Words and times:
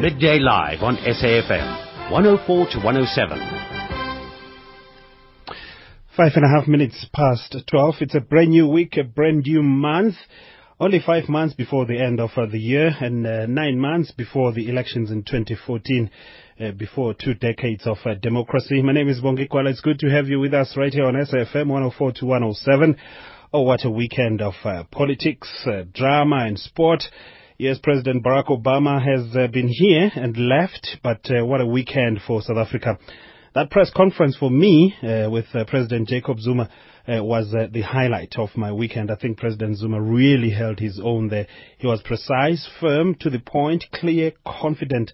Midday 0.00 0.40
Live 0.40 0.82
on 0.82 0.96
SAFM, 0.96 2.10
104 2.10 2.66
to 2.72 2.78
107. 2.78 3.38
Five 6.16 6.32
and 6.34 6.44
a 6.44 6.48
half 6.48 6.66
minutes 6.66 7.06
past 7.14 7.56
12. 7.70 7.94
It's 8.00 8.14
a 8.16 8.20
brand 8.20 8.50
new 8.50 8.66
week, 8.66 8.96
a 8.96 9.04
brand 9.04 9.44
new 9.46 9.62
month. 9.62 10.16
Only 10.80 10.98
five 10.98 11.28
months 11.28 11.54
before 11.54 11.86
the 11.86 11.98
end 11.98 12.18
of 12.18 12.30
uh, 12.36 12.46
the 12.46 12.58
year 12.58 12.90
and 13.00 13.24
uh, 13.24 13.46
nine 13.46 13.78
months 13.78 14.10
before 14.10 14.52
the 14.52 14.68
elections 14.68 15.12
in 15.12 15.22
2014, 15.22 16.10
uh, 16.60 16.72
before 16.72 17.14
two 17.14 17.34
decades 17.34 17.86
of 17.86 17.98
uh, 18.04 18.14
democracy. 18.14 18.82
My 18.82 18.92
name 18.92 19.08
is 19.08 19.20
Bongi 19.20 19.48
Kwala. 19.48 19.70
It's 19.70 19.80
good 19.80 20.00
to 20.00 20.10
have 20.10 20.26
you 20.26 20.40
with 20.40 20.54
us 20.54 20.76
right 20.76 20.92
here 20.92 21.06
on 21.06 21.14
SAFM 21.14 21.68
104 21.68 22.12
to 22.14 22.26
107. 22.26 22.96
Oh, 23.52 23.62
what 23.62 23.84
a 23.84 23.90
weekend 23.90 24.42
of 24.42 24.54
uh, 24.64 24.82
politics, 24.90 25.48
drama 25.94 26.46
and 26.46 26.58
sport. 26.58 27.04
Yes, 27.56 27.78
President 27.80 28.24
Barack 28.24 28.46
Obama 28.48 29.00
has 29.00 29.36
uh, 29.36 29.46
been 29.46 29.68
here 29.68 30.10
and 30.16 30.36
left, 30.36 30.98
but 31.04 31.20
uh, 31.30 31.46
what 31.46 31.60
a 31.60 31.66
weekend 31.66 32.20
for 32.26 32.42
South 32.42 32.56
Africa. 32.56 32.98
That 33.54 33.70
press 33.70 33.92
conference 33.94 34.36
for 34.36 34.50
me 34.50 34.92
uh, 35.00 35.30
with 35.30 35.44
uh, 35.54 35.64
President 35.64 36.08
Jacob 36.08 36.40
Zuma 36.40 36.68
uh, 37.06 37.22
was 37.22 37.54
uh, 37.54 37.68
the 37.70 37.82
highlight 37.82 38.34
of 38.38 38.48
my 38.56 38.72
weekend. 38.72 39.08
I 39.08 39.14
think 39.14 39.38
President 39.38 39.78
Zuma 39.78 40.02
really 40.02 40.50
held 40.50 40.80
his 40.80 41.00
own 41.00 41.28
there. 41.28 41.46
He 41.78 41.86
was 41.86 42.02
precise, 42.02 42.68
firm, 42.80 43.14
to 43.20 43.30
the 43.30 43.38
point, 43.38 43.84
clear, 43.92 44.32
confident, 44.44 45.12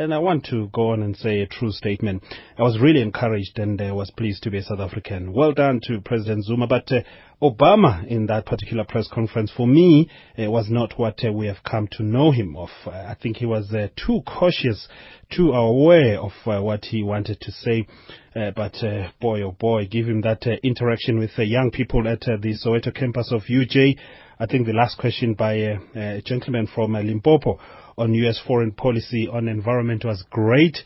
and 0.00 0.14
I 0.14 0.18
want 0.18 0.46
to 0.46 0.68
go 0.72 0.92
on 0.92 1.02
and 1.02 1.14
say 1.14 1.40
a 1.40 1.46
true 1.46 1.72
statement. 1.72 2.22
I 2.58 2.62
was 2.62 2.80
really 2.80 3.02
encouraged 3.02 3.58
and 3.58 3.80
uh, 3.80 3.94
was 3.94 4.10
pleased 4.10 4.42
to 4.44 4.50
be 4.50 4.58
a 4.58 4.62
South 4.62 4.80
African. 4.80 5.34
Well 5.34 5.52
done 5.52 5.80
to 5.84 6.00
President 6.00 6.44
Zuma, 6.46 6.66
but 6.66 6.90
uh, 6.90 7.00
Obama 7.42 8.06
in 8.06 8.24
that 8.26 8.46
particular 8.46 8.84
press 8.84 9.08
conference 9.12 9.52
for 9.54 9.66
me 9.66 10.08
uh, 10.38 10.50
was 10.50 10.70
not 10.70 10.98
what 10.98 11.22
uh, 11.22 11.30
we 11.30 11.48
have 11.48 11.62
come 11.70 11.86
to 11.92 12.02
know 12.02 12.30
him 12.30 12.56
of. 12.56 12.70
Uh, 12.86 12.90
I 12.90 13.14
think 13.22 13.36
he 13.36 13.46
was 13.46 13.70
uh, 13.74 13.88
too 13.94 14.22
cautious, 14.26 14.88
too 15.30 15.52
aware 15.52 16.18
of 16.18 16.32
uh, 16.46 16.62
what 16.62 16.86
he 16.86 17.02
wanted 17.02 17.38
to 17.42 17.52
say. 17.52 17.86
Uh, 18.34 18.52
but 18.56 18.74
boy, 19.20 19.42
oh 19.42 19.52
boy, 19.52 19.86
give 19.86 20.06
him 20.06 20.22
that 20.22 20.46
interaction 20.62 21.18
with 21.18 21.36
young 21.36 21.70
people 21.70 22.08
at 22.08 22.20
the 22.20 22.56
Soweto 22.64 22.94
campus 22.94 23.30
of 23.32 23.42
UJ. 23.42 23.98
I 24.38 24.46
think 24.46 24.66
the 24.66 24.72
last 24.72 24.96
question 24.96 25.34
by 25.34 25.52
a 25.94 26.22
gentleman 26.22 26.66
from 26.74 26.94
Limpopo 26.94 27.58
on 28.00 28.14
U.S. 28.14 28.40
foreign 28.46 28.72
policy 28.72 29.28
on 29.28 29.48
environment 29.48 30.04
was 30.04 30.24
great. 30.30 30.78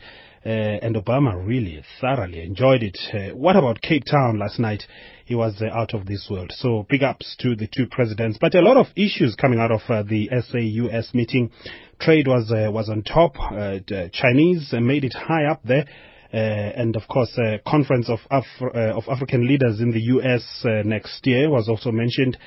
Uh, 0.45 0.77
and 0.83 0.95
Obama 0.95 1.33
really 1.43 1.83
thoroughly 1.99 2.43
enjoyed 2.43 2.83
it. 2.83 2.99
Uh, 3.11 3.35
what 3.35 3.55
about 3.55 3.81
Cape 3.81 4.03
Town 4.05 4.37
last 4.37 4.59
night? 4.59 4.83
He 5.25 5.33
was 5.33 5.59
uh, 5.59 5.75
out 5.75 5.95
of 5.95 6.05
this 6.05 6.27
world. 6.29 6.51
So 6.55 6.85
big 6.87 7.01
ups 7.01 7.35
to 7.39 7.55
the 7.55 7.67
two 7.67 7.87
presidents. 7.87 8.37
But 8.39 8.53
a 8.53 8.61
lot 8.61 8.77
of 8.77 8.85
issues 8.95 9.33
coming 9.33 9.59
out 9.59 9.71
of 9.71 9.81
uh, 9.89 10.03
the 10.03 10.29
SAUS 10.29 11.15
meeting. 11.15 11.49
Trade 11.99 12.27
was 12.27 12.51
uh, 12.51 12.71
was 12.71 12.89
on 12.89 13.01
top. 13.01 13.39
Uh, 13.39 13.79
Chinese 14.13 14.71
made 14.73 15.03
it 15.03 15.13
high 15.13 15.45
up 15.45 15.61
there. 15.63 15.87
And 16.31 16.95
of 16.95 17.07
course, 17.07 17.35
conference 17.65 18.09
of 18.09 18.19
Af- 18.29 18.61
of 18.61 19.05
African 19.09 19.47
leaders 19.47 19.79
in 19.79 19.91
the 19.91 20.01
U.S. 20.01 20.43
Next 20.83 21.25
year 21.25 21.49
was 21.49 21.67
also 21.69 21.91
mentioned. 21.91 22.37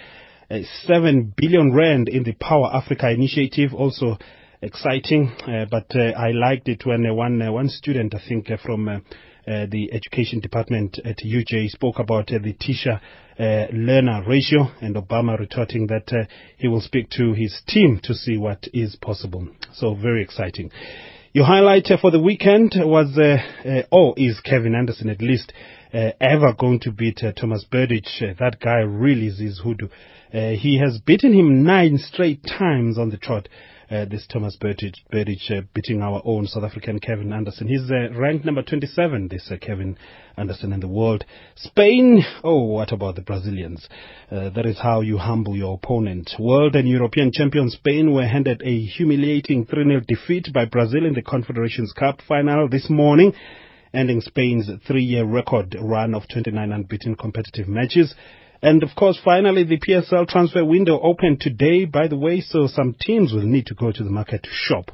Uh, 0.50 0.60
Seven 0.86 1.32
billion 1.36 1.75
rand 1.75 2.08
in 2.08 2.22
the 2.22 2.32
Power 2.32 2.70
Africa 2.72 3.10
initiative 3.10 3.75
also 3.75 4.16
exciting. 4.61 5.28
Uh, 5.47 5.67
but 5.70 5.87
uh, 5.95 6.11
I 6.19 6.33
liked 6.33 6.69
it 6.69 6.84
when 6.84 7.06
uh, 7.06 7.14
one 7.14 7.41
one 7.53 7.69
student, 7.69 8.14
I 8.14 8.20
think, 8.28 8.48
from 8.65 8.89
uh, 8.89 8.98
the 9.45 9.91
education 9.92 10.41
department 10.41 10.98
at 11.05 11.19
UJ 11.19 11.69
spoke 11.69 11.98
about 11.98 12.33
uh, 12.33 12.39
the 12.42 12.53
teacher 12.53 13.00
uh, 13.39 13.67
learner 13.73 14.25
ratio, 14.28 14.69
and 14.81 14.97
Obama 14.97 15.39
retorting 15.39 15.87
that 15.87 16.28
he 16.56 16.69
will 16.69 16.81
speak 16.81 17.09
to 17.11 17.33
his 17.33 17.62
team 17.67 18.00
to 18.03 18.15
see 18.15 18.37
what 18.37 18.67
is 18.75 18.97
possible. 18.97 19.48
So 19.75 19.95
very 19.95 20.23
exciting. 20.23 20.70
Your 21.33 21.45
highlight 21.45 21.87
for 22.00 22.11
the 22.11 22.20
weekend 22.20 22.75
was, 22.77 23.17
or 23.93 24.15
is 24.17 24.41
Kevin 24.41 24.75
Anderson 24.75 25.09
at 25.09 25.22
least, 25.22 25.53
ever 25.93 26.53
going 26.59 26.81
to 26.81 26.91
beat 26.91 27.22
Thomas 27.37 27.65
Berdych? 27.70 28.09
Uh, 28.21 28.34
that 28.41 28.59
guy 28.61 28.78
really 28.78 29.28
is 29.28 29.38
his 29.38 29.61
hoodoo. 29.62 29.88
He 30.32 30.81
has 30.82 30.99
beaten 30.99 31.32
him 31.32 31.62
nine 31.62 31.99
straight 31.99 32.43
times 32.44 32.99
on 32.99 33.11
the 33.11 33.19
trot. 33.19 33.49
Uh, 33.91 34.04
this 34.04 34.26
Thomas 34.31 34.54
Berdych, 34.60 34.97
Berdych 35.10 35.50
uh, 35.50 35.62
beating 35.72 36.03
our 36.03 36.21
own 36.26 36.47
South 36.47 36.62
African 36.62 37.00
Kevin 37.00 37.32
Anderson. 37.32 37.69
He's 37.69 37.91
uh, 37.91 38.12
ranked 38.12 38.44
number 38.44 38.60
27, 38.62 39.28
this 39.28 39.50
uh, 39.50 39.56
Kevin 39.59 39.97
Anderson 40.37 40.75
in 40.75 40.81
the 40.81 40.88
world. 40.88 41.25
Spain, 41.56 42.22
oh, 42.44 42.65
what 42.65 42.93
about 42.93 43.15
the 43.15 43.22
Brazilians? 43.22 43.88
Uh, 44.31 44.50
that 44.50 44.66
is 44.66 44.78
how 44.78 45.00
you 45.00 45.16
humble 45.16 45.56
your 45.56 45.76
opponent. 45.82 46.31
World 46.38 46.76
and 46.76 46.87
European 46.87 47.32
champion 47.32 47.71
Spain 47.71 48.12
were 48.12 48.26
handed 48.26 48.60
a 48.62 48.78
humiliating 48.78 49.65
3-0 49.65 50.06
defeat 50.06 50.49
by 50.53 50.66
Brazil 50.66 51.06
in 51.06 51.15
the 51.15 51.22
Confederations 51.22 51.94
Cup 51.99 52.20
final 52.28 52.69
this 52.69 52.91
morning 52.91 53.32
ending 53.94 54.20
Spain's 54.20 54.69
three-year 54.87 55.25
record 55.25 55.75
run 55.81 56.15
of 56.15 56.22
29 56.31 56.72
unbeaten 56.72 57.15
competitive 57.15 57.66
matches. 57.66 58.15
And 58.60 58.82
of 58.82 58.91
course, 58.96 59.19
finally, 59.24 59.64
the 59.64 59.78
PSL 59.78 60.26
transfer 60.28 60.64
window 60.64 61.00
opened 61.00 61.41
today, 61.41 61.84
by 61.84 62.08
the 62.08 62.16
way, 62.16 62.41
so 62.41 62.66
some 62.66 62.96
teams 62.98 63.32
will 63.32 63.46
need 63.46 63.66
to 63.66 63.74
go 63.74 63.92
to 63.92 64.02
the 64.02 64.10
market 64.10 64.42
to 64.42 64.50
shop 64.52 64.91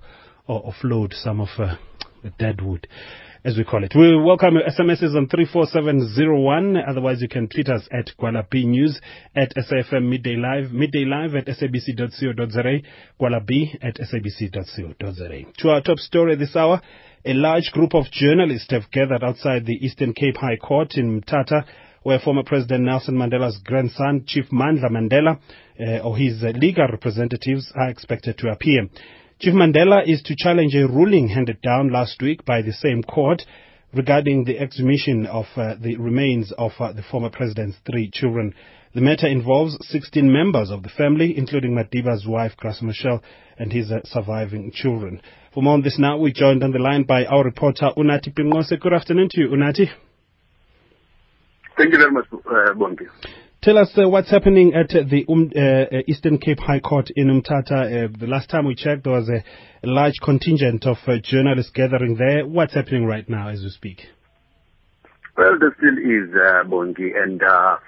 or 0.47 0.63
offload 0.63 1.15
some 1.15 1.41
of 1.41 1.49
uh, 1.59 1.77
the 2.23 2.31
dead 2.39 2.61
wood, 2.61 2.87
as 3.43 3.57
we 3.57 3.65
call 3.65 3.83
it. 3.83 3.95
We 3.97 4.21
welcome 4.21 4.57
your 4.57 4.65
SMSs 4.65 5.17
on 5.17 5.29
34701. 5.29 6.77
Otherwise, 6.87 7.23
you 7.23 7.29
can 7.29 7.49
tweet 7.49 7.71
us 7.71 7.89
at 7.91 8.11
Kuala 8.21 8.49
B 8.51 8.67
News, 8.67 9.01
at 9.35 9.55
SAFM 9.57 10.11
Midday 10.11 10.37
Live, 10.37 10.71
Midday 10.71 11.07
Live 11.07 11.35
at 11.35 11.47
sabc.co.za, 11.47 13.41
B 13.47 13.75
at 13.81 13.97
sabc.co.za. 13.97 15.53
To 15.59 15.71
our 15.71 15.81
top 15.81 15.99
story 15.99 16.37
this 16.37 16.55
hour, 16.55 16.83
a 17.25 17.33
large 17.33 17.71
group 17.73 17.95
of 17.95 18.11
journalists 18.11 18.71
have 18.71 18.91
gathered 18.93 19.25
outside 19.25 19.65
the 19.65 19.79
Eastern 19.81 20.13
Cape 20.13 20.37
High 20.37 20.57
Court 20.57 20.93
in 20.97 21.23
Mthatha 21.23 21.65
where 22.05 22.21
former 22.21 22.45
President 22.45 22.85
Nelson 22.85 23.17
Mandela's 23.17 23.59
grandson, 23.65 24.25
Chief 24.27 24.45
Mandla 24.53 24.91
Mandela, 24.91 25.41
uh, 25.81 26.07
or 26.07 26.17
his 26.17 26.45
uh, 26.45 26.49
legal 26.49 26.87
representatives 26.87 27.73
are 27.75 27.89
expected 27.89 28.39
to 28.39 28.49
appear. 28.51 28.89
Chief 29.41 29.55
Mandela 29.55 30.07
is 30.07 30.23
to 30.23 30.37
challenge 30.37 30.75
a 30.75 30.87
ruling 30.87 31.29
handed 31.29 31.61
down 31.63 31.91
last 31.91 32.23
week 32.23 32.45
by 32.45 32.63
the 32.63 32.73
same 32.73 33.03
court 33.03 33.43
regarding 33.95 34.45
the 34.45 34.59
exhumation 34.59 35.27
of 35.27 35.47
uh, 35.57 35.75
the 35.81 35.97
remains 35.97 36.53
of 36.59 36.73
uh, 36.79 36.93
the 36.93 37.03
former 37.03 37.31
president's 37.31 37.79
three 37.91 38.11
children. 38.13 38.55
The 38.95 39.01
matter 39.01 39.27
involves 39.27 39.79
16 39.89 40.31
members 40.31 40.71
of 40.71 40.83
the 40.83 40.91
family, 40.91 41.37
including 41.37 41.75
Madiba's 41.75 42.27
wife, 42.27 42.53
Graça 42.63 42.83
Machel, 42.83 43.23
and 43.59 43.73
his 43.73 43.91
uh, 43.91 44.01
surviving 44.05 44.71
children. 44.73 45.23
For 45.55 45.63
more 45.63 45.75
on 45.75 45.83
this 45.83 45.99
now, 45.99 46.19
we're 46.19 46.33
joined 46.33 46.63
on 46.63 46.73
the 46.73 46.79
line 46.79 47.05
by 47.05 47.25
our 47.25 47.43
reporter, 47.43 47.91
Unathi 47.97 48.35
Pinqose. 48.35 48.79
Good 48.79 48.93
afternoon 48.93 49.31
to 49.31 49.41
you, 49.41 49.49
Unathi. 49.49 49.89
Thank 51.77 51.93
you 51.93 51.99
very 51.99 52.13
much, 52.13 52.27
uh, 52.33 52.73
Bongi. 52.75 53.07
Tell 53.63 53.79
us 53.79 53.91
uh, 53.97 54.09
what's 54.09 54.31
happening 54.31 54.75
at 54.75 54.95
uh, 54.95 55.05
the 55.09 55.25
um, 55.29 55.51
uh, 55.57 56.03
Eastern 56.07 56.39
Cape 56.39 56.61
High 56.61 56.81
Court 56.81 57.11
in 57.17 57.29
Umtata. 57.29 58.05
Uh, 58.05 58.09
the 58.19 58.27
last 58.27 58.51
time 58.51 58.67
we 58.67 58.75
checked, 58.75 59.05
there 59.05 59.15
was 59.15 59.29
a, 59.29 59.39
a 59.39 59.89
large 59.89 60.15
contingent 60.23 60.87
of 60.87 60.99
uh, 61.07 61.15
journalists 61.23 61.73
gathering 61.75 62.17
there. 62.17 62.47
What's 62.47 62.75
happening 62.75 63.07
right 63.07 63.27
now 63.29 63.49
as 63.49 63.63
we 63.63 63.71
speak? 63.71 64.03
Well, 65.37 65.59
there 65.59 65.75
still 65.79 65.99
is, 65.99 66.31
uh, 66.35 66.69
Bongi, 66.69 67.11
and 67.17 67.43
uh, 67.43 67.79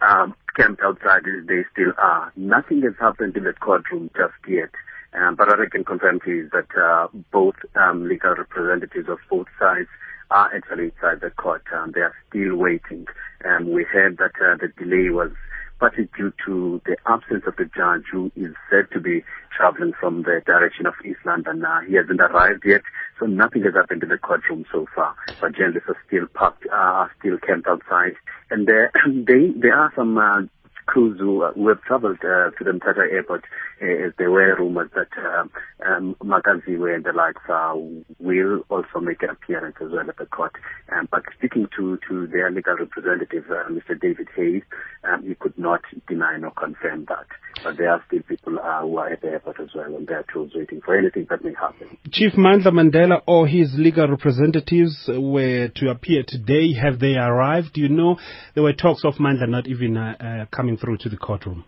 um, 0.00 0.34
camped 0.56 0.82
outside, 0.82 1.22
they 1.46 1.64
still 1.72 1.92
are. 1.98 2.32
Nothing 2.36 2.82
has 2.82 2.94
happened 3.00 3.36
in 3.36 3.44
the 3.44 3.52
courtroom 3.52 4.10
just 4.16 4.34
yet. 4.48 4.70
Um, 5.12 5.34
but 5.36 5.48
what 5.48 5.60
I 5.60 5.66
can 5.70 5.84
confirm 5.84 6.20
to 6.20 6.30
you 6.30 6.44
is 6.44 6.50
that 6.52 6.80
uh, 6.80 7.08
both 7.32 7.56
um, 7.74 8.08
legal 8.08 8.34
representatives 8.34 9.08
of 9.08 9.18
both 9.28 9.46
sides 9.58 9.88
are 10.34 10.50
actually 10.52 10.90
inside 10.90 11.20
the 11.20 11.30
court. 11.30 11.62
Um, 11.72 11.92
they 11.94 12.00
are 12.00 12.14
still 12.28 12.56
waiting. 12.56 13.06
Um, 13.44 13.70
we 13.72 13.84
heard 13.84 14.18
that 14.18 14.32
uh, 14.42 14.56
the 14.60 14.68
delay 14.76 15.08
was 15.10 15.30
partly 15.78 16.08
due 16.16 16.32
to 16.44 16.80
the 16.86 16.96
absence 17.06 17.44
of 17.46 17.54
the 17.56 17.70
judge 17.76 18.02
who 18.10 18.32
is 18.36 18.52
said 18.68 18.90
to 18.92 19.00
be 19.00 19.22
traveling 19.56 19.92
from 19.98 20.22
the 20.22 20.42
direction 20.44 20.86
of 20.86 20.94
East 21.04 21.20
London. 21.24 21.64
Uh, 21.64 21.80
he 21.86 21.94
hasn't 21.94 22.20
arrived 22.20 22.64
yet, 22.66 22.82
so 23.20 23.26
nothing 23.26 23.62
has 23.62 23.74
happened 23.74 24.02
in 24.02 24.08
the 24.08 24.18
courtroom 24.18 24.64
so 24.72 24.86
far. 24.94 25.14
But 25.40 25.54
journalists 25.54 25.88
are 25.88 25.96
still 26.06 26.26
parked, 26.34 26.66
uh, 26.66 26.74
are 26.74 27.10
still 27.20 27.38
camped 27.38 27.68
outside. 27.68 28.14
And 28.50 28.66
there, 28.66 28.90
they, 29.06 29.52
there 29.56 29.76
are 29.76 29.92
some 29.94 30.18
uh, 30.18 30.42
crews 30.86 31.18
who, 31.18 31.42
uh, 31.42 31.52
who 31.52 31.68
have 31.68 31.82
traveled 31.82 32.18
uh, 32.20 32.50
to 32.50 32.64
the 32.64 32.70
Mthatha 32.70 33.10
airport 33.12 33.44
uh, 33.82 34.10
there 34.18 34.30
were 34.30 34.56
rumors 34.56 34.90
that 34.94 35.08
uh, 35.18 35.44
um, 35.86 36.16
Makaziwe 36.22 36.94
and 36.94 37.04
the 37.04 37.12
likes 37.12 37.42
uh, 37.48 37.74
will 38.18 38.64
also 38.70 39.00
make 39.00 39.22
an 39.22 39.30
appearance 39.30 39.76
as 39.80 39.90
well 39.90 40.08
at 40.08 40.16
the 40.16 40.26
court. 40.26 40.52
Um, 40.92 41.08
but 41.10 41.22
speaking 41.36 41.68
to, 41.76 41.98
to 42.08 42.26
their 42.28 42.50
legal 42.50 42.76
representative, 42.76 43.44
uh, 43.50 43.68
Mr. 43.70 44.00
David 44.00 44.28
Hayes, 44.36 44.62
um, 45.04 45.26
he 45.26 45.34
could 45.34 45.58
not 45.58 45.80
deny 46.08 46.36
nor 46.38 46.52
confirm 46.52 47.06
that. 47.08 47.26
But 47.62 47.76
there 47.78 47.90
are 47.90 48.02
still 48.06 48.22
people 48.22 48.58
uh, 48.58 48.82
who 48.82 48.96
are 48.98 49.12
at 49.12 49.22
the 49.22 49.28
airport 49.28 49.60
as 49.60 49.68
well 49.74 49.94
and 49.96 50.06
they're 50.06 50.24
tools 50.32 50.52
waiting 50.54 50.80
for 50.84 50.96
anything 50.96 51.26
that 51.30 51.44
may 51.44 51.54
happen. 51.54 51.96
Chief 52.10 52.32
Mandla 52.34 52.68
Mandela 52.68 53.22
or 53.26 53.46
his 53.46 53.74
legal 53.76 54.08
representatives 54.08 55.08
were 55.08 55.68
to 55.68 55.90
appear 55.90 56.24
today. 56.26 56.74
Have 56.74 57.00
they 57.00 57.14
arrived? 57.14 57.76
You 57.76 57.88
know 57.88 58.16
there 58.54 58.62
were 58.62 58.72
talks 58.72 59.04
of 59.04 59.14
Mandla 59.14 59.48
not 59.48 59.66
even 59.66 59.96
uh, 59.96 60.14
uh, 60.20 60.46
coming 60.74 60.78
through 60.78 60.98
to 60.98 61.08
the 61.08 61.16
courtroom? 61.16 61.64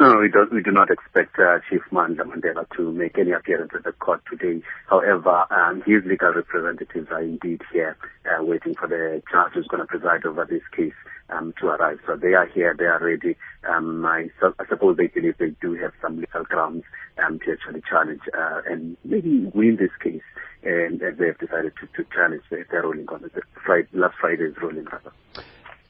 No, 0.00 0.16
we, 0.20 0.28
do, 0.28 0.46
we 0.52 0.60
do 0.60 0.72
not 0.72 0.90
expect 0.90 1.38
uh, 1.38 1.58
Chief 1.70 1.80
Mandla 1.92 2.22
Mandela 2.22 2.66
to 2.76 2.90
make 2.90 3.16
any 3.16 3.30
appearance 3.30 3.70
at 3.76 3.84
the 3.84 3.92
court 3.92 4.22
today. 4.28 4.60
However, 4.88 5.44
um, 5.52 5.82
his 5.86 6.04
legal 6.04 6.32
representatives 6.32 7.08
are 7.12 7.22
indeed 7.22 7.62
here 7.72 7.96
uh, 8.26 8.42
waiting 8.42 8.74
for 8.74 8.88
the 8.88 9.22
judge 9.30 9.52
who's 9.54 9.68
going 9.68 9.82
to 9.82 9.86
preside 9.86 10.26
over 10.26 10.44
this 10.44 10.62
case 10.76 10.94
um, 11.30 11.54
to 11.60 11.68
arrive. 11.68 12.00
So 12.06 12.16
they 12.16 12.34
are 12.34 12.46
here, 12.46 12.74
they 12.76 12.86
are 12.86 12.98
ready. 12.98 13.36
Um, 13.68 14.04
I, 14.04 14.30
I, 14.42 14.66
suppose 14.68 14.96
they 14.96 15.06
believe 15.06 15.38
they 15.38 15.54
do 15.62 15.74
have 15.74 15.92
some 16.02 16.18
legal 16.18 16.42
grounds 16.42 16.82
um, 17.24 17.38
to 17.40 17.52
actually 17.52 17.82
challenge 17.88 18.22
uh, 18.36 18.62
and 18.68 18.96
maybe 19.04 19.48
win 19.54 19.76
this 19.76 19.94
case. 20.02 20.26
And, 20.64 21.00
and 21.02 21.18
they 21.18 21.26
have 21.26 21.38
decided 21.38 21.72
to, 21.80 21.86
to 22.02 22.10
challenge 22.10 22.42
their 22.50 22.82
ruling 22.82 23.06
on 23.10 23.24
it. 23.24 23.32
Friday, 23.64 23.88
last 23.92 24.16
Friday's 24.20 24.56
ruling, 24.60 24.86
rather 24.86 25.12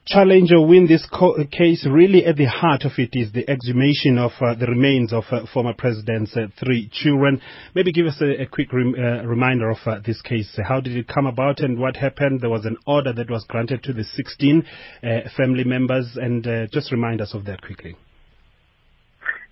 challenge 0.06 0.52
or 0.52 0.66
win 0.66 0.86
this 0.86 1.06
case, 1.50 1.86
really 1.90 2.24
at 2.26 2.36
the 2.36 2.44
heart 2.44 2.84
of 2.84 2.92
it 2.98 3.10
is 3.12 3.32
the 3.32 3.48
exhumation 3.48 4.18
of 4.18 4.32
uh, 4.40 4.54
the 4.54 4.66
remains 4.66 5.12
of 5.12 5.24
uh, 5.30 5.46
former 5.52 5.72
president's 5.72 6.36
uh, 6.36 6.46
three 6.62 6.90
children. 6.92 7.40
Maybe 7.74 7.92
give 7.92 8.06
us 8.06 8.20
a, 8.20 8.42
a 8.42 8.46
quick 8.46 8.72
rem 8.72 8.94
uh, 8.96 9.24
reminder 9.24 9.70
of 9.70 9.78
uh, 9.86 10.00
this 10.04 10.20
case. 10.22 10.58
How 10.66 10.80
did 10.80 10.96
it 10.96 11.08
come 11.08 11.26
about 11.26 11.60
and 11.60 11.78
what 11.78 11.96
happened? 11.96 12.40
There 12.40 12.50
was 12.50 12.64
an 12.64 12.76
order 12.86 13.12
that 13.12 13.30
was 13.30 13.44
granted 13.48 13.82
to 13.84 13.92
the 13.92 14.04
16 14.04 14.64
uh, 15.02 15.06
family 15.36 15.64
members, 15.64 16.16
and 16.20 16.44
just 16.70 16.92
remind 16.92 17.20
us 17.20 17.34
of 17.34 17.44
that 17.46 17.62
quickly. 17.62 17.96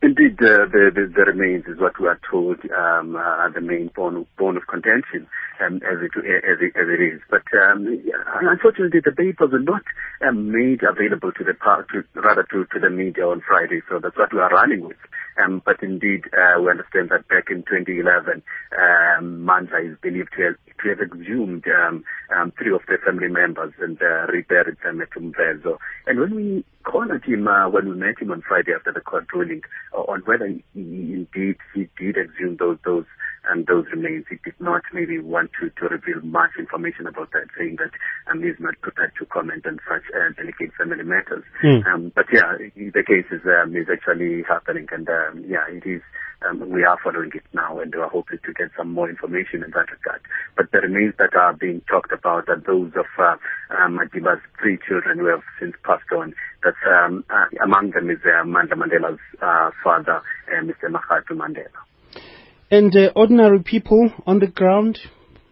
Indeed, 0.02 0.38
the, 0.38 0.66
the, 0.66 0.90
the, 1.14 1.25
remains 1.25 1.64
is 1.66 1.78
what 1.78 1.94
we 2.00 2.08
are 2.08 2.19
told 2.28 2.58
um, 2.75 3.14
the 3.54 3.60
main 3.60 3.88
bone, 3.94 4.26
bone 4.37 4.56
of 4.56 4.66
contention 4.66 5.28
um, 5.62 5.76
as, 5.76 6.02
it, 6.02 6.10
as, 6.19 6.58
it, 6.58 6.75
as 6.75 6.88
it 6.90 7.00
is. 7.00 7.20
But 7.31 7.46
um, 7.54 8.02
unfortunately, 8.43 8.99
the 8.99 9.12
papers 9.12 9.52
were 9.52 9.60
not 9.60 9.82
um, 10.26 10.50
made 10.50 10.82
available 10.82 11.31
to 11.31 11.44
the 11.44 11.54
to, 11.54 12.02
rather 12.20 12.43
to, 12.50 12.66
to 12.75 12.81
the 12.81 12.90
media 12.90 13.28
on 13.28 13.43
Friday, 13.46 13.81
so 13.88 14.00
that's 14.02 14.16
what 14.19 14.34
we 14.34 14.40
are 14.40 14.50
running 14.50 14.88
with. 14.88 14.99
Um, 15.38 15.62
but 15.64 15.81
indeed, 15.82 16.25
uh, 16.34 16.60
we 16.60 16.70
understand 16.70 17.10
that 17.10 17.28
back 17.28 17.46
in 17.48 17.62
2011, 17.62 18.43
um, 18.76 19.48
is 19.87 19.96
believed 20.02 20.34
to 20.37 20.43
have, 20.43 20.56
to 20.82 20.88
have 20.88 21.00
exhumed 21.00 21.64
um, 21.66 22.04
um, 22.36 22.52
three 22.58 22.72
of 22.72 22.82
their 22.88 22.98
family 23.04 23.28
members 23.28 23.72
and 23.80 24.00
uh, 24.00 24.26
reburied 24.32 24.78
them 24.82 25.00
at 25.00 25.10
Umvezo. 25.10 25.78
And 26.06 26.20
when 26.20 26.34
we 26.34 26.64
cornered 26.84 27.24
him, 27.24 27.48
uh, 27.48 27.69
when 27.69 27.88
we 27.88 27.94
met 27.94 28.20
him 28.20 28.30
on 28.30 28.42
Friday 28.46 28.72
after 28.74 28.92
the 28.92 29.00
court 29.00 29.26
ruling, 29.32 29.62
uh, 29.96 30.02
on 30.02 30.20
whether 30.24 30.46
he, 30.46 30.62
indeed 30.74 31.56
he 31.74 31.88
did 31.98 32.16
exhume 32.16 32.56
those 32.58 32.78
those 32.84 33.04
and 33.44 33.66
those 33.66 33.86
remains. 33.90 34.24
He 34.28 34.36
did 34.44 34.54
not 34.60 34.82
maybe 34.92 35.19
want 35.19 35.50
to, 35.60 35.70
to 35.70 35.88
reveal 35.88 36.20
much 36.22 36.50
information 36.58 37.06
about 37.06 37.32
that, 37.32 37.46
saying 37.58 37.76
that 37.78 37.90
um, 38.30 38.42
he's 38.42 38.58
not 38.60 38.80
prepared 38.80 39.12
to 39.19 39.26
comment 39.26 39.66
on 39.66 39.80
such 39.88 40.02
uh, 40.14 40.32
delicate 40.36 40.70
family 40.78 41.04
matters. 41.04 41.44
Mm. 41.64 41.86
Um, 41.86 42.12
but 42.14 42.26
yeah, 42.32 42.56
the 42.58 43.02
case 43.02 43.26
is, 43.30 43.42
um, 43.46 43.74
is 43.74 43.88
actually 43.90 44.42
happening, 44.48 44.86
and 44.92 45.08
um, 45.08 45.44
yeah, 45.46 45.66
it 45.69 45.86
is. 45.86 46.02
Um, 46.48 46.70
we 46.70 46.84
are 46.84 46.98
following 47.02 47.30
it 47.34 47.44
now, 47.52 47.78
and 47.80 47.94
we 47.94 48.00
are 48.00 48.08
hoping 48.08 48.38
to 48.44 48.52
get 48.52 48.70
some 48.76 48.92
more 48.92 49.08
information 49.08 49.62
in 49.62 49.70
that 49.70 49.90
regard. 49.90 50.20
But 50.56 50.70
the 50.72 50.78
remains 50.80 51.14
that 51.18 51.34
are 51.34 51.52
being 51.52 51.82
talked 51.88 52.12
about 52.12 52.48
are 52.48 52.60
those 52.66 52.92
of 52.96 53.06
uh, 53.18 53.36
um, 53.76 53.98
Madiba's 53.98 54.40
three 54.60 54.78
children 54.88 55.18
who 55.18 55.26
have 55.26 55.42
since 55.60 55.74
passed 55.84 56.10
on. 56.16 56.34
That's 56.64 56.76
um, 56.88 57.24
uh, 57.30 57.46
among 57.62 57.90
them 57.90 58.10
is 58.10 58.18
uh, 58.24 58.44
Mandla 58.44 58.74
Mandela's 58.74 59.20
uh, 59.40 59.70
father, 59.84 60.22
uh, 60.48 60.64
Mr. 60.64 60.90
Makgatho 60.90 61.36
Mandela. 61.36 62.22
And 62.70 62.94
uh, 62.96 63.12
ordinary 63.14 63.62
people 63.62 64.10
on 64.26 64.38
the 64.38 64.46
ground, 64.46 64.98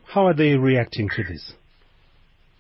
how 0.07 0.27
are 0.27 0.35
they 0.35 0.55
reacting 0.57 1.09
to 1.11 1.23
this? 1.25 1.53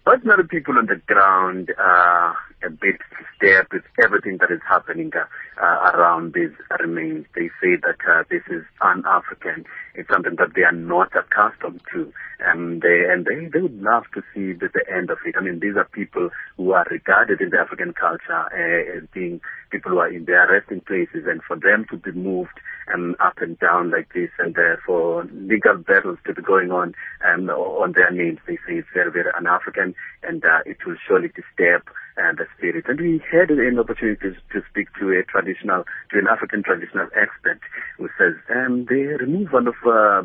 Ordinary 0.06 0.46
people 0.46 0.76
on 0.78 0.86
the 0.86 1.00
ground 1.06 1.72
are 1.78 2.36
a 2.64 2.70
bit 2.70 2.96
disturbed 3.18 3.72
with 3.72 3.84
everything 4.02 4.38
that 4.38 4.50
is 4.50 4.60
happening 4.68 5.10
uh, 5.16 5.64
around 5.94 6.34
these 6.34 6.52
remains. 6.78 7.26
They 7.34 7.48
say 7.62 7.76
that 7.82 7.98
uh, 8.08 8.24
this 8.30 8.42
is 8.50 8.62
un-African. 8.80 9.64
It's 9.94 10.08
something 10.08 10.36
that 10.36 10.54
they 10.54 10.62
are 10.62 10.72
not 10.72 11.10
accustomed 11.16 11.82
to. 11.92 12.12
Um, 12.46 12.80
they, 12.80 13.04
and 13.08 13.26
they, 13.26 13.48
they 13.52 13.60
would 13.60 13.80
love 13.82 14.04
to 14.14 14.22
see 14.32 14.52
the, 14.52 14.68
the 14.72 14.84
end 14.90 15.10
of 15.10 15.18
it. 15.26 15.34
I 15.36 15.42
mean, 15.42 15.60
these 15.60 15.76
are 15.76 15.84
people 15.84 16.30
who 16.56 16.72
are 16.72 16.86
regarded 16.90 17.40
in 17.40 17.50
the 17.50 17.58
African 17.58 17.92
culture 17.92 18.32
uh, 18.32 18.98
as 18.98 19.04
being 19.12 19.40
people 19.70 19.92
who 19.92 19.98
are 19.98 20.12
in 20.12 20.24
their 20.24 20.48
resting 20.50 20.80
places. 20.80 21.26
And 21.26 21.42
for 21.42 21.56
them 21.56 21.86
to 21.90 21.96
be 21.96 22.12
moved 22.12 22.58
um, 22.92 23.14
up 23.20 23.38
and 23.38 23.58
down 23.58 23.90
like 23.90 24.12
this 24.14 24.30
and 24.38 24.56
uh, 24.56 24.76
for 24.86 25.24
legal 25.32 25.76
battles 25.76 26.18
to 26.26 26.34
be 26.34 26.42
going 26.42 26.70
on 26.70 26.94
um, 27.26 27.50
on 27.50 27.92
their 27.92 28.10
names, 28.10 28.38
they 28.46 28.56
say 28.66 28.78
it's 28.78 28.88
very, 28.94 29.10
very 29.10 29.30
un-African 29.36 29.94
and 30.22 30.44
uh, 30.44 30.60
it 30.64 30.78
will 30.86 30.96
surely 31.06 31.28
disturb 31.28 31.82
uh, 32.20 32.32
the 32.36 32.46
spirit. 32.56 32.84
And 32.88 33.00
we 33.00 33.22
had 33.32 33.50
an 33.50 33.78
opportunity 33.78 34.20
to, 34.20 34.30
to 34.52 34.66
speak 34.68 34.88
to 35.00 35.10
a 35.10 35.24
traditional, 35.24 35.84
to 36.12 36.18
an 36.18 36.26
African 36.30 36.62
traditional 36.62 37.08
expert 37.16 37.60
who 37.96 38.08
says 38.18 38.34
um, 38.54 38.84
the 38.88 39.16
removal 39.20 39.68
of 39.68 39.78
uh, 39.86 40.22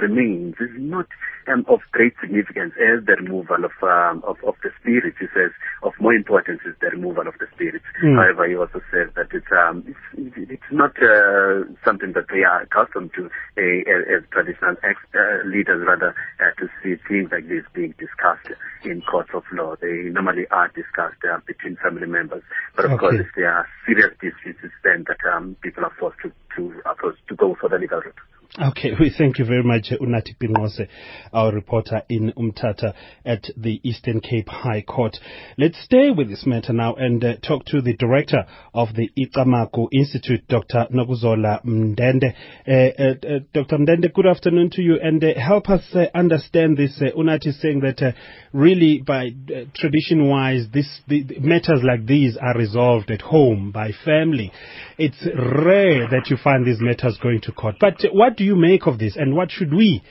remains 0.00 0.54
is 0.60 0.70
not 0.78 1.06
um, 1.48 1.64
of 1.68 1.80
great 1.90 2.14
significance 2.20 2.72
as 2.78 3.04
the 3.04 3.16
removal 3.18 3.64
of, 3.64 3.74
um, 3.82 4.22
of, 4.26 4.36
of 4.46 4.54
the 4.62 4.70
spirits. 4.80 5.16
He 5.18 5.26
says 5.34 5.50
of 5.82 5.92
more 5.98 6.14
importance 6.14 6.60
is 6.64 6.74
the 6.80 6.90
removal 6.90 7.26
of 7.26 7.34
the 7.38 7.46
spirits. 7.54 7.84
Mm. 8.02 8.16
However, 8.16 8.48
he 8.48 8.56
also 8.56 8.80
says 8.92 9.10
that 9.16 9.34
it's 9.34 9.50
um, 9.50 9.84
it's, 9.86 10.36
it's 10.50 10.70
not 10.70 10.94
uh, 11.02 11.66
something 11.84 12.12
that 12.14 12.30
they 12.30 12.46
are 12.46 12.62
accustomed 12.62 13.10
to 13.18 13.26
uh, 13.26 14.16
as 14.16 14.22
traditional 14.30 14.76
ex- 14.82 15.12
uh, 15.14 15.42
leaders, 15.48 15.82
rather 15.86 16.14
uh, 16.38 16.52
to 16.60 16.70
see 16.82 16.94
things 17.08 17.30
like 17.32 17.48
this 17.48 17.66
being 17.74 17.94
discussed 17.98 18.54
in 18.84 19.02
courts 19.02 19.30
of 19.34 19.42
law. 19.52 19.74
They 19.80 20.10
normally 20.10 20.46
are 20.50 20.68
discussed 20.68 21.22
uh, 21.26 21.38
between 21.46 21.76
family 21.82 22.06
members, 22.06 22.42
but 22.76 22.84
of 22.84 22.92
okay. 22.92 23.00
course, 23.00 23.16
if 23.18 23.30
there 23.34 23.50
are 23.50 23.66
serious 23.86 24.14
disputes, 24.22 24.62
then 24.84 25.04
that 25.08 25.18
um, 25.26 25.56
people 25.62 25.84
are 25.84 25.94
forced 25.98 26.18
to 26.22 26.30
to, 26.56 26.82
to 27.28 27.34
go 27.34 27.56
for 27.58 27.68
the 27.68 27.78
legal 27.78 28.00
route. 28.00 28.14
Okay, 28.60 28.90
we 29.00 29.08
thank 29.16 29.38
you 29.38 29.46
very 29.46 29.62
much, 29.62 29.92
Unathi 29.98 30.36
Pinqose, 30.36 30.86
our 31.32 31.54
reporter 31.54 32.02
in 32.10 32.34
Umtata 32.36 32.92
at 33.24 33.48
the 33.56 33.80
Eastern 33.82 34.20
Cape 34.20 34.50
High 34.50 34.82
Court. 34.82 35.16
Let's 35.56 35.82
stay 35.82 36.10
with 36.10 36.28
this 36.28 36.44
matter 36.44 36.74
now 36.74 36.94
and 36.94 37.24
uh, 37.24 37.36
talk 37.36 37.64
to 37.68 37.80
the 37.80 37.96
director 37.96 38.44
of 38.74 38.88
the 38.94 39.10
Icamagu 39.18 39.88
Institute, 39.90 40.46
Dr. 40.48 40.86
Nokuzola 40.92 41.64
Mndende. 41.64 42.34
Uh, 42.68 43.02
uh, 43.02 43.36
uh 43.36 43.38
Dr. 43.54 43.78
Mndende, 43.78 44.12
good 44.12 44.26
afternoon 44.26 44.68
to 44.72 44.82
you 44.82 44.98
and 45.02 45.24
uh, 45.24 45.28
help 45.40 45.70
us 45.70 45.84
uh, 45.94 46.04
understand 46.14 46.76
this. 46.76 47.00
Unathi 47.00 47.46
is 47.46 47.60
saying 47.62 47.80
that 47.80 48.14
really 48.52 48.98
by 48.98 49.30
tradition-wise, 49.74 50.66
this, 50.74 51.00
the, 51.08 51.24
matters 51.40 51.80
like 51.82 52.04
these 52.04 52.36
are 52.36 52.58
resolved 52.58 53.10
at 53.10 53.22
home 53.22 53.72
by 53.72 53.92
family. 54.04 54.52
It's 54.98 55.24
rare 55.24 56.06
that 56.10 56.26
you 56.28 56.36
find 56.36 56.66
these 56.66 56.80
matters 56.80 57.18
going 57.22 57.40
to 57.44 57.52
court. 57.52 57.76
But 57.80 58.04
what 58.12 58.41
do 58.42 58.46
you 58.46 58.56
make 58.56 58.88
of 58.88 58.98
this, 58.98 59.14
and 59.14 59.36
what 59.36 59.52
should 59.52 59.72
we 59.72 60.02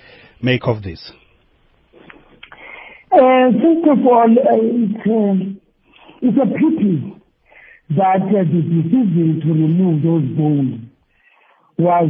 make 0.42 0.62
of 0.64 0.82
this? 0.82 1.12
Uh, 3.12 3.52
first 3.62 3.86
of 3.92 4.00
all, 4.08 4.32
uh, 4.32 4.56
it's, 4.56 5.04
uh, 5.04 5.36
it's 6.22 6.38
a 6.38 6.48
pity 6.48 7.14
that 7.90 8.24
uh, 8.24 8.44
the 8.48 8.62
decision 8.72 9.42
to 9.44 9.50
remove 9.52 10.02
those 10.02 10.24
bones 10.38 10.80
was, 11.78 12.08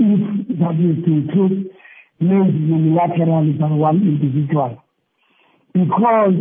if 0.00 0.58
that 0.58 0.74
is 0.74 1.04
the 1.06 1.32
truth, 1.32 1.70
made 2.18 2.52
unilaterally 2.66 3.56
by 3.60 3.70
one 3.70 4.02
individual. 4.02 4.82
Because 5.72 6.34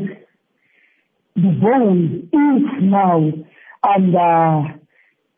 the 1.35 1.51
bones, 1.61 2.23
is 2.33 2.63
now 2.81 3.29
under 3.83 4.73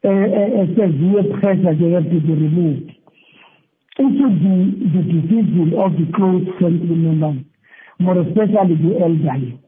uh, 0.03 0.09
a 0.09 0.65
severe 0.77 1.39
pressure, 1.41 1.75
they 1.75 1.91
have 1.91 2.05
to 2.05 2.21
be 2.21 2.33
removed 2.33 2.90
also 3.99 4.25
the, 4.29 4.55
the 4.93 5.03
decision 5.03 5.73
of 5.77 5.91
the 5.93 6.07
close 6.15 6.47
family 6.59 6.95
members, 6.95 7.43
more 7.99 8.19
especially 8.21 8.75
the 8.79 8.99
elderly. 9.01 9.59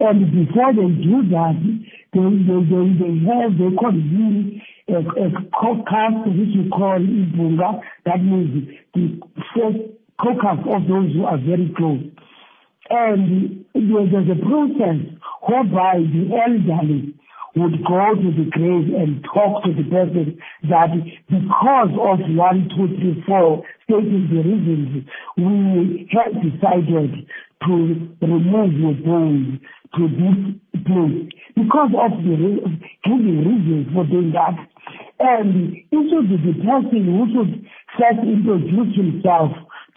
And 0.00 0.32
before 0.32 0.72
they 0.72 0.88
do 1.02 1.28
that, 1.28 1.60
they, 2.12 2.20
they, 2.20 2.60
they, 2.70 2.86
they 2.96 3.14
have, 3.28 3.52
they 3.58 3.70
convene 3.76 4.62
a, 4.88 4.98
a 4.98 5.28
caucus, 5.52 6.24
which 6.26 6.56
we 6.56 6.70
call 6.70 6.98
Ibunga, 6.98 7.80
that 8.06 8.22
means 8.22 8.68
the 8.94 9.20
first 9.54 9.78
caucus 10.18 10.64
of 10.72 10.88
those 10.88 11.12
who 11.12 11.24
are 11.26 11.38
very 11.38 11.72
close. 11.76 12.00
And 12.88 13.64
there's 13.74 14.30
a 14.30 14.40
process 14.40 14.98
whereby 15.46 15.98
the 15.98 16.30
elderly 16.34 17.09
would 17.56 17.82
go 17.84 18.14
to 18.14 18.28
the 18.30 18.48
grave 18.50 18.94
and 18.94 19.24
talk 19.24 19.64
to 19.64 19.72
the 19.74 19.82
person 19.90 20.38
that 20.68 20.90
because 21.28 21.90
of 21.98 22.18
one, 22.36 22.68
two, 22.70 22.86
three, 22.96 23.24
four, 23.26 23.64
stating 23.84 24.28
the 24.30 24.42
reasons, 24.42 25.06
we 25.36 26.08
have 26.14 26.34
decided 26.38 27.26
to 27.66 27.74
remove 28.22 28.72
your 28.78 28.94
bones 29.02 29.58
to 29.96 30.08
this 30.08 30.84
place 30.86 31.28
because 31.56 31.90
of 31.98 32.12
the 32.22 32.78
giving 33.04 33.42
reasons 33.42 33.92
for 33.92 34.06
doing 34.06 34.32
that. 34.32 34.54
And 35.18 35.74
it 35.74 36.02
should 36.08 36.30
be 36.30 36.36
the 36.38 36.54
person 36.64 37.04
who 37.04 37.26
should 37.34 37.66
first 37.98 38.22
introduce 38.22 38.96
himself 38.96 39.50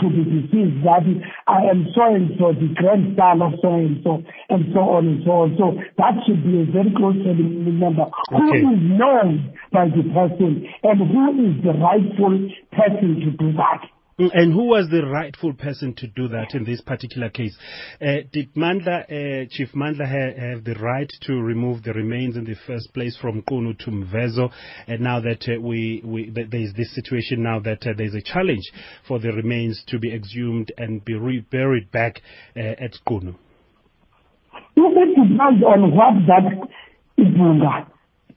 to 0.03 0.07
the 0.11 0.23
deceased 0.27 0.83
that 0.83 1.07
I 1.47 1.71
am 1.71 1.87
so 1.95 2.03
and 2.11 2.35
so, 2.35 2.51
the 2.51 2.67
grandson 2.75 3.39
of 3.41 3.55
so 3.63 3.71
and 3.79 4.03
so, 4.03 4.19
and 4.51 4.63
so 4.75 4.81
on 4.99 5.07
and 5.07 5.19
so 5.23 5.31
on. 5.47 5.55
So 5.55 5.65
that 5.97 6.19
should 6.27 6.43
be 6.43 6.61
a 6.61 6.65
very 6.67 6.91
close 6.91 7.15
family 7.23 7.71
member 7.71 8.11
Okay. 8.35 8.59
who 8.59 8.75
is 8.75 8.83
known 8.99 9.55
by 9.71 9.87
the 9.87 10.03
person 10.11 10.67
and 10.83 10.97
who 10.99 11.23
is 11.47 11.55
the 11.63 11.73
rightful 11.79 12.35
person 12.75 13.09
to 13.23 13.29
do 13.39 13.55
that. 13.55 13.81
Mm, 14.19 14.29
And 14.33 14.53
who 14.53 14.65
was 14.65 14.89
the 14.91 15.05
rightful 15.05 15.53
person 15.53 15.93
to 15.95 16.07
do 16.07 16.27
that 16.27 16.53
in 16.53 16.63
this 16.65 16.81
particular 16.81 17.29
case? 17.29 17.55
Uh, 18.01 18.17
did 18.31 18.53
Mandla, 18.53 19.03
uh, 19.05 19.45
Chief 19.49 19.69
Mandla 19.75 20.05
ha- 20.05 20.39
have 20.51 20.63
the 20.63 20.75
right 20.75 21.11
to 21.21 21.33
remove 21.33 21.83
the 21.83 21.93
remains 21.93 22.35
in 22.37 22.43
the 22.45 22.55
first 22.67 22.93
place 22.93 23.17
from 23.19 23.41
Kunu 23.41 23.77
to 23.79 23.91
Mvezo? 23.91 24.51
And 24.87 25.01
now 25.01 25.19
that 25.21 25.47
uh, 25.49 25.59
we, 25.59 26.01
we 26.05 26.29
that 26.29 26.51
there 26.51 26.61
is 26.61 26.73
this 26.73 26.93
situation 26.93 27.41
now 27.41 27.59
that 27.61 27.87
uh, 27.87 27.93
there 27.97 28.05
is 28.05 28.13
a 28.13 28.21
challenge 28.21 28.71
for 29.07 29.19
the 29.19 29.31
remains 29.31 29.83
to 29.87 29.97
be 29.97 30.13
exhumed 30.13 30.71
and 30.77 31.03
be 31.03 31.15
re- 31.15 31.45
buried 31.51 31.91
back 31.91 32.21
uh, 32.55 32.59
at 32.59 32.93
Kunu. 33.07 33.35
It 34.75 35.15
depends 35.15 35.63
on 35.63 35.91
what 35.95 36.13
that 36.27 36.67
Ibunga 37.17 37.87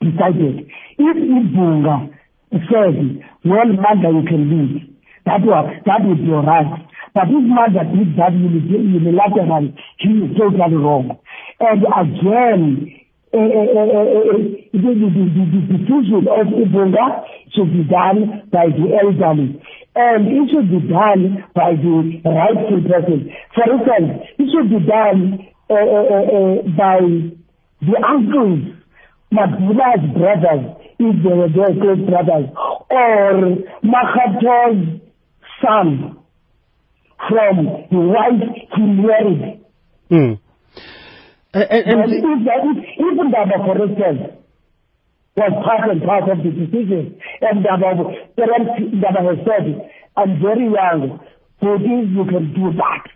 decided. 0.01 0.71
If 0.99 1.17
Ibunga 1.17 2.15
said, 2.51 3.23
well, 3.45 3.67
mother, 3.73 4.13
you 4.19 4.25
can 4.27 4.51
leave, 4.51 4.86
that 5.27 5.43
was, 5.43 5.67
that 5.85 6.01
would 6.07 6.23
be 6.25 6.31
alright. 6.31 6.87
But 7.15 7.29
if 7.29 7.43
mother 7.49 7.85
did 7.97 8.15
that 8.17 8.33
uni- 8.33 8.61
unilaterally, 9.01 9.75
he 9.99 10.11
is 10.23 10.37
totally 10.37 10.77
wrong. 10.77 11.19
And 11.59 11.83
again, 11.83 12.93
uh, 13.35 13.39
uh, 13.39 13.43
uh, 13.43 14.39
the, 14.73 14.91
the, 14.95 15.09
the, 15.17 15.45
the 15.51 15.79
decision 15.81 16.29
of 16.29 16.47
Ibunga 16.47 17.25
should 17.55 17.73
be 17.73 17.85
done 17.85 18.49
by 18.53 18.67
the 18.69 18.87
elderly. 19.03 19.61
And 19.97 20.29
it 20.29 20.51
should 20.53 20.71
be 20.71 20.81
done 20.93 21.45
by 21.55 21.73
the 21.73 22.21
rightful 22.23 22.85
person. 22.85 23.33
For 23.55 23.65
instance, 23.65 24.29
it 24.39 24.49
should 24.53 24.71
be 24.71 24.87
done 24.87 25.49
uh, 25.69 25.75
uh, 25.75 26.23
uh, 26.37 26.63
by 26.77 27.01
the 27.81 27.97
uncles, 28.07 28.77
Mabula's 29.33 30.05
brothers, 30.15 30.77
if 30.99 31.17
they 31.25 31.33
were 31.33 31.49
their 31.49 31.75
close 31.81 32.01
brothers, 32.09 32.47
or 32.91 33.57
Makgatho's 33.83 35.01
son 35.63 36.19
from 37.29 37.57
the 37.91 37.99
wife 37.99 38.43
he 38.75 38.83
married. 38.83 39.65
Mm. 40.11 40.41
And, 41.55 41.65
And 41.71 42.01
and, 42.01 42.13
if 42.13 42.45
that 42.45 42.63
is, 42.69 42.85
even 43.01 43.33
Daba, 43.33 43.65
for 43.65 43.77
instance, 43.81 44.37
was 45.37 45.53
part 45.65 45.91
and 45.91 46.03
part 46.03 46.29
of 46.29 46.39
the 46.45 46.51
decision, 46.51 47.19
and 47.41 47.65
Daba, 47.65 48.13
parents, 48.37 48.71
Daba 49.01 49.21
has 49.25 49.39
said, 49.47 49.91
I'm 50.17 50.41
very 50.41 50.69
young, 50.69 51.21
for 51.61 51.79
this 51.79 52.09
you 52.13 52.25
can 52.29 52.53
do 52.55 52.73
that. 52.77 53.16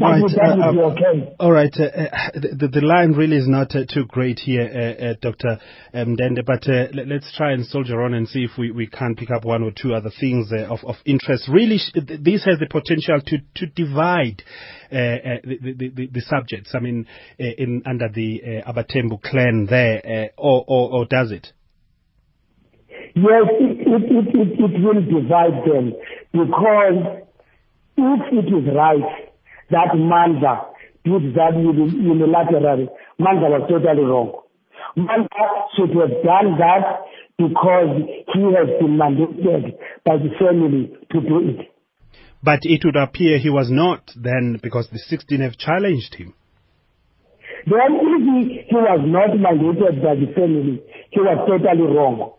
Right, 0.00 0.22
uh, 0.22 0.62
uh, 0.62 0.90
okay. 0.92 1.34
All 1.40 1.50
right. 1.50 1.74
Uh, 1.76 1.82
uh, 1.84 2.30
the, 2.34 2.68
the 2.72 2.80
line 2.80 3.12
really 3.12 3.36
is 3.36 3.48
not 3.48 3.74
uh, 3.74 3.80
too 3.92 4.04
great 4.06 4.38
here, 4.38 4.62
uh, 4.62 5.04
uh, 5.04 5.14
Dr. 5.20 5.58
Um, 5.92 6.16
Dende, 6.16 6.44
but 6.46 6.68
uh, 6.68 6.86
let, 6.94 7.10
us 7.10 7.32
try 7.36 7.52
and 7.52 7.66
soldier 7.66 8.02
on 8.02 8.14
and 8.14 8.28
see 8.28 8.44
if 8.44 8.52
we, 8.56 8.70
we 8.70 8.86
can 8.86 9.16
pick 9.16 9.30
up 9.30 9.44
one 9.44 9.62
or 9.62 9.72
two 9.72 9.94
other 9.94 10.10
things 10.20 10.52
uh, 10.52 10.72
of, 10.72 10.80
of 10.84 10.94
interest. 11.04 11.48
Really, 11.48 11.78
sh- 11.78 11.92
this 11.94 12.44
has 12.44 12.60
the 12.60 12.68
potential 12.70 13.20
to, 13.26 13.38
to 13.56 13.66
divide 13.66 14.42
uh, 14.92 14.94
uh, 14.94 15.18
the, 15.42 15.74
the, 15.76 15.88
the, 15.88 16.06
the 16.06 16.20
subjects, 16.20 16.70
I 16.74 16.78
mean, 16.78 17.06
uh, 17.40 17.44
in, 17.58 17.82
under 17.84 18.08
the 18.08 18.62
uh, 18.66 18.72
Abatembu 18.72 19.20
clan 19.22 19.66
there, 19.68 20.00
uh, 20.04 20.40
or, 20.40 20.64
or, 20.68 20.92
or 20.92 21.06
does 21.06 21.32
it? 21.32 21.48
Yes, 23.16 23.50
it, 23.58 23.80
it, 23.80 24.02
it, 24.12 24.28
it, 24.36 24.60
it 24.60 24.80
will 24.80 25.02
divide 25.02 25.66
them 25.66 25.92
because 26.30 27.24
if 27.96 28.32
it 28.32 28.46
is 28.46 28.76
right 28.76 29.27
that 29.70 29.94
Manda 29.96 30.66
did 31.04 31.34
that 31.34 31.54
uni- 31.56 32.00
unilaterally, 32.02 32.88
Manda 33.18 33.48
was 33.48 33.68
totally 33.68 34.04
wrong. 34.04 34.42
Manda 34.96 35.44
should 35.76 35.90
have 35.90 36.22
done 36.24 36.58
that 36.58 37.04
because 37.38 38.02
he 38.34 38.42
has 38.56 38.68
been 38.80 38.98
mandated 38.98 39.78
by 40.04 40.16
the 40.16 40.30
family 40.38 40.90
to 41.12 41.20
do 41.20 41.38
it. 41.48 41.70
But 42.42 42.60
it 42.62 42.82
would 42.84 42.96
appear 42.96 43.38
he 43.38 43.50
was 43.50 43.70
not 43.70 44.10
then 44.16 44.58
because 44.62 44.88
the 44.90 44.98
16 44.98 45.40
have 45.40 45.56
challenged 45.56 46.14
him. 46.14 46.34
Then 47.66 48.00
if 48.00 48.22
he, 48.22 48.62
he 48.68 48.76
was 48.76 49.02
not 49.04 49.30
mandated 49.36 50.02
by 50.02 50.14
the 50.14 50.32
family, 50.34 50.82
he 51.10 51.20
was 51.20 51.38
totally 51.46 51.94
wrong. 51.94 52.32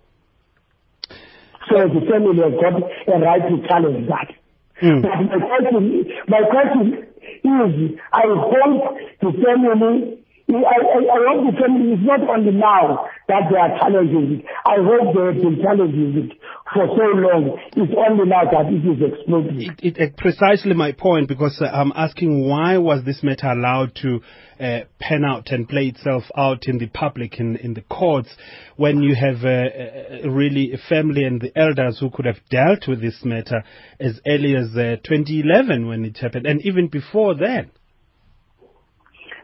So 1.69 1.75
the 1.77 2.01
family 2.09 2.41
has 2.41 2.55
got 2.57 2.81
a 2.81 3.19
right 3.19 3.43
to 3.45 3.67
challenge 3.67 4.07
that. 4.07 4.33
Mm. 4.81 5.01
But 5.03 5.11
my 5.27 5.39
question, 5.45 6.05
my 6.27 6.41
question 6.49 7.08
is, 7.43 7.99
I 8.13 8.23
hope 8.27 8.97
the 9.21 9.31
family, 9.43 10.18
I, 10.49 10.57
I, 10.57 10.99
I 11.05 11.19
hope 11.29 11.53
the 11.53 11.61
family 11.61 11.93
is 11.93 11.99
not 12.01 12.21
only 12.27 12.51
now 12.51 13.05
that 13.27 13.43
they 13.51 13.57
are 13.57 13.77
challenging 13.77 14.39
it. 14.39 14.45
I 14.65 14.77
hope 14.81 15.13
they 15.13 15.25
have 15.25 15.41
been 15.41 15.61
challenging 15.61 16.17
it 16.17 16.37
for 16.73 16.87
so 16.87 17.05
long. 17.21 17.59
It's 17.77 17.93
only 17.93 18.25
now 18.25 18.49
that 18.49 18.65
it 18.73 18.81
is 18.81 19.13
exploding. 19.13 19.61
It, 19.61 19.79
it, 19.83 19.97
it 19.97 20.17
precisely 20.17 20.73
my 20.73 20.91
point 20.93 21.27
because 21.27 21.61
uh, 21.61 21.65
I'm 21.65 21.91
asking 21.95 22.49
why 22.49 22.77
was 22.77 23.03
this 23.05 23.21
matter 23.21 23.47
allowed 23.47 23.93
to 24.01 24.21
uh, 24.59 24.79
pan 24.99 25.23
out 25.23 25.49
and 25.51 25.69
play 25.69 25.87
itself 25.87 26.23
out 26.35 26.67
in 26.67 26.79
the 26.79 26.87
public 26.87 27.39
in, 27.39 27.55
in 27.57 27.75
the 27.75 27.81
courts 27.81 28.29
when 28.75 29.03
you 29.03 29.15
have 29.15 29.45
uh, 29.45 30.25
uh, 30.25 30.29
really 30.29 30.73
a 30.73 30.77
family 30.89 31.25
and 31.25 31.39
the 31.39 31.55
elders 31.55 31.99
who 31.99 32.09
could 32.09 32.25
have 32.25 32.39
dealt 32.49 32.87
with 32.87 33.01
this 33.01 33.23
matter 33.23 33.63
as 33.99 34.19
early 34.27 34.55
as 34.55 34.69
uh, 34.75 34.97
2011 35.03 35.87
when 35.87 36.05
it 36.05 36.17
happened 36.17 36.47
and 36.47 36.61
even 36.63 36.87
before 36.87 37.35
then. 37.35 37.69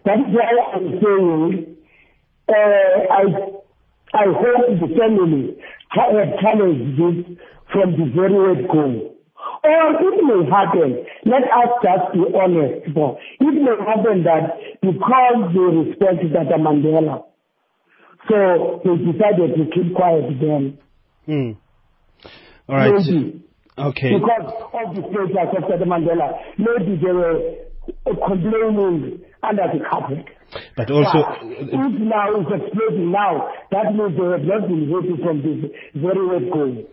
That 0.06 0.20
is 0.20 0.30
why 0.34 0.46
I'm 0.74 0.88
saying, 1.02 1.76
uh, 2.48 2.54
I, 2.54 3.24
I 4.14 4.26
hope 4.30 4.80
the 4.80 4.96
family 4.98 5.58
ha- 5.90 6.14
have 6.14 6.40
challenged 6.42 6.94
this 6.98 7.38
from 7.74 7.92
the 7.98 8.12
very 8.16 8.34
word 8.34 8.68
go. 8.72 9.12
Or 9.64 9.92
it 9.98 10.24
may 10.24 10.50
happen, 10.50 11.06
let 11.26 11.44
us 11.44 11.72
just 11.82 12.14
be 12.14 12.22
honest, 12.38 12.94
but 12.94 13.18
it 13.40 13.54
may 13.66 13.78
happen 13.86 14.24
that 14.24 14.58
because 14.82 15.54
they 15.54 15.60
respect 15.60 16.34
Tata 16.34 16.58
Mandela, 16.62 17.24
so 18.30 18.82
they 18.84 18.96
decided 19.12 19.56
to 19.58 19.66
keep 19.74 19.96
quiet 19.96 20.26
then. 20.40 20.78
Hmm. 21.26 21.52
All 22.70 22.76
right. 22.76 22.94
Maybe. 22.94 23.42
Okay. 23.78 24.14
Because 24.14 24.54
of 24.74 24.96
the 24.96 25.02
status 25.02 25.56
of 25.58 25.70
Tata 25.70 25.86
Mandela, 25.86 26.38
maybe 26.58 26.96
they 27.02 27.12
were 27.12 27.38
uh, 27.38 27.65
complaining 28.06 29.22
under 29.44 29.68
the 29.74 29.80
carpet. 29.90 30.26
But 30.78 30.90
also, 30.92 31.20
if 31.42 32.00
now 32.00 32.28
it's 32.40 32.52
exploding 32.64 33.12
now, 33.12 33.50
that 33.72 33.94
means 33.94 34.18
they 34.18 34.30
have 34.32 34.46
not 34.46 34.68
been 34.68 34.90
happy 34.92 35.16
from 35.22 35.42
this 35.42 35.72
very 35.96 36.26
word 36.26 36.52
going. 36.52 36.86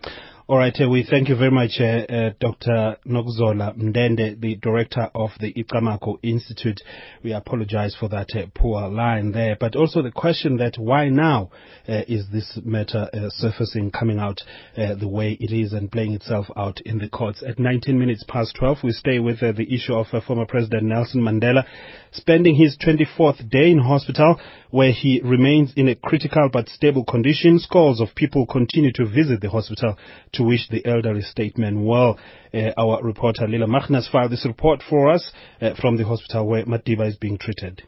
All 0.49 0.59
right, 0.59 0.77
uh, 0.81 0.89
we 0.89 1.07
thank 1.09 1.29
you 1.29 1.37
very 1.37 1.53
much, 1.53 1.79
uh, 1.79 1.85
uh, 1.85 2.31
Dr. 2.41 2.97
Nokuzola 3.07 3.77
Mndende, 3.77 4.41
the 4.41 4.57
director 4.57 5.09
of 5.15 5.31
the 5.39 5.53
Icamagu 5.53 6.19
Institute. 6.25 6.83
We 7.23 7.33
apologize 7.33 7.95
for 7.95 8.09
that 8.09 8.35
uh, 8.35 8.47
poor 8.53 8.89
line 8.89 9.31
there, 9.31 9.57
but 9.59 9.77
also 9.77 10.03
the 10.03 10.11
question 10.11 10.57
that 10.57 10.75
why 10.79 11.11
now 11.11 11.53
uh, 11.89 12.03
is 12.09 12.27
this 12.33 12.59
matter 12.65 13.09
uh, 13.15 13.29
surfacing, 13.29 13.93
coming 13.93 14.19
out 14.19 14.41
the 14.75 15.07
way 15.07 15.39
it 15.39 15.53
is 15.53 15.75
and 15.75 15.93
playing 15.93 16.15
itself 16.15 16.47
out 16.57 16.81
in 16.81 16.99
the 16.99 17.09
courts. 17.09 17.45
At 17.47 17.61
19 17.61 17.97
minutes 17.97 18.25
past 18.27 18.57
12, 18.59 18.79
we 18.83 18.91
stay 18.91 19.21
with 19.21 19.39
the 19.39 19.67
issue 19.73 19.95
of 19.95 20.09
former 20.25 20.47
President 20.47 20.83
Nelson 20.83 21.23
Mandela 21.23 21.65
spending 22.12 22.54
his 22.54 22.76
24th 22.78 23.49
day 23.50 23.71
in 23.71 23.78
hospital 23.78 24.40
where 24.71 24.92
he 24.92 25.21
remains 25.25 25.73
in 25.76 25.88
a 25.88 25.95
critical 25.95 26.49
but 26.52 26.69
stable 26.69 27.04
condition. 27.04 27.59
Scores 27.59 28.00
of 28.00 28.14
people 28.14 28.47
continue 28.47 28.92
to 28.92 29.07
visit 29.07 29.40
the 29.40 29.50
hospital 29.50 29.97
to 30.33 30.42
wish 30.42 30.69
the 30.69 30.85
elderly 30.87 31.23
statesman 31.23 31.85
well. 31.85 32.19
Uh, 32.54 32.71
our 32.76 33.02
reporter 33.02 33.49
Lila 33.49 33.66
Magnus 33.66 34.09
filed 34.11 34.33
this 34.33 34.47
report 34.47 34.83
for 34.88 35.11
us 35.11 35.33
uh, 35.61 35.71
from 35.81 35.97
the 35.97 36.04
hospital 36.04 36.47
where 36.47 36.64
Madiba 36.64 37.09
is 37.09 37.16
being 37.16 37.38
treated. 37.38 37.83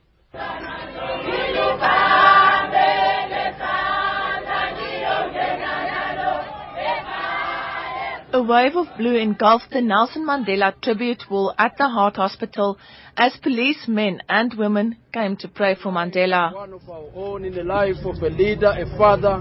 A 8.34 8.42
wave 8.42 8.74
of 8.74 8.88
blue 8.98 9.14
engulfed 9.14 9.70
the 9.70 9.80
Nelson 9.80 10.26
Mandela 10.26 10.74
tribute 10.82 11.22
wall 11.30 11.54
at 11.56 11.78
the 11.78 11.88
Heart 11.88 12.16
Hospital 12.16 12.76
as 13.16 13.36
policemen 13.40 14.20
and 14.28 14.52
women 14.54 14.96
came 15.12 15.36
to 15.36 15.46
pray 15.46 15.76
for 15.76 15.92
Mandela. 15.92 16.52
One 16.52 16.72
of 16.72 16.90
our 16.90 17.04
own 17.14 17.44
in 17.44 17.54
the 17.54 17.62
life 17.62 18.04
of 18.04 18.20
a 18.24 18.28
leader, 18.30 18.74
a 18.76 18.86
father, 18.98 19.40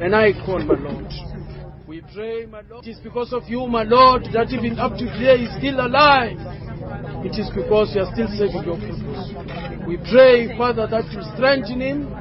an 0.00 0.12
icon, 0.12 0.66
my 0.66 0.74
Lord. 0.74 1.06
We 1.86 2.00
pray, 2.12 2.46
my 2.46 2.62
Lord. 2.68 2.84
It 2.84 2.90
is 2.90 2.98
because 2.98 3.32
of 3.32 3.44
you, 3.46 3.68
my 3.68 3.84
Lord, 3.84 4.24
that 4.32 4.50
even 4.50 4.76
up 4.80 4.94
to 4.98 5.04
today 5.06 5.38
he 5.38 5.44
is 5.44 5.56
still 5.58 5.78
alive. 5.78 6.36
It 7.24 7.38
is 7.38 7.48
because 7.54 7.94
you 7.94 8.00
are 8.02 8.10
still 8.12 8.26
saving 8.26 8.64
your 8.64 8.74
people. 8.74 9.86
We 9.86 9.98
pray, 10.10 10.58
Father, 10.58 10.88
that 10.88 11.04
you 11.12 11.22
strengthen 11.36 11.80
him 11.80 12.12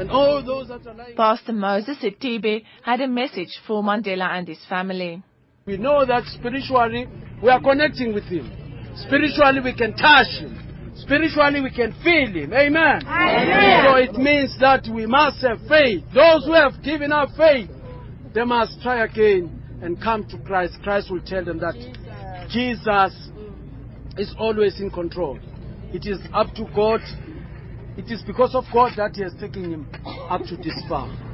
and 0.00 0.10
all 0.10 0.42
those 0.42 0.68
that 0.68 0.86
are 0.86 0.94
lying. 0.94 1.14
Pastor 1.14 1.52
Moses 1.52 1.98
Etibe 2.02 2.64
had 2.82 3.02
a 3.02 3.06
message 3.06 3.60
for 3.66 3.82
Mandela 3.82 4.30
and 4.30 4.48
his 4.48 4.64
family. 4.66 5.22
We 5.68 5.76
know 5.76 6.06
that 6.06 6.24
spiritually 6.24 7.06
we 7.42 7.50
are 7.50 7.60
connecting 7.60 8.14
with 8.14 8.24
him. 8.24 8.50
Spiritually, 8.96 9.60
we 9.62 9.74
can 9.74 9.94
touch 9.94 10.40
him. 10.40 10.56
Spiritually, 10.96 11.60
we 11.60 11.70
can 11.70 11.92
feel 12.02 12.32
him. 12.32 12.54
Amen. 12.54 13.06
Amen. 13.06 13.84
So 13.84 13.96
it 13.96 14.14
means 14.14 14.56
that 14.60 14.88
we 14.90 15.04
must 15.04 15.42
have 15.42 15.58
faith. 15.68 16.04
Those 16.14 16.46
who 16.46 16.54
have 16.54 16.82
given 16.82 17.12
up 17.12 17.28
faith, 17.36 17.68
they 18.32 18.44
must 18.44 18.80
try 18.80 19.04
again 19.04 19.78
and 19.82 20.00
come 20.02 20.26
to 20.28 20.38
Christ. 20.38 20.78
Christ 20.82 21.10
will 21.10 21.20
tell 21.20 21.44
them 21.44 21.58
that 21.58 21.76
Jesus 22.50 23.28
is 24.16 24.34
always 24.38 24.80
in 24.80 24.90
control. 24.90 25.38
It 25.92 26.06
is 26.06 26.18
up 26.32 26.54
to 26.54 26.64
God. 26.74 27.02
It 27.98 28.10
is 28.10 28.22
because 28.26 28.54
of 28.54 28.64
God 28.72 28.92
that 28.96 29.16
He 29.16 29.22
has 29.22 29.34
taken 29.38 29.70
him 29.70 29.86
up 30.30 30.40
to 30.46 30.56
this 30.56 30.82
far. 30.88 31.27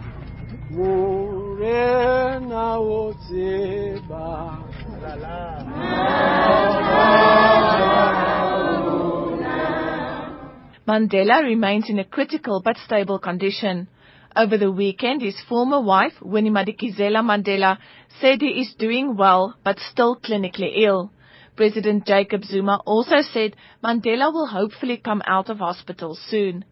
Mandela 10.86 11.44
remains 11.44 11.88
in 11.88 12.00
a 12.00 12.04
critical 12.04 12.60
but 12.60 12.76
stable 12.78 13.20
condition. 13.20 13.86
Over 14.34 14.58
the 14.58 14.72
weekend, 14.72 15.22
his 15.22 15.40
former 15.48 15.80
wife, 15.80 16.14
Winnie 16.20 16.50
Madikizela 16.50 17.22
Mandela, 17.22 17.78
said 18.20 18.40
he 18.40 18.60
is 18.60 18.74
doing 18.76 19.16
well 19.16 19.54
but 19.62 19.78
still 19.78 20.16
clinically 20.16 20.72
ill. 20.82 21.12
President 21.54 22.04
Jacob 22.04 22.42
Zuma 22.42 22.80
also 22.84 23.20
said 23.32 23.54
Mandela 23.84 24.32
will 24.32 24.48
hopefully 24.48 24.96
come 24.96 25.22
out 25.24 25.48
of 25.50 25.58
hospital 25.58 26.18
soon. 26.28 26.64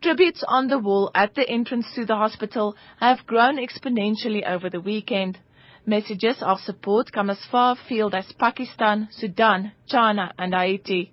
Tributes 0.00 0.44
on 0.46 0.68
the 0.68 0.78
wall 0.78 1.10
at 1.12 1.34
the 1.34 1.48
entrance 1.48 1.92
to 1.96 2.04
the 2.04 2.14
hospital 2.14 2.76
have 3.00 3.26
grown 3.26 3.56
exponentially 3.56 4.48
over 4.48 4.70
the 4.70 4.80
weekend. 4.80 5.38
Messages 5.86 6.40
of 6.40 6.60
support 6.60 7.10
come 7.10 7.30
as 7.30 7.44
far 7.50 7.72
afield 7.72 8.14
as 8.14 8.32
Pakistan, 8.38 9.08
Sudan, 9.10 9.72
China 9.88 10.32
and 10.38 10.54
Haiti. 10.54 11.10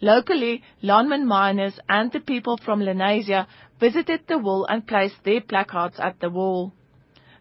Locally, 0.00 0.62
Lonmin 0.84 1.26
miners 1.26 1.80
and 1.88 2.12
the 2.12 2.20
people 2.20 2.58
from 2.58 2.80
Lenasia 2.80 3.48
visited 3.80 4.20
the 4.28 4.38
wall 4.38 4.66
and 4.66 4.86
placed 4.86 5.24
their 5.24 5.40
placards 5.40 5.98
at 5.98 6.20
the 6.20 6.30
wall. 6.30 6.72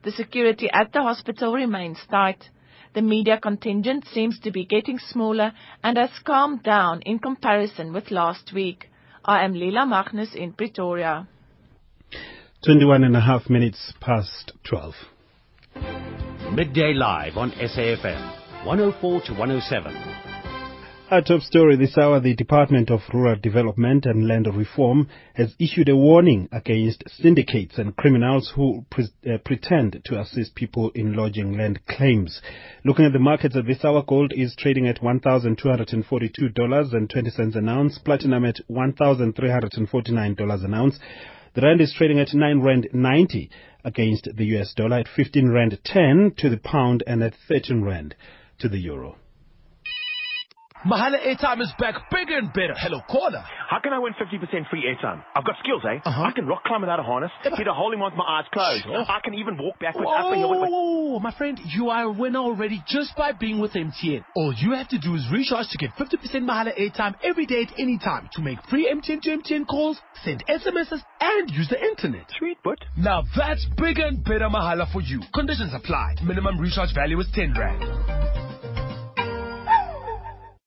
The 0.01 0.11
security 0.11 0.67
at 0.73 0.93
the 0.93 1.03
hospital 1.03 1.53
remains 1.53 1.99
tight. 2.09 2.49
The 2.95 3.03
media 3.03 3.39
contingent 3.39 4.07
seems 4.07 4.39
to 4.39 4.49
be 4.51 4.65
getting 4.65 4.97
smaller 4.97 5.53
and 5.83 5.95
has 5.97 6.17
calmed 6.25 6.63
down 6.63 7.03
in 7.03 7.19
comparison 7.19 7.93
with 7.93 8.09
last 8.09 8.51
week. 8.51 8.87
I 9.23 9.45
am 9.45 9.53
Lila 9.53 9.85
Magnus 9.85 10.29
in 10.33 10.53
Pretoria. 10.53 11.27
21 12.65 13.03
and 13.03 13.15
a 13.15 13.21
half 13.21 13.51
minutes 13.51 13.93
past 14.01 14.53
12. 14.67 14.95
Midday 16.53 16.93
Live 16.95 17.37
on 17.37 17.51
SAFM, 17.51 18.65
104 18.65 19.21
to 19.21 19.33
107. 19.33 20.30
Our 21.11 21.21
top 21.21 21.41
story 21.41 21.75
this 21.75 21.97
hour, 21.97 22.21
the 22.21 22.35
Department 22.35 22.89
of 22.89 23.01
Rural 23.13 23.35
Development 23.35 24.05
and 24.05 24.29
Land 24.29 24.47
Reform 24.47 25.09
has 25.33 25.53
issued 25.59 25.89
a 25.89 25.95
warning 25.97 26.47
against 26.53 27.03
syndicates 27.09 27.77
and 27.77 27.97
criminals 27.97 28.53
who 28.55 28.85
pre- 28.89 29.09
uh, 29.29 29.37
pretend 29.43 30.01
to 30.05 30.21
assist 30.21 30.55
people 30.55 30.89
in 30.91 31.13
lodging 31.13 31.57
land 31.57 31.85
claims. 31.85 32.41
Looking 32.85 33.03
at 33.03 33.11
the 33.11 33.19
markets 33.19 33.57
at 33.57 33.65
this 33.65 33.83
hour, 33.83 34.03
gold 34.07 34.31
is 34.33 34.55
trading 34.55 34.87
at 34.87 35.01
$1,242.20 35.01 37.55
an 37.57 37.67
ounce, 37.67 37.97
platinum 37.97 38.45
at 38.45 38.61
$1,349 38.69 40.63
an 40.63 40.73
ounce. 40.73 40.97
The 41.55 41.61
rand 41.61 41.81
is 41.81 41.93
trading 41.93 42.21
at 42.21 42.33
9 42.33 42.61
rand 42.61 42.87
90 42.93 43.49
against 43.83 44.29
the 44.33 44.45
US 44.57 44.73
dollar, 44.73 44.99
at 44.99 45.09
15 45.13 45.49
rand 45.49 45.77
10 45.83 46.35
to 46.37 46.49
the 46.49 46.55
pound 46.55 47.03
and 47.05 47.21
at 47.21 47.33
13 47.49 47.83
rand 47.83 48.15
to 48.59 48.69
the 48.69 48.79
euro. 48.79 49.17
Mahala 50.85 51.21
airtime 51.21 51.61
is 51.61 51.71
back 51.77 52.09
bigger 52.09 52.39
and 52.39 52.51
better. 52.53 52.73
Hello, 52.75 53.01
caller. 53.07 53.43
How 53.69 53.79
can 53.79 53.93
I 53.93 53.99
win 53.99 54.13
50% 54.13 54.67
free 54.67 54.83
airtime? 54.89 55.23
I've 55.35 55.45
got 55.45 55.55
skills, 55.63 55.83
eh? 55.85 55.99
Uh-huh. 56.03 56.23
I 56.23 56.31
can 56.31 56.47
rock 56.47 56.63
climb 56.63 56.81
without 56.81 56.99
a 56.99 57.03
harness, 57.03 57.29
hit 57.43 57.67
a 57.67 57.73
hole 57.73 57.93
in 57.93 57.99
one 57.99 58.11
with 58.11 58.17
my 58.17 58.25
eyes 58.25 58.45
closed. 58.51 58.85
Sure. 58.85 59.05
I 59.07 59.19
can 59.23 59.35
even 59.35 59.59
walk 59.59 59.77
backwards 59.77 60.07
Whoa, 60.07 60.29
up 60.29 60.33
a 60.33 60.35
hill 60.35 60.49
with 60.49 61.21
my... 61.21 61.29
my 61.29 61.37
friend, 61.37 61.59
you 61.65 61.89
are 61.89 62.05
a 62.05 62.11
winner 62.11 62.39
already 62.39 62.81
just 62.87 63.15
by 63.15 63.31
being 63.31 63.59
with 63.59 63.73
MTN. 63.73 64.25
All 64.35 64.55
you 64.57 64.71
have 64.73 64.89
to 64.89 64.97
do 64.97 65.13
is 65.13 65.23
recharge 65.31 65.67
to 65.69 65.77
get 65.77 65.91
50% 65.91 66.17
Mahala 66.41 66.73
airtime 66.73 67.13
every 67.23 67.45
day 67.45 67.61
at 67.61 67.77
any 67.77 67.99
time 67.99 68.27
to 68.33 68.41
make 68.41 68.57
free 68.67 68.91
MTN 68.91 69.21
to 69.21 69.37
MTN 69.37 69.67
calls, 69.67 69.99
send 70.23 70.43
SMSs, 70.49 71.03
and 71.19 71.51
use 71.51 71.69
the 71.69 71.79
internet. 71.79 72.25
Sweet, 72.39 72.57
but... 72.63 72.79
Now 72.97 73.21
that's 73.37 73.67
bigger 73.77 74.07
and 74.07 74.23
better 74.23 74.49
Mahala 74.49 74.91
for 74.91 75.01
you. 75.01 75.21
Conditions 75.31 75.73
apply. 75.75 76.15
Minimum 76.23 76.59
recharge 76.59 76.95
value 76.95 77.19
is 77.19 77.27
10 77.35 77.53
Rand. 77.53 78.40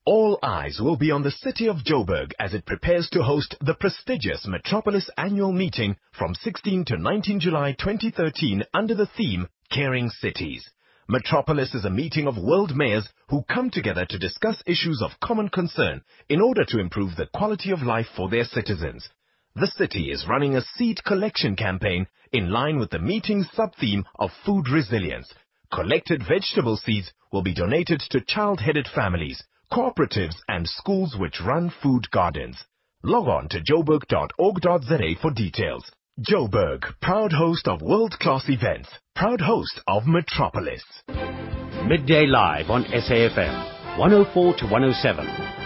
All 0.07 0.38
eyes 0.43 0.81
will 0.83 0.99
be 0.99 1.11
on 1.11 1.23
the 1.23 1.31
city 1.31 1.67
of 1.67 1.83
Joburg 1.83 2.35
as 2.38 2.53
it 2.53 2.67
prepares 2.67 3.09
to 3.09 3.23
host 3.23 3.57
the 3.62 3.73
prestigious 3.73 4.47
Metropolis 4.47 5.09
Annual 5.17 5.53
Meeting 5.53 5.97
from 6.12 6.35
16 6.35 6.85
to 6.85 6.99
19 6.99 7.40
July 7.40 7.73
2013 7.73 8.64
under 8.75 8.95
the 8.95 9.07
theme 9.07 9.49
Caring 9.71 10.11
Cities. 10.11 10.69
Metropolis 11.09 11.75
is 11.75 11.87
a 11.87 11.90
meeting 11.90 12.27
of 12.27 12.37
world 12.37 12.77
mayors 12.77 13.09
who 13.31 13.45
come 13.45 13.71
together 13.71 14.05
to 14.05 14.19
discuss 14.19 14.62
issues 14.67 15.01
of 15.01 15.19
common 15.21 15.49
concern 15.49 16.03
in 16.29 16.43
order 16.43 16.67
to 16.67 16.81
improve 16.81 17.17
the 17.17 17.31
quality 17.33 17.71
of 17.71 17.81
life 17.81 18.09
for 18.14 18.29
their 18.29 18.45
citizens. 18.45 19.09
The 19.55 19.69
city 19.69 20.11
is 20.11 20.29
running 20.29 20.55
a 20.55 20.61
seed 20.77 21.03
collection 21.05 21.57
campaign 21.57 22.09
in 22.31 22.51
line 22.51 22.79
with 22.79 22.90
the 22.90 22.99
meeting's 22.99 23.51
sub-theme 23.53 24.05
of 24.17 24.33
food 24.45 24.69
resilience. 24.69 25.33
Collected 25.73 26.23
vegetable 26.29 26.77
seeds 26.77 27.11
will 27.33 27.43
be 27.43 27.55
donated 27.55 28.01
to 28.11 28.21
child-headed 28.21 28.87
families 28.95 29.43
cooperatives 29.72 30.37
and 30.48 30.68
schools 30.68 31.16
which 31.18 31.40
run 31.40 31.72
food 31.83 32.11
gardens. 32.11 32.64
Log 33.03 33.29
on 33.29 33.48
to 33.50 33.61
joburg.org.za 33.61 35.14
for 35.20 35.31
details. 35.31 35.90
Joburg, 36.20 36.85
proud 37.03 37.33
host 37.33 37.66
of 37.66 37.83
world-class 37.83 38.44
events, 38.48 38.88
proud 39.14 39.40
host 39.40 39.81
of 39.88 40.07
Metropolis. 40.07 40.85
Midday 41.87 42.27
Live 42.27 42.70
on 42.70 42.85
SAFM, 42.85 43.98
104 43.98 44.57
to 44.57 44.64
107. 44.66 45.63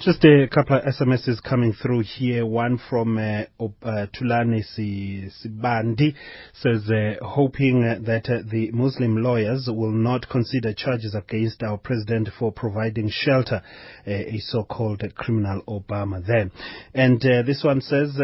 Just 0.00 0.22
a 0.24 0.46
couple 0.52 0.76
of 0.76 0.82
SMSs 0.84 1.42
coming 1.42 1.72
through 1.72 2.02
here. 2.02 2.44
One 2.44 2.78
from 2.90 3.16
uh, 3.16 3.44
uh, 3.58 4.06
Tulani 4.14 4.62
Sibandi 4.78 6.14
says, 6.52 6.90
uh, 6.90 7.24
hoping 7.24 7.80
that 7.80 8.28
uh, 8.28 8.42
the 8.46 8.70
Muslim 8.72 9.16
lawyers 9.16 9.70
will 9.72 9.92
not 9.92 10.28
consider 10.28 10.74
charges 10.74 11.14
against 11.14 11.62
our 11.62 11.78
president 11.78 12.28
for 12.38 12.52
providing 12.52 13.08
shelter, 13.10 13.62
uh, 14.06 14.10
a 14.10 14.38
so-called 14.40 15.02
criminal 15.14 15.62
Obama 15.66 16.24
there. 16.24 16.50
And 16.92 17.24
uh, 17.24 17.42
this 17.46 17.64
one 17.64 17.80
says, 17.80 18.18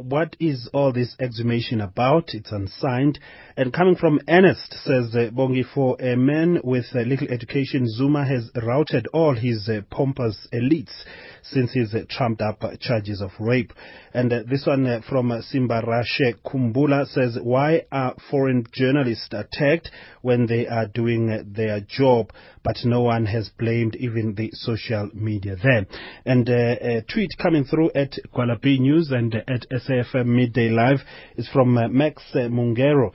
what 0.00 0.36
is 0.40 0.68
all 0.72 0.92
this 0.92 1.14
exhumation 1.20 1.80
about? 1.80 2.30
It's 2.34 2.52
unsigned. 2.52 3.18
And 3.56 3.72
coming 3.72 3.96
from 3.96 4.20
Ernest 4.28 4.72
says, 4.84 5.14
uh, 5.14 5.30
Bongi, 5.30 5.64
for 5.74 5.96
a 6.00 6.16
man 6.16 6.60
with 6.64 6.86
uh, 6.94 7.00
little 7.00 7.28
education, 7.28 7.86
Zuma 7.86 8.26
has 8.26 8.50
routed 8.54 9.06
all 9.12 9.34
his 9.34 9.68
uh, 9.68 9.82
pompous 9.90 10.48
elites 10.52 11.04
since 11.42 11.72
his 11.72 11.94
uh, 11.94 12.00
trumped 12.08 12.40
up 12.40 12.62
uh, 12.62 12.76
charges 12.80 13.20
of 13.20 13.30
rape. 13.38 13.72
And 14.12 14.32
uh, 14.32 14.42
this 14.48 14.66
one 14.66 14.86
uh, 14.86 15.00
from 15.08 15.30
uh, 15.30 15.40
Simba 15.42 15.82
Rashe 15.82 16.34
Kumbula 16.44 17.06
says, 17.06 17.38
why 17.42 17.82
are 17.92 18.14
foreign 18.30 18.66
journalists 18.72 19.28
attacked 19.32 19.90
when 20.22 20.46
they 20.46 20.66
are 20.66 20.86
doing 20.86 21.30
uh, 21.30 21.42
their 21.46 21.80
job, 21.80 22.30
but 22.64 22.76
no 22.84 23.02
one 23.02 23.26
has 23.26 23.50
blamed 23.58 23.96
even 23.96 24.34
the 24.34 24.50
social 24.52 25.10
media 25.14 25.56
there? 25.62 25.86
And 26.24 26.48
a 26.48 27.02
tweet 27.02 27.30
coming 27.40 27.64
through 27.64 27.90
at 27.94 28.12
Kuala 28.34 28.62
News 28.62 29.10
and 29.10 29.34
at 29.34 29.66
SAFM 29.70 30.26
Midday 30.26 30.68
Live 30.70 31.00
is 31.36 31.48
from 31.52 31.74
Max 31.74 32.22
Mungero, 32.34 33.12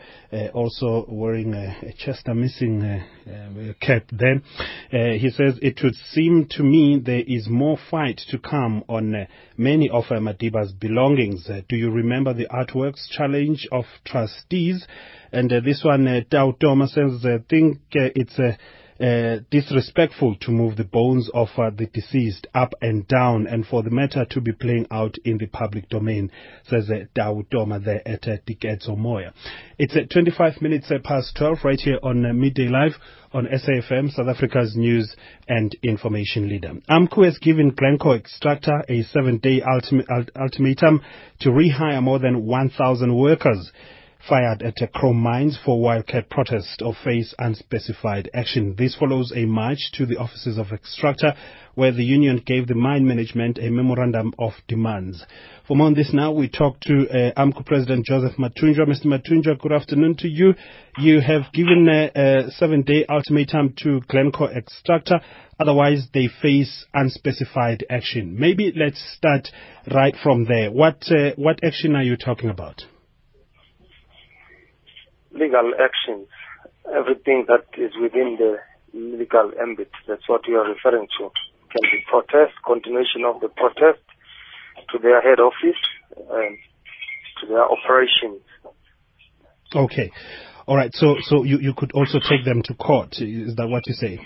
also 0.54 1.06
wearing 1.10 1.54
a 1.54 1.94
Chester 1.98 2.34
missing 2.34 3.04
cap 3.82 4.04
there. 4.12 4.42
he 5.18 5.30
says, 5.30 5.60
it 5.62 5.80
would 5.84 5.96
seem 6.12 6.48
to 6.52 6.64
me 6.64 7.02
there 7.04 7.24
is 7.26 7.48
more 7.50 7.78
fight 7.90 8.22
to 8.30 8.38
come 8.38 8.84
on 8.88 9.16
uh, 9.16 9.26
many 9.58 9.90
of 9.90 10.06
uh, 10.10 10.16
Madiba's 10.16 10.72
belongings. 10.72 11.50
Uh, 11.50 11.62
do 11.68 11.76
you 11.76 11.90
remember 11.90 12.34
the 12.34 12.48
artworks 12.48 13.10
challenge 13.10 13.68
of 13.72 13.86
trustees? 14.06 14.86
And 15.32 15.52
uh, 15.52 15.60
this 15.60 15.84
one, 15.84 16.08
uh, 16.08 16.22
Dow 16.30 16.52
Thomas 16.60 16.94
says, 16.94 17.26
I 17.26 17.44
think 17.50 17.78
uh, 17.96 18.14
it's 18.16 18.38
a 18.40 18.58
uh, 19.00 19.38
disrespectful 19.52 20.36
to 20.42 20.52
move 20.52 20.78
the 20.78 20.84
bones 20.84 21.30
of 21.34 21.50
uh, 21.58 21.70
the 21.70 21.86
deceased 21.88 22.48
up 22.54 22.74
and 22.82 23.08
down 23.08 23.46
and 23.48 23.66
for 23.66 23.84
the 23.84 23.90
matter 23.90 24.26
to 24.30 24.40
be 24.40 24.54
playing 24.54 24.88
out 24.90 25.16
in 25.26 25.38
the 25.38 25.48
public 25.48 25.90
domain, 25.90 26.32
says 26.68 26.90
uh, 26.90 27.06
Dawood 27.16 27.48
Doma 27.50 27.84
there 27.84 28.08
at 28.08 28.28
uh, 28.28 28.38
Dikedzo 28.48 28.98
Moya. 28.98 29.34
It's 29.78 29.96
uh, 29.96 30.02
25 30.10 30.62
minutes 30.62 30.90
uh, 30.90 31.00
past 31.04 31.36
12 31.38 31.58
right 31.64 31.80
here 31.80 32.00
on 32.02 32.26
uh, 32.26 32.34
Midday 32.34 32.68
Live 32.68 32.94
on 33.34 33.48
SAFM, 33.48 34.12
South 34.12 34.28
Africa's 34.30 34.76
news 34.78 35.14
and 35.48 35.76
information 35.84 36.48
leader. 36.48 36.74
AMCU 36.90 37.26
has 37.26 37.38
given 37.40 37.72
Glencore 37.72 38.20
Xstrata 38.20 38.84
a 38.88 39.04
seven-day 39.04 39.62
ultim- 39.62 40.30
ultimatum 40.40 41.02
to 41.42 41.50
rehire 41.50 42.02
more 42.02 42.20
than 42.20 42.46
1,000 42.46 43.14
workers. 43.14 43.72
Fired 44.28 44.64
at 44.64 44.82
uh, 44.82 44.88
Chrome 44.88 45.18
Mines 45.18 45.60
for 45.64 45.80
wildcat 45.80 46.32
protest 46.32 46.82
or 46.82 46.96
face 47.04 47.36
unspecified 47.38 48.28
action. 48.34 48.74
This 48.76 48.96
follows 48.96 49.32
a 49.36 49.46
march 49.46 49.92
to 49.94 50.08
the 50.08 50.18
offices 50.18 50.58
of 50.58 50.68
Xstrata 50.68 51.36
where 51.76 51.92
the 51.92 52.04
union 52.04 52.42
gave 52.44 52.68
the 52.68 52.74
mine 52.74 53.06
management 53.06 53.60
a 53.60 53.70
memorandum 53.70 54.34
of 54.40 54.54
demands. 54.68 55.24
For 55.68 55.78
more 55.78 55.86
on 55.88 55.94
this 55.94 56.12
now, 56.12 56.32
we 56.32 56.50
talk 56.50 56.80
to 56.82 57.08
uh, 57.08 57.40
AMCU 57.40 57.68
President 57.68 58.08
Joseph 58.08 58.38
Mathunjwa. 58.38 58.88
Mr. 58.88 59.06
Mathunjwa, 59.06 59.60
good 59.60 59.74
afternoon 59.74 60.16
to 60.18 60.28
you. 60.28 60.56
You 60.98 61.22
have 61.22 61.52
given 61.54 61.88
a, 61.88 62.10
a 62.16 62.50
seven-day 62.50 63.06
ultimatum 63.08 63.76
to 63.84 64.02
Glencore 64.08 64.50
Xstrata. 64.50 65.22
Otherwise, 65.60 66.08
they 66.16 66.30
face 66.42 66.86
unspecified 66.96 67.86
action. 67.92 68.40
Maybe 68.40 68.74
let's 68.76 69.04
start 69.16 69.50
right 69.94 70.16
from 70.24 70.46
there. 70.46 70.72
What 70.72 71.04
uh, 71.12 71.32
what 71.36 71.64
action 71.64 71.96
are 71.96 72.04
you 72.04 72.18
talking 72.18 72.50
about? 72.50 72.86
Legal 75.36 75.74
actions. 75.80 76.28
Everything 76.90 77.46
that 77.48 77.66
is 77.78 77.92
within 78.02 78.38
the 78.40 78.58
legal 78.94 79.52
ambit. 79.62 79.92
That's 80.08 80.28
what 80.28 80.48
you 80.48 80.56
are 80.58 80.68
referring 80.68 81.08
to. 81.20 81.30
Can 81.70 81.84
be 81.92 82.06
protest, 82.10 82.54
continuation 82.66 83.26
of 83.28 83.42
the 83.42 83.50
protest, 83.50 84.02
to 84.92 85.00
their 85.00 85.22
head 85.22 85.40
office, 85.40 85.82
um, 86.32 86.58
to 87.42 87.48
their 87.48 87.66
operations. 87.66 88.42
Okay. 89.76 90.12
All 90.68 90.76
right. 90.78 90.92
So, 90.94 91.16
so 91.22 91.44
you, 91.44 91.60
you 91.60 91.74
could 91.76 91.92
also 91.92 92.20
take 92.20 92.46
them 92.46 92.62
to 92.64 92.74
court. 92.74 93.18
Is 93.20 93.56
that 93.56 93.68
what 93.68 93.84
you 93.88 93.94
say? 93.94 94.20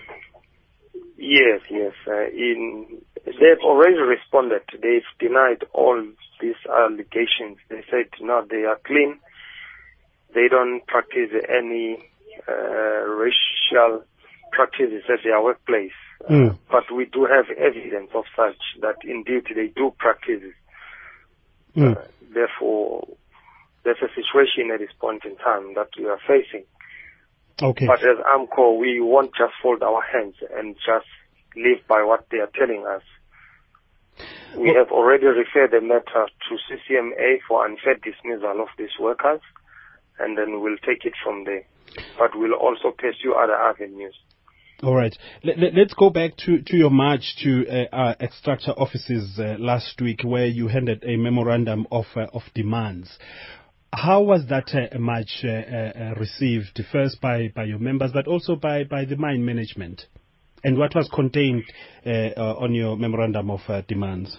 Yes, 1.18 1.62
yes. 1.70 1.94
Uh, 2.08 2.28
in 2.32 3.02
they've 3.26 3.64
already 3.64 3.98
responded. 3.98 4.62
They've 4.72 5.02
denied 5.20 5.66
all 5.74 6.02
these 6.42 6.56
allegations. 6.70 7.58
They 7.70 7.84
said 7.90 8.08
no, 8.22 8.46
they 8.50 8.64
are 8.64 8.80
clean. 8.86 9.20
They 10.34 10.48
don't 10.50 10.86
practice 10.88 11.32
any 11.50 11.98
uh, 12.48 13.04
racial 13.08 14.04
practices 14.52 15.04
at 15.10 15.20
their 15.24 15.42
workplace. 15.42 15.92
Mm. 16.30 16.58
But 16.70 16.92
we 16.94 17.06
do 17.06 17.26
have 17.26 17.46
evidence 17.58 18.12
of 18.14 18.26
such 18.36 18.58
that 18.82 18.98
indeed 19.04 19.46
they 19.56 19.68
do 19.68 19.94
practice. 19.98 20.44
Mm. 21.76 21.98
Uh, 21.98 22.02
therefore, 22.34 23.08
there's 23.84 23.98
a 24.02 24.10
situation 24.10 24.72
at 24.74 24.80
this 24.80 24.94
point 25.00 25.24
in 25.26 25.36
time 25.38 25.74
that 25.76 25.90
we 25.98 26.06
are 26.06 26.20
facing. 26.28 26.66
Okay. 27.62 27.88
But 27.88 28.00
as 28.00 28.18
AMCU, 28.18 28.80
we 28.80 29.02
won't 29.02 29.32
just 29.36 29.54
fold 29.62 29.84
our 29.84 30.02
hands 30.02 30.36
and 30.56 30.76
just 30.76 31.08
live 31.56 31.80
by 31.88 32.04
what 32.04 32.26
they 32.32 32.38
are 32.38 32.52
telling 32.56 32.86
us. 32.86 33.02
We 34.58 34.74
have 34.74 34.92
already 34.92 35.26
referred 35.26 35.72
the 35.72 35.82
matter 35.82 36.26
to 36.26 36.58
CCMA 36.68 37.40
for 37.48 37.66
unfair 37.66 37.96
dismissal 37.96 38.62
of 38.62 38.68
these 38.78 38.98
workers, 39.00 39.42
and 40.20 40.38
then 40.38 40.62
we'll 40.62 40.78
take 40.78 41.06
it 41.06 41.14
from 41.24 41.46
there. 41.46 41.64
But 42.18 42.32
we'll 42.36 42.54
also 42.54 42.92
pursue 42.92 43.34
other 43.34 43.56
avenues. 43.56 44.16
All 44.82 44.96
right. 44.96 45.16
Let, 45.44 45.78
us 45.78 45.94
go 45.98 46.10
back 46.10 46.38
to, 46.46 46.62
to 46.62 46.78
your 46.78 46.90
march 46.90 47.36
to 47.44 47.68
uh, 47.68 47.86
our 47.92 48.16
Xstrata 48.16 48.70
offices 48.78 49.38
uh, 49.38 49.56
last 49.60 50.00
week 50.00 50.22
where 50.24 50.46
you 50.46 50.70
handed 50.70 51.04
a 51.04 51.18
memorandum 51.18 51.86
of, 51.92 52.06
uh, 52.16 52.28
of 52.34 52.44
demands. 52.56 53.18
How 53.92 54.22
was 54.22 54.46
that 54.50 54.70
uh, 54.74 54.98
march 54.98 55.44
uh, 55.44 55.50
uh, 55.50 56.14
received, 56.18 56.80
first 56.92 57.20
by, 57.20 57.52
by 57.54 57.66
your 57.66 57.80
members, 57.80 58.12
but 58.14 58.28
also 58.28 58.56
by, 58.56 58.86
by 58.86 59.04
the 59.04 59.18
mine 59.18 59.44
management? 59.44 60.06
And 60.64 60.78
what 60.78 60.96
was 60.96 61.10
contained 61.14 61.64
on 62.06 62.74
your 62.74 62.98
memorandum 62.98 63.50
of 63.50 63.62
demands? 63.88 64.38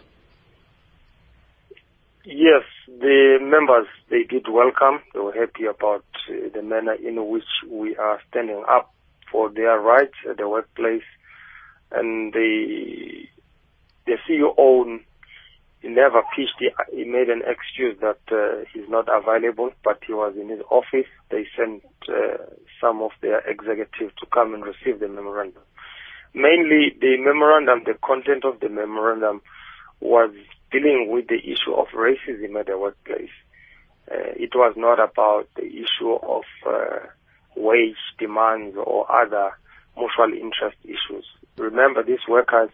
Yes, 2.25 2.63
the 2.99 3.39
members, 3.41 3.87
they 4.11 4.25
did 4.25 4.47
welcome. 4.51 5.01
They 5.15 5.21
were 5.21 5.33
happy 5.33 5.67
about 5.67 6.05
the 6.29 6.63
manner 6.63 6.95
in 6.95 7.29
which 7.29 7.45
we 7.69 7.97
are 7.97 8.21
standing 8.31 8.65
up 8.69 8.93
for 9.31 9.51
their 9.51 9.79
rights 9.79 10.15
at 10.29 10.39
the 10.39 10.49
workplace. 10.49 11.05
And 11.93 12.33
the 12.33 13.27
the 14.07 14.17
CEO 14.29 14.55
he 15.81 15.89
never 15.89 16.23
pitched. 16.37 16.59
He, 16.59 16.69
he 16.93 17.05
made 17.05 17.29
an 17.29 17.43
excuse 17.47 17.97
that 18.01 18.21
uh, 18.31 18.65
he's 18.73 18.89
not 18.89 19.09
available, 19.09 19.71
but 19.83 20.01
he 20.07 20.13
was 20.13 20.35
in 20.39 20.49
his 20.51 20.61
office. 20.71 21.09
They 21.31 21.47
sent 21.57 21.83
uh, 22.09 22.45
some 22.81 23.03
of 23.03 23.13
their 23.23 23.41
executives 23.49 24.13
to 24.21 24.27
come 24.33 24.53
and 24.55 24.63
receive 24.63 25.01
the 25.01 25.09
memorandum. 25.09 25.63
Mainly, 26.35 26.95
the 27.01 27.17
memorandum, 27.19 27.83
the 27.87 27.99
content 28.05 28.45
of 28.45 28.61
the 28.61 28.69
memorandum 28.69 29.41
was 30.01 30.31
dealing 30.71 31.09
with 31.11 31.29
the 31.29 31.39
issue 31.39 31.75
of 31.75 31.89
racism 31.89 32.59
at 32.59 32.67
the 32.67 32.79
workplace. 32.79 33.31
Uh, 34.11 34.35
it 34.37 34.51
was 34.55 34.75
not 34.77 34.99
about 34.99 35.49
the 35.57 35.67
issue 35.67 36.13
of 36.13 36.43
uh, 36.67 37.07
wage 37.57 37.97
demands 38.19 38.77
or 38.77 39.11
other 39.11 39.51
mutual 39.97 40.33
interest 40.33 40.77
issues. 40.85 41.27
Remember, 41.57 42.03
these 42.03 42.27
workers 42.29 42.71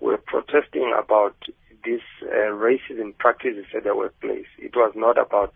were 0.00 0.18
protesting 0.18 0.94
about 0.96 1.36
these 1.84 2.00
uh, 2.22 2.50
racism 2.52 3.16
practices 3.16 3.64
at 3.74 3.84
the 3.84 3.94
workplace. 3.94 4.46
It 4.58 4.74
was 4.74 4.92
not 4.94 5.18
about 5.18 5.54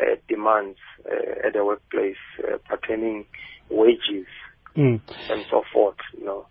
uh, 0.00 0.16
demands 0.28 0.78
uh, 1.06 1.46
at 1.46 1.54
the 1.54 1.64
workplace 1.64 2.16
uh, 2.42 2.58
pertaining 2.68 3.26
wages 3.70 4.26
mm. 4.76 5.00
and 5.30 5.44
so 5.50 5.62
forth. 5.72 5.96
You 6.18 6.24
know. 6.24 6.46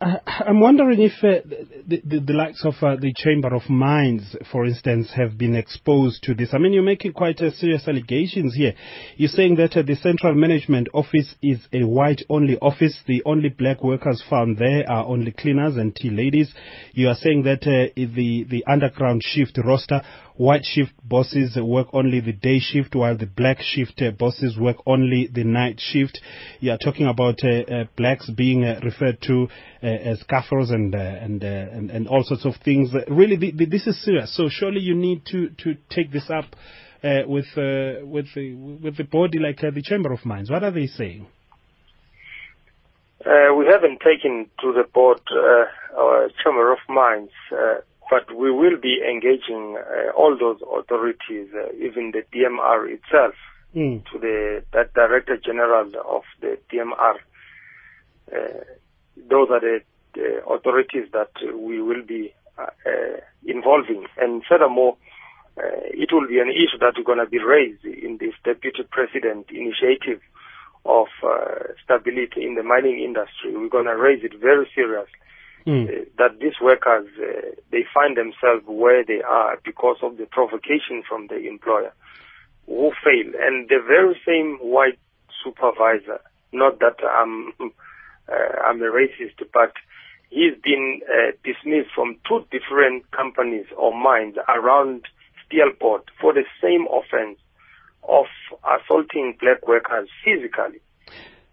I'm 0.00 0.60
wondering 0.60 1.00
if 1.02 1.12
uh, 1.24 1.42
the, 1.88 2.00
the, 2.04 2.20
the, 2.20 2.32
likes 2.32 2.64
of 2.64 2.74
uh, 2.82 2.94
the 3.00 3.12
Chamber 3.16 3.52
of 3.52 3.68
Mines, 3.68 4.36
for 4.52 4.64
instance, 4.64 5.10
have 5.16 5.36
been 5.36 5.56
exposed 5.56 6.22
to 6.22 6.34
this. 6.34 6.50
I 6.52 6.58
mean, 6.58 6.72
you're 6.72 6.84
making 6.84 7.14
quite 7.14 7.40
uh, 7.40 7.50
serious 7.50 7.88
allegations 7.88 8.54
here. 8.54 8.74
You're 9.16 9.28
saying 9.28 9.56
that 9.56 9.76
uh, 9.76 9.82
the 9.82 9.96
Central 9.96 10.34
Management 10.36 10.88
Office 10.94 11.34
is 11.42 11.58
a 11.72 11.82
white-only 11.82 12.58
office. 12.58 12.96
The 13.08 13.24
only 13.26 13.48
black 13.48 13.82
workers 13.82 14.22
found 14.30 14.58
there 14.58 14.88
are 14.88 15.04
only 15.04 15.32
cleaners 15.32 15.76
and 15.76 15.94
tea 15.94 16.10
ladies. 16.10 16.54
You 16.92 17.08
are 17.08 17.16
saying 17.16 17.42
that 17.44 17.62
uh, 17.62 17.92
the, 17.96 18.46
the 18.48 18.64
underground 18.70 19.22
shift 19.24 19.58
roster 19.64 20.02
White 20.38 20.64
shift 20.64 20.92
bosses 21.02 21.58
work 21.60 21.88
only 21.92 22.20
the 22.20 22.32
day 22.32 22.60
shift 22.60 22.94
while 22.94 23.16
the 23.18 23.26
black 23.26 23.58
shift 23.60 24.00
uh, 24.00 24.12
bosses 24.12 24.56
work 24.56 24.76
only 24.86 25.26
the 25.26 25.42
night 25.42 25.80
shift. 25.80 26.20
You 26.60 26.70
are 26.70 26.78
talking 26.78 27.08
about 27.08 27.40
uh, 27.42 27.48
uh, 27.48 27.84
blacks 27.96 28.30
being 28.30 28.64
uh, 28.64 28.78
referred 28.84 29.20
to 29.22 29.48
uh, 29.82 29.86
as 29.86 30.22
kafirs 30.30 30.72
and, 30.72 30.94
uh, 30.94 30.98
and, 30.98 31.42
and, 31.42 31.90
and 31.90 32.06
all 32.06 32.22
sorts 32.22 32.44
of 32.44 32.54
things. 32.64 32.90
really, 33.08 33.34
the, 33.34 33.50
the, 33.50 33.64
this 33.66 33.88
is 33.88 34.00
serious. 34.04 34.36
So 34.36 34.48
surely 34.48 34.78
you 34.78 34.94
need 34.94 35.26
to, 35.26 35.48
to 35.64 35.74
take 35.90 36.12
this 36.12 36.30
up 36.30 36.54
with, 37.02 37.46
with, 37.56 38.26
the, 38.36 38.54
with 38.54 38.96
the 38.96 39.08
body 39.10 39.40
like 39.40 39.56
the 39.56 39.82
Chamber 39.82 40.12
of 40.12 40.24
Mines. 40.24 40.52
What 40.52 40.62
are 40.62 40.70
they 40.70 40.86
saying? 40.86 41.26
we 43.26 43.66
haven't 43.66 43.98
taken 43.98 44.46
to 44.60 44.72
the 44.72 44.84
board 44.94 45.20
our 45.98 46.30
Chamber 46.44 46.72
of 46.72 46.78
Mines 46.88 47.30
but 48.10 48.34
we 48.34 48.50
will 48.50 48.78
be 48.80 49.00
engaging 49.06 49.76
uh, 49.76 50.10
all 50.12 50.36
those 50.38 50.60
authorities, 50.62 51.48
uh, 51.54 51.72
even 51.76 52.12
the 52.12 52.24
DMR 52.32 52.88
itself, 52.90 53.34
mm. 53.74 54.04
to 54.10 54.18
the 54.18 54.64
that 54.72 54.94
Director 54.94 55.36
General 55.36 55.90
of 56.08 56.22
the 56.40 56.58
DMR. 56.72 57.16
Uh, 58.32 58.64
those 59.16 59.48
are 59.50 59.60
the, 59.60 59.80
the, 60.14 60.42
authorities 60.48 61.08
that 61.12 61.32
we 61.54 61.80
will 61.82 62.02
be 62.02 62.34
uh, 62.58 62.66
uh, 62.86 63.20
involving. 63.44 64.06
And 64.16 64.42
furthermore, 64.48 64.96
uh, 65.56 65.62
it 65.90 66.10
will 66.12 66.28
be 66.28 66.38
an 66.38 66.50
issue 66.50 66.78
that 66.80 66.98
is 66.98 67.04
going 67.04 67.18
to 67.18 67.26
be 67.26 67.38
raised 67.38 67.84
in 67.84 68.18
this 68.18 68.34
Deputy 68.44 68.84
President 68.90 69.46
initiative 69.50 70.20
of 70.84 71.08
stability 71.84 72.46
in 72.46 72.54
the 72.54 72.62
mining 72.62 73.00
industry. 73.00 73.54
We're 73.54 73.68
going 73.68 73.86
to 73.86 73.96
raise 73.96 74.24
it 74.24 74.32
very 74.40 74.68
seriously 74.74 75.18
uh, 75.68 76.04
that 76.16 76.38
these 76.40 76.58
workers 76.62 77.06
uh, 77.20 77.50
they 77.70 77.84
find 77.92 78.16
themselves 78.16 78.64
where 78.66 79.04
they 79.04 79.20
are 79.22 79.58
because 79.64 79.96
of 80.02 80.16
the 80.16 80.26
provocation 80.26 81.02
from 81.08 81.26
the 81.28 81.36
employer 81.46 81.92
who 82.66 82.92
fail, 83.04 83.32
and 83.40 83.68
the 83.68 83.80
very 83.86 84.18
same 84.26 84.58
white 84.60 84.98
supervisor. 85.44 86.20
Not 86.52 86.78
that 86.80 86.96
I'm 87.04 87.52
uh, 87.60 88.62
I'm 88.64 88.80
a 88.82 88.90
racist, 88.90 89.38
but 89.52 89.72
he's 90.30 90.54
been 90.62 91.00
dismissed 91.44 91.90
from 91.94 92.16
two 92.26 92.44
different 92.50 93.10
companies 93.10 93.66
or 93.76 93.92
mines 93.92 94.36
around 94.48 95.06
Steelpoort 95.44 96.04
for 96.20 96.32
the 96.32 96.44
same 96.62 96.86
offense 96.90 97.38
of 98.08 98.26
assaulting 98.64 99.36
black 99.40 99.66
workers 99.66 100.08
physically. 100.24 100.80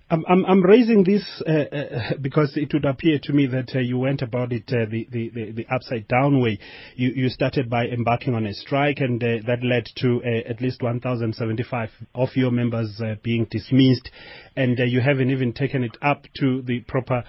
I'm, 0.07 0.23
I'm, 0.27 0.45
I'm 0.45 0.63
raising 0.63 1.03
this 1.03 1.23
uh, 1.47 1.51
uh, 1.51 2.13
because 2.21 2.53
it 2.55 2.71
would 2.73 2.85
appear 2.85 3.17
to 3.23 3.33
me 3.33 3.47
that 3.47 3.75
uh, 3.75 3.79
you 3.79 3.97
went 3.97 4.21
about 4.21 4.53
it 4.53 4.65
uh, 4.67 4.85
the, 4.87 5.07
the, 5.11 5.51
the, 5.51 5.65
upside 5.73 6.07
down 6.07 6.39
way. 6.41 6.59
You, 6.95 7.11
you 7.15 7.29
started 7.29 7.71
by 7.71 7.85
embarking 7.87 8.35
on 8.35 8.45
a 8.45 8.53
strike, 8.53 8.99
and 8.99 9.21
uh, 9.23 9.37
that 9.47 9.63
led 9.63 9.87
to 9.97 10.21
uh, 10.23 10.49
at 10.49 10.61
least 10.61 10.83
1,075 10.83 11.89
of 12.13 12.29
your 12.35 12.51
members 12.51 13.01
being 13.23 13.47
dismissed, 13.49 14.11
and 14.55 14.77
you 14.77 15.01
haven't 15.01 15.31
even 15.31 15.53
taken 15.53 15.83
it 15.83 15.97
up 16.03 16.25
to 16.35 16.61
the 16.61 16.81
proper, 16.81 17.23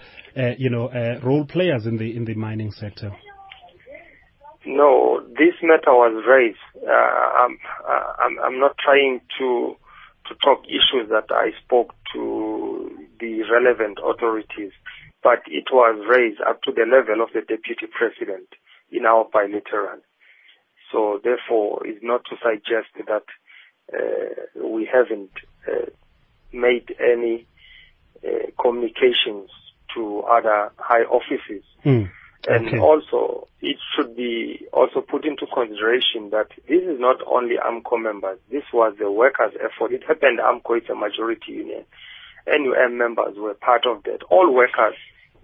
you 0.58 0.68
know, 0.68 0.90
role 1.22 1.46
players 1.46 1.86
in 1.86 1.96
the 1.96 2.14
in 2.14 2.26
the 2.26 2.34
mining 2.34 2.72
sector. 2.72 3.10
No, 4.66 5.22
this 5.28 5.54
matter 5.62 5.92
was 5.92 6.24
raised. 6.28 6.58
I'm, 6.86 7.58
I'm, 7.88 8.38
I'm 8.44 8.60
not 8.60 8.76
trying 8.78 9.20
to 9.38 9.76
to 10.28 10.34
talk 10.44 10.64
issues 10.66 11.08
that 11.10 11.30
I 11.30 11.50
spoke 11.64 11.94
to 12.12 12.55
the 13.18 13.42
relevant 13.50 13.98
authorities, 14.05 14.72
but 15.22 15.42
it 15.46 15.64
was 15.72 16.05
raised 16.09 16.40
up 16.40 16.62
to 16.62 16.72
the 16.72 16.85
level 16.85 17.22
of 17.22 17.31
the 17.33 17.40
deputy 17.40 17.87
president 17.87 18.48
in 18.90 19.05
our 19.07 19.26
bilateral. 19.33 20.00
So 20.92 21.20
therefore, 21.22 21.87
it's 21.87 22.02
not 22.02 22.22
to 22.31 22.37
suggest 22.42 22.88
that 23.07 23.24
uh, 23.92 24.64
we 24.66 24.88
haven't 24.90 25.33
uh, 25.66 25.90
made 26.52 26.94
any 27.00 27.46
uh, 28.24 28.50
communications 28.61 29.50
to 29.94 30.20
other 30.20 30.72
high 30.79 31.02
offices. 31.02 31.64
Mm. 31.85 32.11
And 32.48 32.68
Okay. 32.68 32.79
also, 32.79 33.48
it 33.61 33.76
should 33.94 34.14
be 34.14 34.66
also 34.72 35.00
put 35.00 35.24
into 35.24 35.46
consideration 35.46 36.31
that 36.31 36.48
this 36.68 36.83
is 36.83 37.00
not 37.00 37.16
only 37.26 37.57
AMCU 37.57 38.00
members. 38.00 38.38
This 38.50 38.62
was 38.72 38.94
the 38.98 39.11
workers' 39.11 39.55
effort. 39.59 39.92
It 39.92 40.05
happened 40.07 40.38
AMCU 40.38 40.83
is 40.83 40.88
a 40.88 40.94
majority 40.94 41.52
union. 41.52 41.85
NUM 42.46 42.98
members 42.98 43.37
were 43.37 43.54
part 43.54 43.87
of 43.87 44.02
that. 44.04 44.22
All 44.30 44.52
workers, 44.52 44.94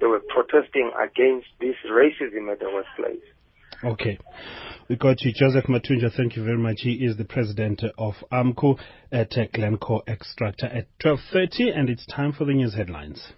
they 0.00 0.06
were 0.06 0.20
protesting 0.20 0.90
against 0.98 1.48
this 1.60 1.76
racism 1.90 2.50
at 2.50 2.60
the 2.60 2.70
workplace. 2.72 3.22
Okay. 3.84 4.18
We 4.88 4.96
got 4.96 5.22
you, 5.22 5.32
Joseph 5.32 5.64
Mathunjwa. 5.64 6.14
Thank 6.16 6.36
you 6.36 6.44
very 6.44 6.58
much. 6.58 6.80
He 6.80 7.04
is 7.04 7.16
the 7.16 7.24
president 7.24 7.82
of 7.98 8.14
AMCU 8.30 8.78
at 9.10 9.32
Glencore 9.52 10.02
Xstrata 10.06 10.64
at 10.64 10.86
12.30, 11.02 11.76
and 11.76 11.88
it's 11.88 12.06
time 12.06 12.32
for 12.32 12.44
the 12.44 12.52
news 12.52 12.74
headlines. 12.74 13.32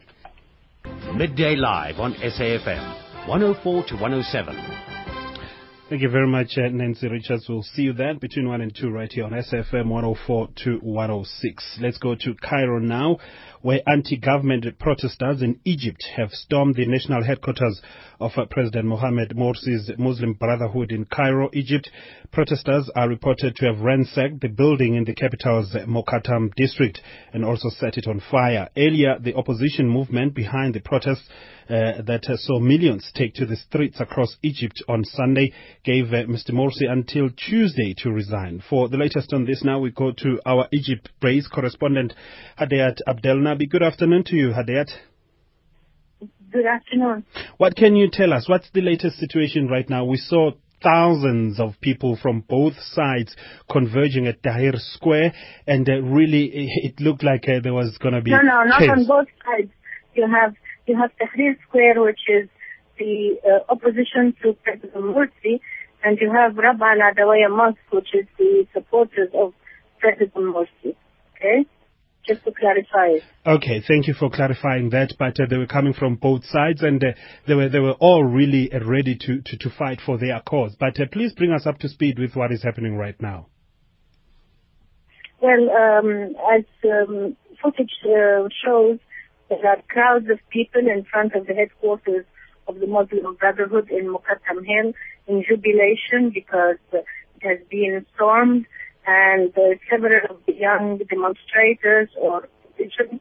Midday 1.14 1.56
Live 1.56 1.98
on 1.98 2.14
SAFM 2.14 3.28
104 3.28 3.84
to 3.84 3.94
107. 3.94 4.94
Thank 5.88 6.00
you 6.00 6.08
very 6.08 6.26
much, 6.26 6.56
uh, 6.56 6.68
Nancy 6.70 7.08
Richards. 7.08 7.46
We'll 7.48 7.62
see 7.62 7.82
you 7.82 7.92
then 7.92 8.18
between 8.18 8.48
1 8.48 8.60
and 8.62 8.74
2 8.74 8.90
right 8.90 9.12
here 9.12 9.24
on 9.24 9.32
SFM 9.32 9.88
104 9.88 10.48
to 10.64 10.78
106. 10.78 11.78
Let's 11.80 11.98
go 11.98 12.14
to 12.14 12.34
Cairo 12.34 12.78
now, 12.78 13.18
where 13.64 13.80
anti-government 13.86 14.66
protesters 14.78 15.40
in 15.40 15.58
Egypt 15.64 16.04
have 16.14 16.30
stormed 16.32 16.74
the 16.76 16.84
national 16.84 17.24
headquarters 17.24 17.80
of 18.20 18.30
uh, 18.36 18.44
President 18.44 18.84
Mohamed 18.84 19.30
Morsi's 19.30 19.90
Muslim 19.96 20.34
Brotherhood 20.34 20.92
in 20.92 21.06
Cairo, 21.06 21.48
Egypt. 21.54 21.88
Protesters 22.30 22.90
are 22.94 23.08
reported 23.08 23.56
to 23.56 23.64
have 23.64 23.80
ransacked 23.80 24.42
the 24.42 24.48
building 24.48 24.96
in 24.96 25.04
the 25.04 25.14
capital's 25.14 25.74
Mokatam 25.88 26.54
district 26.56 27.00
and 27.32 27.42
also 27.42 27.70
set 27.70 27.96
it 27.96 28.06
on 28.06 28.20
fire. 28.30 28.68
Earlier, 28.76 29.18
the 29.18 29.34
opposition 29.34 29.88
movement 29.88 30.34
behind 30.34 30.74
the 30.74 30.80
protests 30.80 31.26
uh, 31.68 32.02
that 32.02 32.28
uh, 32.28 32.36
saw 32.36 32.60
millions 32.60 33.10
take 33.14 33.32
to 33.34 33.46
the 33.46 33.56
streets 33.56 33.98
across 33.98 34.36
Egypt 34.42 34.82
on 34.86 35.02
Sunday 35.02 35.50
gave 35.82 36.08
uh, 36.08 36.24
Mr. 36.28 36.50
Morsi 36.50 36.90
until 36.90 37.30
Tuesday 37.30 37.94
to 37.98 38.10
resign. 38.10 38.62
For 38.68 38.88
the 38.90 38.98
latest 38.98 39.32
on 39.32 39.46
this 39.46 39.64
now, 39.64 39.78
we 39.78 39.90
go 39.90 40.12
to 40.12 40.40
our 40.44 40.68
Egypt-based 40.72 41.50
correspondent, 41.50 42.12
Hadayat 42.60 42.98
Abdelnabi. 43.54 43.70
Good 43.70 43.82
afternoon 43.82 44.24
to 44.24 44.36
you, 44.36 44.50
Hadayat. 44.50 44.90
Good 46.52 46.66
afternoon. 46.66 47.24
What 47.56 47.76
can 47.76 47.96
you 47.96 48.08
tell 48.12 48.32
us? 48.32 48.48
What's 48.48 48.70
the 48.72 48.80
latest 48.80 49.18
situation 49.18 49.68
right 49.68 49.88
now? 49.88 50.04
We 50.04 50.16
saw 50.18 50.52
thousands 50.82 51.58
of 51.58 51.74
people 51.80 52.16
from 52.20 52.44
both 52.48 52.74
sides 52.92 53.34
converging 53.70 54.26
at 54.26 54.42
Tahrir 54.42 54.78
Square, 54.78 55.32
and 55.66 55.88
uh, 55.88 56.00
really 56.02 56.50
it 56.84 57.00
looked 57.00 57.24
like 57.24 57.44
uh, 57.48 57.60
there 57.62 57.72
was 57.74 57.96
going 57.98 58.14
to 58.14 58.20
be 58.20 58.30
No, 58.30 58.38
no, 58.42 58.64
not 58.64 58.80
chaos. 58.80 58.98
on 58.98 59.06
both 59.06 59.28
sides. 59.44 59.70
You 60.14 60.28
have 60.30 60.54
you 60.86 60.96
have 60.98 61.10
Tahrir 61.20 61.56
Square, 61.68 62.02
which 62.02 62.20
is 62.28 62.48
the 62.98 63.36
uh, 63.44 63.72
opposition 63.72 64.34
to 64.42 64.52
President 64.62 64.94
Morsi, 64.94 65.60
and 66.04 66.18
you 66.20 66.30
have 66.32 66.52
Rabaa 66.52 67.00
Al 67.00 67.14
Adawiya 67.14 67.50
Mosque, 67.50 67.78
which 67.90 68.14
is 68.14 68.26
the 68.38 68.66
supporters 68.72 69.30
of 69.34 69.54
President 69.98 70.34
Morsi. 70.34 70.94
Okay, 71.36 71.66
just 72.26 72.44
to 72.44 72.52
clarify. 72.52 73.18
Okay, 73.46 73.82
thank 73.86 74.06
you 74.06 74.14
for 74.14 74.30
clarifying 74.30 74.90
that. 74.90 75.14
But 75.18 75.38
uh, 75.40 75.46
they 75.48 75.56
were 75.56 75.66
coming 75.66 75.92
from 75.92 76.16
both 76.16 76.44
sides, 76.46 76.82
and 76.82 77.02
uh, 77.02 77.08
they 77.46 77.54
were 77.54 77.68
they 77.68 77.80
were 77.80 77.92
all 77.92 78.24
really 78.24 78.72
uh, 78.72 78.84
ready 78.84 79.16
to, 79.16 79.42
to, 79.42 79.56
to 79.58 79.70
fight 79.70 80.00
for 80.04 80.18
their 80.18 80.40
cause. 80.40 80.76
But 80.78 80.98
uh, 81.00 81.04
please 81.12 81.32
bring 81.32 81.52
us 81.52 81.66
up 81.66 81.78
to 81.80 81.88
speed 81.88 82.18
with 82.18 82.34
what 82.34 82.52
is 82.52 82.62
happening 82.62 82.96
right 82.96 83.20
now. 83.20 83.48
Well, 85.40 85.70
um, 85.70 86.34
as 86.56 86.64
um, 86.84 87.36
footage 87.62 87.92
uh, 88.04 88.48
shows, 88.64 88.98
there 89.50 89.66
are 89.66 89.82
crowds 89.88 90.26
of 90.30 90.38
people 90.50 90.80
in 90.80 91.04
front 91.10 91.34
of 91.34 91.46
the 91.46 91.54
headquarters 91.54 92.24
of 92.66 92.80
the 92.80 92.86
Muslim 92.86 93.34
Brotherhood 93.34 93.90
in 93.90 94.06
Muqattam 94.06 94.64
Hill 94.64 94.92
in 95.26 95.44
jubilation 95.46 96.30
because 96.32 96.76
it 96.92 97.04
has 97.42 97.58
been 97.70 98.06
stormed 98.14 98.66
and 99.06 99.52
uh, 99.56 99.76
several 99.90 100.20
of 100.30 100.38
the 100.46 100.54
young 100.54 100.98
demonstrators 100.98 102.08
or 102.20 102.48
opposition 102.64 103.20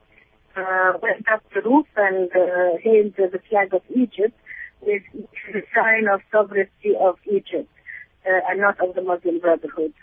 uh, 0.55 0.93
went 1.01 1.27
up 1.31 1.43
the 1.53 1.61
roof 1.61 1.87
and 1.97 2.29
uh, 2.31 2.77
hailed 2.81 3.13
the 3.17 3.39
flag 3.49 3.73
of 3.73 3.81
Egypt 3.89 4.37
with 4.81 5.03
the 5.13 5.61
sign 5.75 6.07
of 6.13 6.21
sovereignty 6.31 6.93
of 6.99 7.17
Egypt 7.25 7.69
uh, 8.25 8.49
and 8.49 8.61
not 8.61 8.79
of 8.79 8.95
the 8.95 9.01
Muslim 9.01 9.39
Brotherhood. 9.39 9.93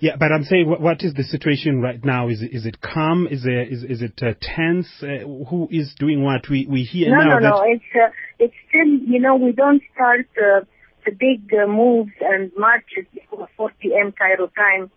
Yeah, 0.00 0.14
but 0.18 0.30
I'm 0.30 0.44
saying, 0.44 0.70
what, 0.70 0.80
what 0.80 1.02
is 1.02 1.14
the 1.14 1.24
situation 1.24 1.82
right 1.82 2.02
now? 2.04 2.28
Is 2.28 2.40
it, 2.40 2.54
is 2.54 2.66
it 2.66 2.80
calm? 2.80 3.26
Is 3.28 3.42
there, 3.42 3.62
is, 3.62 3.82
is 3.82 4.00
it 4.00 4.20
uh, 4.22 4.34
tense? 4.40 4.86
Uh, 5.02 5.26
who 5.26 5.66
is 5.72 5.94
doing 5.98 6.22
what? 6.22 6.48
We 6.48 6.66
we 6.70 6.84
hear 6.84 7.10
no, 7.10 7.16
now 7.16 7.38
no, 7.38 7.42
that 7.42 7.48
no. 7.48 7.62
It's 7.66 7.84
uh, 7.96 8.10
it's 8.38 8.54
still, 8.68 8.86
you 8.86 9.20
know, 9.20 9.34
we 9.34 9.50
don't 9.50 9.82
start 9.92 10.26
uh, 10.40 10.64
the 11.08 11.14
big 11.14 11.52
uh, 11.54 11.66
moves 11.66 12.12
and 12.20 12.52
marches 12.56 13.06
before 13.14 13.48
4 13.56 13.72
p.m. 13.80 14.12
Cairo 14.12 14.48
time. 14.48 14.90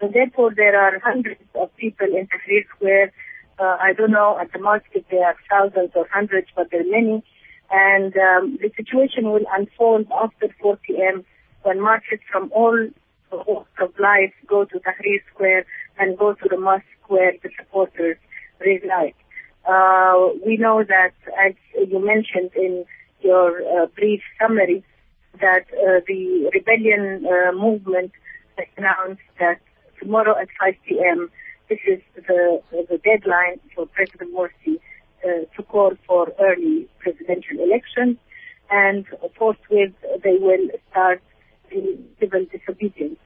And 0.00 0.14
therefore, 0.14 0.52
there 0.54 0.78
are 0.80 1.00
hundreds 1.00 1.40
of 1.54 1.74
people 1.76 2.06
in 2.06 2.28
Tahrir 2.28 2.64
Square. 2.76 3.12
Uh, 3.58 3.76
I 3.80 3.92
don't 3.96 4.12
know 4.12 4.38
at 4.40 4.52
the 4.52 4.60
mosque 4.60 4.92
if 4.92 5.04
there 5.10 5.24
are 5.24 5.34
thousands 5.50 5.90
or 5.96 6.06
hundreds, 6.12 6.48
but 6.54 6.70
there 6.70 6.82
are 6.82 6.90
many. 6.90 7.24
And 7.70 8.14
um, 8.16 8.58
the 8.60 8.70
situation 8.76 9.24
will 9.32 9.46
unfold 9.52 10.06
after 10.12 10.54
4 10.60 10.76
p.m. 10.86 11.24
when 11.62 11.80
marches 11.80 12.20
from 12.30 12.52
all 12.54 12.88
walks 13.32 13.72
of 13.80 13.92
life 13.98 14.32
go 14.46 14.64
to 14.66 14.78
Tahrir 14.78 15.20
Square 15.34 15.66
and 15.98 16.16
go 16.16 16.34
to 16.34 16.48
the 16.48 16.58
mosque 16.58 16.84
where 17.08 17.32
the 17.42 17.50
supporters 17.58 18.18
reside. 18.60 19.14
Uh, 19.66 20.28
we 20.46 20.58
know 20.58 20.84
that, 20.84 21.14
as 21.44 21.54
you 21.74 21.98
mentioned 21.98 22.50
in 22.54 22.84
your 23.20 23.82
uh, 23.82 23.86
brief 23.96 24.20
summary, 24.40 24.84
that 25.40 25.64
uh, 25.72 26.00
the 26.06 26.50
rebellion 26.52 27.26
uh, 27.26 27.52
movement 27.52 28.12
announced 28.76 29.22
that 29.38 29.60
tomorrow 30.00 30.36
at 30.40 30.48
5 30.60 30.74
p.m. 30.86 31.30
this 31.68 31.78
is 31.86 32.00
the 32.14 32.60
the 32.70 32.98
deadline 32.98 33.60
for 33.74 33.86
President 33.86 34.32
Morsi 34.34 34.78
uh, 35.24 35.44
to 35.56 35.62
call 35.62 35.92
for 36.06 36.32
early 36.40 36.88
presidential 36.98 37.58
elections, 37.60 38.16
and 38.70 39.06
forthwith 39.38 39.94
they 40.22 40.36
will 40.38 40.68
start 40.90 41.22
the 41.70 41.98
civil 42.20 42.44
disobedience. 42.52 43.18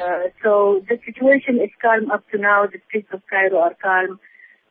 Uh, 0.00 0.28
so 0.42 0.82
the 0.88 0.98
situation 1.04 1.60
is 1.60 1.70
calm 1.82 2.10
up 2.10 2.22
to 2.30 2.38
now. 2.38 2.66
The 2.66 2.80
streets 2.88 3.08
of 3.12 3.22
Cairo 3.28 3.58
are 3.58 3.74
calm. 3.82 4.18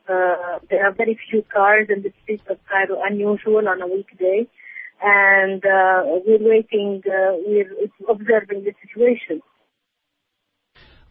Uh, 0.08 0.60
there 0.69 0.86
are 0.86 0.91
very 0.91 1.19
few 1.30 1.43
cars 1.54 1.88
in 1.89 2.04
the 2.04 2.13
streets 2.23 2.43
of 2.49 2.58
Cairo, 2.69 3.01
unusual 3.04 3.67
on 3.67 3.82
a 3.82 3.88
weekday. 3.88 4.47
And 5.01 5.63
uh, 5.63 6.03
we're 6.25 6.39
waiting, 6.39 7.01
uh, 7.05 7.36
we're 7.45 7.71
observing 8.10 8.63
the 8.63 8.73
situation. 8.81 9.41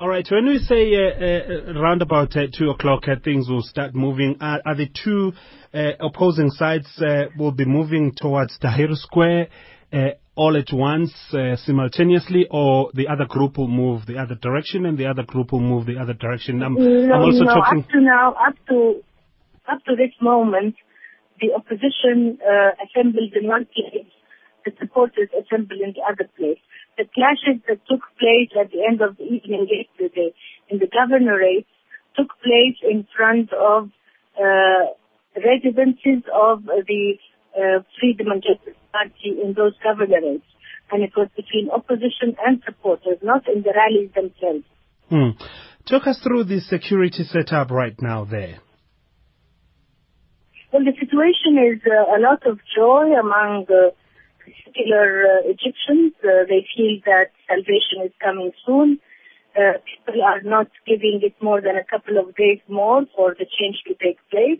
All 0.00 0.08
right. 0.08 0.26
When 0.28 0.46
we 0.46 0.58
say 0.58 0.92
uh, 0.94 1.72
uh, 1.72 1.80
around 1.80 2.02
about 2.02 2.36
uh, 2.36 2.46
two 2.52 2.70
o'clock, 2.70 3.06
uh, 3.06 3.14
things 3.22 3.48
will 3.48 3.62
start 3.62 3.94
moving. 3.94 4.36
Are, 4.40 4.60
are 4.66 4.74
the 4.74 4.88
two 5.04 5.32
uh, 5.72 5.92
opposing 6.00 6.50
sides 6.50 6.88
uh, 6.98 7.26
will 7.38 7.52
be 7.52 7.64
moving 7.64 8.12
towards 8.16 8.58
Tahrir 8.58 8.94
Square 8.96 9.48
uh, 9.92 10.08
all 10.34 10.56
at 10.56 10.72
once, 10.72 11.12
uh, 11.32 11.54
simultaneously, 11.56 12.46
or 12.50 12.90
the 12.94 13.06
other 13.06 13.24
group 13.24 13.56
will 13.56 13.68
move 13.68 14.04
the 14.06 14.18
other 14.18 14.34
direction 14.34 14.84
and 14.86 14.98
the 14.98 15.06
other 15.06 15.22
group 15.22 15.52
will 15.52 15.60
move 15.60 15.86
the 15.86 15.96
other 15.96 16.12
direction? 16.12 16.60
I'm, 16.62 16.74
no, 16.74 17.14
I'm 17.14 17.22
also 17.22 17.44
no, 17.44 17.54
talking. 17.54 17.80
up 17.80 17.88
to 17.90 18.00
now, 18.00 18.32
up 18.32 18.54
to 18.68 19.02
up 19.70 19.84
to 19.84 19.96
this 19.96 20.10
moment, 20.20 20.74
the 21.40 21.54
opposition 21.54 22.38
uh, 22.40 22.72
assembled 22.84 23.32
in 23.34 23.48
one 23.48 23.66
place, 23.66 24.06
the 24.64 24.72
supporters 24.78 25.28
assembled 25.34 25.80
in 25.80 25.92
the 25.92 26.02
other 26.02 26.28
place. 26.36 26.60
The 26.96 27.04
clashes 27.10 27.60
that 27.68 27.82
took 27.90 28.00
place 28.18 28.54
at 28.58 28.70
the 28.70 28.86
end 28.86 29.02
of 29.02 29.16
the 29.16 29.24
evening 29.24 29.66
yesterday 29.66 30.32
in 30.68 30.78
the 30.78 30.86
governorate 30.86 31.66
took 32.16 32.30
place 32.40 32.78
in 32.82 33.06
front 33.16 33.52
of 33.52 33.90
uh, 34.38 34.94
residences 35.36 36.22
of 36.32 36.64
the 36.64 37.14
uh, 37.56 37.82
Freedom 37.98 38.30
and 38.30 38.42
Justice 38.42 38.78
Party 38.92 39.34
in 39.42 39.54
those 39.56 39.74
governorates. 39.84 40.46
And 40.92 41.02
it 41.02 41.12
was 41.16 41.28
between 41.34 41.70
opposition 41.70 42.36
and 42.44 42.62
supporters, 42.64 43.18
not 43.22 43.48
in 43.48 43.62
the 43.62 43.72
rallies 43.74 44.10
themselves. 44.14 44.64
Hmm. 45.08 45.30
Talk 45.88 46.06
us 46.06 46.20
through 46.22 46.44
the 46.44 46.60
security 46.60 47.24
setup 47.24 47.70
right 47.70 48.00
now 48.00 48.24
there. 48.24 48.60
Well, 50.74 50.82
the 50.82 50.98
situation 50.98 51.54
is 51.54 51.78
uh, 51.86 52.18
a 52.18 52.18
lot 52.18 52.44
of 52.50 52.58
joy 52.74 53.14
among 53.14 53.66
the 53.68 53.94
secular 54.66 55.22
uh, 55.22 55.46
Egyptians. 55.46 56.14
Uh, 56.18 56.50
they 56.50 56.66
feel 56.74 56.98
that 57.06 57.30
salvation 57.46 58.02
is 58.02 58.10
coming 58.18 58.50
soon. 58.66 58.98
uh, 59.54 59.78
people 59.86 60.20
are 60.20 60.42
not 60.42 60.66
giving 60.84 61.20
it 61.22 61.34
more 61.40 61.60
than 61.60 61.76
a 61.76 61.84
couple 61.84 62.18
of 62.18 62.34
days 62.34 62.58
more 62.66 63.06
for 63.14 63.36
the 63.38 63.46
change 63.46 63.86
to 63.86 63.94
take 64.02 64.18
place. 64.34 64.58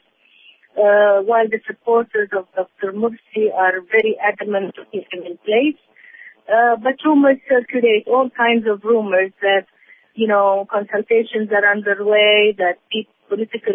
Uh, 0.79 1.19
while 1.27 1.49
the 1.51 1.59
supporters 1.67 2.29
of 2.31 2.47
Dr. 2.55 2.93
Mursi 2.93 3.51
are 3.53 3.83
very 3.91 4.15
adamant 4.23 4.77
to 4.77 4.83
keep 4.93 5.11
him 5.11 5.27
in 5.27 5.37
place. 5.43 5.83
Uh, 6.47 6.77
but 6.77 6.95
rumors 7.05 7.43
circulate, 7.49 8.07
all 8.07 8.31
kinds 8.31 8.69
of 8.71 8.85
rumors 8.85 9.33
that, 9.41 9.67
you 10.15 10.29
know, 10.29 10.65
consultations 10.71 11.51
are 11.51 11.67
underway, 11.69 12.55
that 12.57 12.79
people, 12.93 13.11
political 13.29 13.75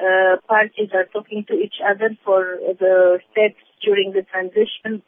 uh, 0.00 0.36
parties 0.46 0.90
are 0.94 1.06
talking 1.12 1.44
to 1.48 1.54
each 1.54 1.76
other 1.84 2.10
for 2.24 2.58
the 2.78 3.18
steps 3.30 3.60
during 3.82 4.12
the 4.12 4.22
transition 4.22 5.02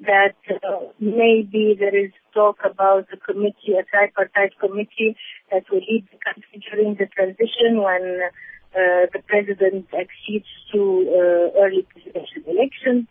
that 0.00 0.34
uh, 0.50 0.86
maybe 0.98 1.76
there 1.78 1.96
is 1.96 2.10
talk 2.32 2.58
about 2.64 3.06
a 3.12 3.16
committee, 3.16 3.78
a 3.78 3.84
tripartite 3.84 4.58
committee 4.58 5.16
that 5.50 5.64
will 5.70 5.78
lead 5.78 6.06
the 6.10 6.18
country 6.18 6.62
during 6.70 6.96
the 6.96 7.06
transition 7.06 7.80
when 7.80 8.20
uh, 8.74 9.06
the 9.12 9.22
president 9.26 9.86
accedes 9.94 10.46
to 10.72 11.06
uh, 11.08 11.62
early 11.62 11.86
presidential 11.92 12.42
elections. 12.46 13.06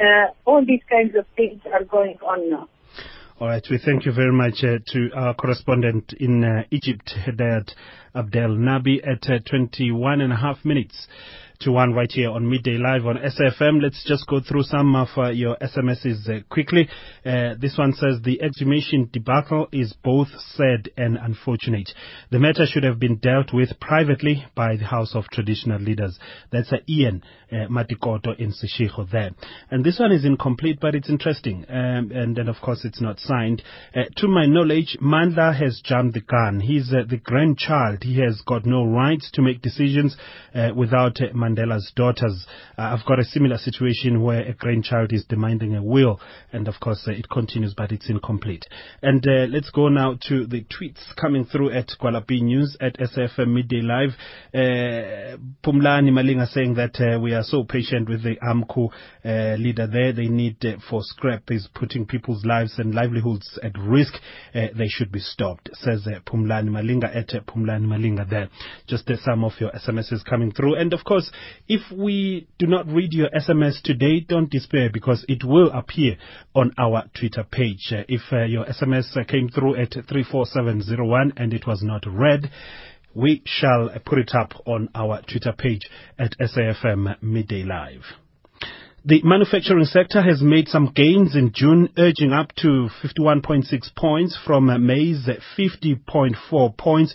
Uh, 0.00 0.32
all 0.44 0.64
these 0.64 0.82
kinds 0.90 1.14
of 1.14 1.26
things 1.36 1.60
are 1.72 1.84
going 1.84 2.16
on 2.26 2.50
now. 2.50 2.68
All 3.40 3.48
right, 3.48 3.66
we 3.68 3.78
thank 3.84 4.06
you 4.06 4.12
very 4.12 4.30
much 4.30 4.62
uh, 4.62 4.78
to 4.92 5.10
our 5.12 5.34
correspondent 5.34 6.12
in 6.20 6.44
uh, 6.44 6.62
Egypt, 6.70 7.12
Hedayat 7.26 7.72
Abdel 8.14 8.50
Nabi, 8.50 9.00
at 9.04 9.28
uh, 9.28 9.40
21 9.50 10.20
and 10.20 10.32
a 10.32 10.36
half 10.36 10.64
minutes 10.64 11.08
to 11.64 11.72
one 11.72 11.94
right 11.94 12.12
here 12.12 12.30
on 12.30 12.48
Midday 12.48 12.76
Live 12.76 13.06
on 13.06 13.16
SFM. 13.16 13.82
Let's 13.82 14.04
just 14.06 14.26
go 14.26 14.40
through 14.46 14.64
some 14.64 14.94
of 14.94 15.08
uh, 15.16 15.30
your 15.30 15.56
SMSs 15.56 16.28
uh, 16.28 16.42
quickly. 16.50 16.88
Uh, 17.24 17.54
this 17.58 17.78
one 17.78 17.94
says 17.94 18.20
the 18.22 18.42
exhumation 18.42 19.08
debacle 19.10 19.68
is 19.72 19.94
both 20.04 20.28
sad 20.56 20.90
and 20.98 21.16
unfortunate. 21.16 21.90
The 22.30 22.38
matter 22.38 22.66
should 22.66 22.84
have 22.84 22.98
been 22.98 23.16
dealt 23.16 23.54
with 23.54 23.80
privately 23.80 24.44
by 24.54 24.76
the 24.76 24.84
House 24.84 25.14
of 25.14 25.24
Traditional 25.32 25.80
Leaders. 25.80 26.18
That's 26.52 26.70
uh, 26.70 26.78
Ian 26.86 27.22
uh, 27.50 27.68
Matikoto 27.70 28.38
in 28.38 28.52
Seshego 28.52 29.10
there. 29.10 29.30
And 29.70 29.82
this 29.82 29.98
one 29.98 30.12
is 30.12 30.26
incomplete, 30.26 30.78
but 30.82 30.94
it's 30.94 31.08
interesting. 31.08 31.64
Um, 31.70 32.10
and 32.12 32.36
then, 32.36 32.48
of 32.48 32.56
course, 32.62 32.84
it's 32.84 33.00
not 33.00 33.20
signed. 33.20 33.62
Uh, 33.96 34.02
to 34.16 34.28
my 34.28 34.44
knowledge, 34.44 34.98
Mandla 35.00 35.58
has 35.58 35.80
jumped 35.82 36.12
the 36.12 36.20
gun. 36.20 36.60
He's 36.60 36.90
the 36.90 37.20
grandchild. 37.22 38.02
He 38.02 38.20
has 38.20 38.42
got 38.46 38.66
no 38.66 38.84
rights 38.84 39.30
to 39.32 39.42
make 39.42 39.62
decisions 39.62 40.14
without 40.76 41.20
uh, 41.20 41.26
Mandela's 41.54 41.92
daughters. 41.94 42.46
Uh, 42.78 42.96
I've 42.96 43.06
got 43.06 43.18
a 43.18 43.24
similar 43.24 43.56
situation 43.58 44.22
where 44.22 44.42
a 44.42 44.52
grandchild 44.54 45.12
is 45.12 45.24
demanding 45.28 45.76
a 45.76 45.82
will, 45.82 46.20
and 46.52 46.68
of 46.68 46.74
course 46.80 47.04
uh, 47.06 47.12
it 47.12 47.28
continues, 47.28 47.74
but 47.76 47.92
it's 47.92 48.08
incomplete. 48.08 48.64
And 49.02 49.26
uh, 49.26 49.46
let's 49.48 49.70
go 49.70 49.88
now 49.88 50.18
to 50.28 50.46
the 50.46 50.64
tweets 50.64 51.14
coming 51.20 51.44
through 51.44 51.72
at 51.72 51.88
Kwalapi 52.00 52.42
News 52.42 52.76
at 52.80 52.98
SFM 52.98 53.48
Midday 53.48 53.82
Live. 53.82 54.10
Uh, 54.54 55.38
Pumlani 55.64 56.10
Malinga 56.10 56.46
saying 56.48 56.74
that 56.74 57.00
uh, 57.00 57.20
we 57.20 57.34
are 57.34 57.44
so 57.44 57.64
patient 57.64 58.08
with 58.08 58.22
the 58.22 58.36
AMCU 58.42 58.88
uh, 59.24 59.56
leader 59.56 59.86
there. 59.86 60.12
They 60.12 60.28
need 60.28 60.56
for 60.88 61.00
scrap 61.02 61.42
is 61.50 61.68
putting 61.74 62.06
people's 62.06 62.44
lives 62.44 62.78
and 62.78 62.94
livelihoods 62.94 63.58
at 63.62 63.72
risk. 63.78 64.14
They 64.52 64.88
should 64.88 65.12
be 65.12 65.20
stopped, 65.20 65.70
says 65.74 66.06
Pumlani 66.26 66.68
Malinga 66.68 67.14
at 67.14 67.28
Pumlani 67.46 67.86
Malinga 67.86 68.28
there. 68.28 68.48
Just 68.86 69.10
some 69.24 69.44
of 69.44 69.52
your 69.60 69.70
SMSs 69.72 70.24
coming 70.24 70.52
through. 70.52 70.76
And 70.76 70.92
of 70.92 71.04
course, 71.04 71.30
if 71.68 71.80
we 71.90 72.46
do 72.58 72.66
not 72.66 72.86
read 72.86 73.12
your 73.12 73.28
SMS 73.30 73.80
today, 73.82 74.20
don't 74.20 74.50
despair 74.50 74.90
because 74.92 75.24
it 75.28 75.44
will 75.44 75.70
appear 75.70 76.16
on 76.54 76.72
our 76.78 77.04
Twitter 77.18 77.44
page. 77.50 77.92
Uh, 77.92 78.02
if 78.08 78.20
uh, 78.32 78.44
your 78.44 78.66
SMS 78.66 79.16
uh, 79.16 79.24
came 79.24 79.48
through 79.48 79.76
at 79.76 79.92
34701 79.92 81.32
and 81.36 81.54
it 81.54 81.66
was 81.66 81.82
not 81.82 82.04
read, 82.06 82.50
we 83.14 83.42
shall 83.46 83.90
put 84.04 84.18
it 84.18 84.32
up 84.34 84.52
on 84.66 84.88
our 84.94 85.22
Twitter 85.22 85.52
page 85.56 85.88
at 86.18 86.34
SAFM 86.38 87.22
Midday 87.22 87.62
Live. 87.62 88.02
The 89.06 89.20
manufacturing 89.22 89.84
sector 89.84 90.22
has 90.22 90.40
made 90.40 90.66
some 90.68 90.90
gains 90.94 91.36
in 91.36 91.52
June, 91.54 91.90
urging 91.98 92.32
up 92.32 92.54
to 92.62 92.88
51.6 93.02 93.94
points 93.94 94.38
from 94.46 94.86
May's 94.86 95.28
50.4 95.58 96.76
points, 96.78 97.14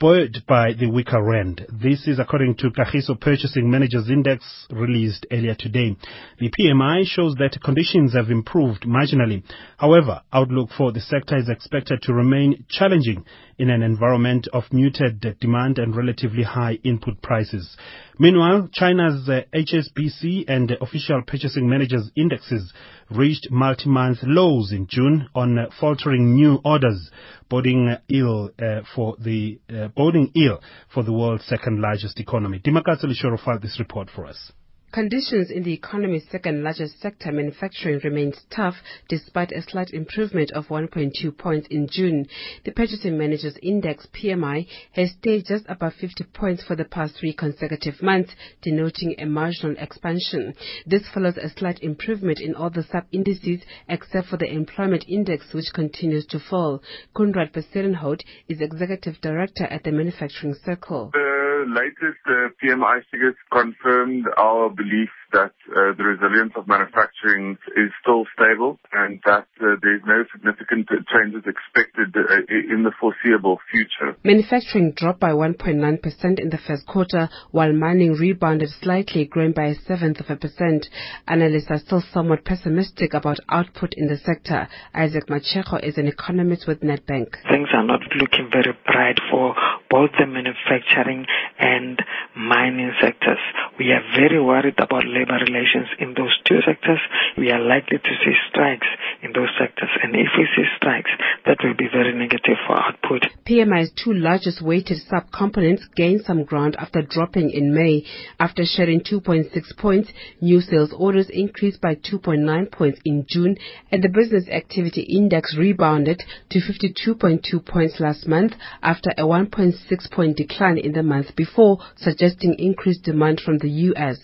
buoyed 0.00 0.42
by 0.48 0.72
the 0.72 0.86
weaker 0.86 1.22
rand. 1.22 1.66
This 1.70 2.08
is 2.08 2.18
according 2.18 2.54
to 2.56 2.70
Kagiso 2.70 3.20
Purchasing 3.20 3.70
Managers 3.70 4.08
Index 4.08 4.42
released 4.70 5.26
earlier 5.30 5.54
today. 5.54 5.94
The 6.38 6.50
PMI 6.50 7.04
shows 7.04 7.34
that 7.34 7.60
conditions 7.62 8.14
have 8.14 8.30
improved 8.30 8.84
marginally. 8.84 9.42
However, 9.76 10.22
outlook 10.32 10.70
for 10.74 10.90
the 10.90 11.00
sector 11.00 11.36
is 11.36 11.50
expected 11.50 12.00
to 12.02 12.14
remain 12.14 12.64
challenging 12.70 13.26
in 13.60 13.68
an 13.68 13.82
environment 13.82 14.48
of 14.54 14.64
muted 14.72 15.36
demand 15.38 15.78
and 15.78 15.94
relatively 15.94 16.42
high 16.42 16.78
input 16.82 17.20
prices. 17.20 17.76
Meanwhile, 18.18 18.70
China's 18.72 19.28
uh, 19.28 19.42
HSBC 19.54 20.46
and 20.48 20.72
uh, 20.72 20.76
official 20.80 21.20
purchasing 21.26 21.68
managers 21.68 22.10
indexes 22.16 22.72
reached 23.10 23.48
multi-month 23.50 24.20
lows 24.22 24.72
in 24.72 24.86
June 24.88 25.28
on 25.34 25.58
uh, 25.58 25.66
faltering 25.78 26.34
new 26.34 26.58
orders, 26.64 27.10
boding 27.50 27.94
ill 28.08 28.48
uh, 28.58 28.80
for 28.94 29.16
the 29.22 29.60
uh, 29.68 29.88
boding 29.88 30.32
ill 30.34 30.62
for 30.94 31.02
the 31.02 31.12
world's 31.12 31.44
second 31.44 31.82
largest 31.82 32.18
economy. 32.18 32.60
Dimakatso 32.60 33.04
Leshoro 33.04 33.38
filed 33.38 33.60
this 33.60 33.78
report 33.78 34.08
for 34.08 34.24
us. 34.24 34.52
Conditions 34.92 35.52
in 35.52 35.62
the 35.62 35.72
economy's 35.72 36.26
second 36.32 36.64
largest 36.64 36.98
sector, 36.98 37.30
manufacturing, 37.30 38.00
remained 38.02 38.36
tough 38.50 38.74
despite 39.08 39.52
a 39.52 39.62
slight 39.62 39.90
improvement 39.90 40.50
of 40.50 40.66
1.2 40.66 41.38
points 41.38 41.68
in 41.70 41.86
June. 41.86 42.26
The 42.64 42.72
Purchasing 42.72 43.16
Managers 43.16 43.56
Index 43.62 44.08
PMI 44.12 44.66
has 44.94 45.12
stayed 45.12 45.46
just 45.46 45.64
above 45.68 45.94
50 45.94 46.24
points 46.32 46.64
for 46.64 46.74
the 46.74 46.84
past 46.84 47.14
three 47.14 47.32
consecutive 47.32 48.02
months, 48.02 48.32
denoting 48.62 49.14
a 49.18 49.26
marginal 49.26 49.76
expansion. 49.78 50.54
This 50.84 51.06
follows 51.14 51.36
a 51.36 51.50
slight 51.50 51.84
improvement 51.84 52.40
in 52.40 52.56
all 52.56 52.70
the 52.70 52.82
sub-indices 52.82 53.60
except 53.88 54.26
for 54.26 54.38
the 54.38 54.52
Employment 54.52 55.04
Index, 55.06 55.54
which 55.54 55.72
continues 55.72 56.26
to 56.26 56.40
fall. 56.40 56.82
Conrad 57.14 57.52
Bezuidenhout 57.52 58.22
is 58.48 58.60
Executive 58.60 59.20
Director 59.20 59.66
at 59.66 59.84
the 59.84 59.92
Manufacturing 59.92 60.56
Circle. 60.64 61.12
The 61.12 61.39
latest 61.66 62.20
uh, 62.26 62.48
PMI 62.62 63.02
figures 63.10 63.36
confirmed 63.52 64.26
our 64.36 64.70
belief 64.70 65.10
that 65.32 65.52
uh, 65.70 65.94
the 65.96 66.04
resilience 66.04 66.52
of 66.56 66.66
manufacturing 66.66 67.56
is 67.76 67.90
still 68.02 68.24
stable 68.34 68.78
and 68.92 69.20
that 69.24 69.46
uh, 69.60 69.76
there's 69.82 70.02
no 70.06 70.24
significant 70.32 70.88
changes 71.08 71.42
expected 71.46 72.14
uh, 72.16 72.42
in 72.48 72.82
the 72.82 72.92
foreseeable 72.98 73.58
future. 73.70 74.16
Manufacturing 74.24 74.92
dropped 74.96 75.20
by 75.20 75.30
1.9% 75.30 76.40
in 76.40 76.50
the 76.50 76.58
first 76.66 76.86
quarter, 76.86 77.28
while 77.50 77.72
mining 77.72 78.12
rebounded 78.12 78.68
slightly, 78.80 79.24
growing 79.24 79.52
by 79.52 79.66
a 79.66 79.74
seventh 79.86 80.20
of 80.20 80.30
a 80.30 80.36
percent. 80.36 80.86
Analysts 81.26 81.70
are 81.70 81.78
still 81.78 82.02
somewhat 82.12 82.44
pessimistic 82.44 83.14
about 83.14 83.38
output 83.48 83.94
in 83.96 84.08
the 84.08 84.16
sector. 84.16 84.68
Isaac 84.94 85.26
Matshego 85.28 85.82
is 85.82 85.98
an 85.98 86.06
economist 86.06 86.66
with 86.66 86.80
Nedbank. 86.80 87.30
Things 87.48 87.68
are 87.74 87.86
not 87.86 88.00
looking 88.16 88.48
very 88.50 88.76
bright 88.86 89.18
for 89.30 89.54
both 89.88 90.10
the 90.18 90.26
manufacturing 90.26 91.26
and 91.58 92.00
mining 92.36 92.92
sectors. 93.00 93.38
We 93.78 93.92
are 93.92 94.02
very 94.16 94.42
worried 94.42 94.78
about 94.78 95.04
labor 95.06 95.19
relations 95.28 95.88
in 95.98 96.14
those 96.14 96.32
two 96.46 96.60
sectors. 96.64 97.00
We 97.36 97.50
are 97.50 97.60
likely 97.60 97.98
to 97.98 98.12
see 98.24 98.34
strikes 98.48 98.86
in 99.22 99.32
those 99.32 99.50
sectors. 99.58 99.90
And 100.02 100.14
if 100.14 100.28
we 100.36 100.48
see 100.56 100.64
strikes, 100.76 101.10
that 101.46 101.58
will 101.62 101.74
be 101.76 101.88
very 101.92 102.14
negative 102.16 102.56
for 102.66 102.76
output. 102.76 103.26
PMI's 103.46 103.92
two 103.92 104.14
largest 104.14 104.62
weighted 104.62 104.98
sub-components 105.08 105.88
gained 105.96 106.22
some 106.24 106.44
ground 106.44 106.76
after 106.78 107.02
dropping 107.02 107.50
in 107.50 107.74
May. 107.74 108.04
After 108.38 108.64
sharing 108.64 109.00
2.6 109.00 109.50
points, 109.76 110.10
new 110.40 110.60
sales 110.60 110.92
orders 110.96 111.28
increased 111.30 111.80
by 111.80 111.96
2.9 111.96 112.70
points 112.70 113.00
in 113.04 113.26
June, 113.28 113.56
and 113.90 114.02
the 114.02 114.08
business 114.08 114.48
activity 114.48 115.02
index 115.02 115.56
rebounded 115.56 116.22
to 116.50 116.60
52.2 116.60 117.64
points 117.66 118.00
last 118.00 118.26
month 118.26 118.52
after 118.82 119.10
a 119.10 119.22
1.6 119.22 120.10
point 120.10 120.36
decline 120.36 120.78
in 120.78 120.92
the 120.92 121.02
month 121.02 121.34
before, 121.36 121.78
suggesting 121.96 122.54
increased 122.58 123.02
demand 123.02 123.40
from 123.40 123.58
the 123.58 123.70
U.S. 123.70 124.18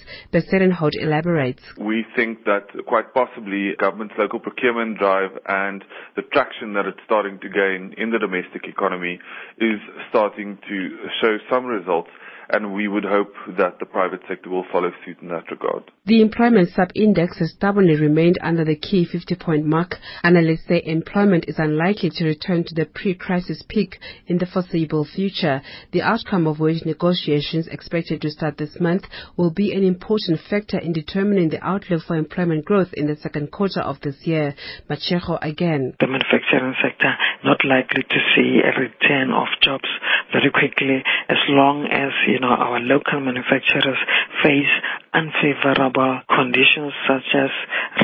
Bezuidenhout 0.86 1.02
elaborates. 1.02 1.62
We 1.78 2.04
think 2.14 2.44
that 2.44 2.66
quite 2.86 3.12
possibly 3.14 3.72
government's 3.78 4.14
local 4.18 4.40
procurement 4.40 4.98
drive 4.98 5.30
and 5.46 5.84
the 6.16 6.22
traction 6.22 6.74
that 6.74 6.86
it's 6.86 7.00
starting 7.04 7.38
to 7.40 7.48
gain 7.48 7.94
in 7.96 8.10
the 8.10 8.18
domestic 8.18 8.64
economy 8.66 9.18
is 9.58 9.80
starting 10.10 10.58
to 10.68 10.96
show 11.22 11.38
some 11.50 11.66
results 11.66 12.10
and 12.50 12.74
we 12.74 12.88
would 12.88 13.04
hope 13.04 13.32
that 13.58 13.78
the 13.78 13.86
private 13.86 14.20
sector 14.28 14.50
will 14.50 14.64
follow 14.70 14.90
suit 15.04 15.18
in 15.20 15.28
that 15.28 15.50
regard. 15.50 15.90
The 16.04 16.22
employment 16.22 16.70
sub-index 16.74 17.38
has 17.38 17.52
stubbornly 17.52 17.96
remained 17.96 18.38
under 18.42 18.64
the 18.64 18.76
key 18.76 19.06
50-point 19.06 19.66
mark. 19.66 19.96
Analysts 20.22 20.66
say 20.68 20.82
employment 20.84 21.46
is 21.48 21.58
unlikely 21.58 22.10
to 22.14 22.24
return 22.24 22.64
to 22.64 22.74
the 22.74 22.86
pre-crisis 22.86 23.64
peak 23.68 23.98
in 24.26 24.38
the 24.38 24.46
foreseeable 24.46 25.04
future. 25.04 25.62
The 25.92 26.02
outcome 26.02 26.46
of 26.46 26.60
wage 26.60 26.84
negotiations 26.84 27.66
expected 27.68 28.20
to 28.22 28.30
start 28.30 28.58
this 28.58 28.78
month 28.80 29.04
will 29.36 29.50
be 29.50 29.72
an 29.72 29.82
important 29.82 30.40
factor 30.48 30.78
in 30.78 30.92
determining 30.92 31.48
the 31.48 31.64
outlook 31.64 32.02
for 32.06 32.16
employment 32.16 32.64
growth 32.64 32.92
in 32.92 33.06
the 33.06 33.16
second 33.16 33.50
quarter 33.50 33.80
of 33.80 34.00
this 34.02 34.16
year. 34.22 34.54
Matshego 34.88 35.38
again. 35.42 35.94
The 35.98 36.06
manufacturing 36.06 36.45
sector 36.82 37.12
not 37.44 37.64
likely 37.64 38.02
to 38.02 38.18
see 38.34 38.60
a 38.62 38.72
return 38.78 39.30
of 39.32 39.48
jobs 39.62 39.88
very 40.32 40.50
quickly 40.50 41.02
as 41.28 41.38
long 41.48 41.86
as, 41.90 42.10
you 42.28 42.38
know, 42.40 42.48
our 42.54 42.80
local 42.80 43.20
manufacturers 43.20 43.98
face 44.42 44.70
unfavorable 45.14 46.20
conditions 46.28 46.92
such 47.08 47.24
as 47.34 47.50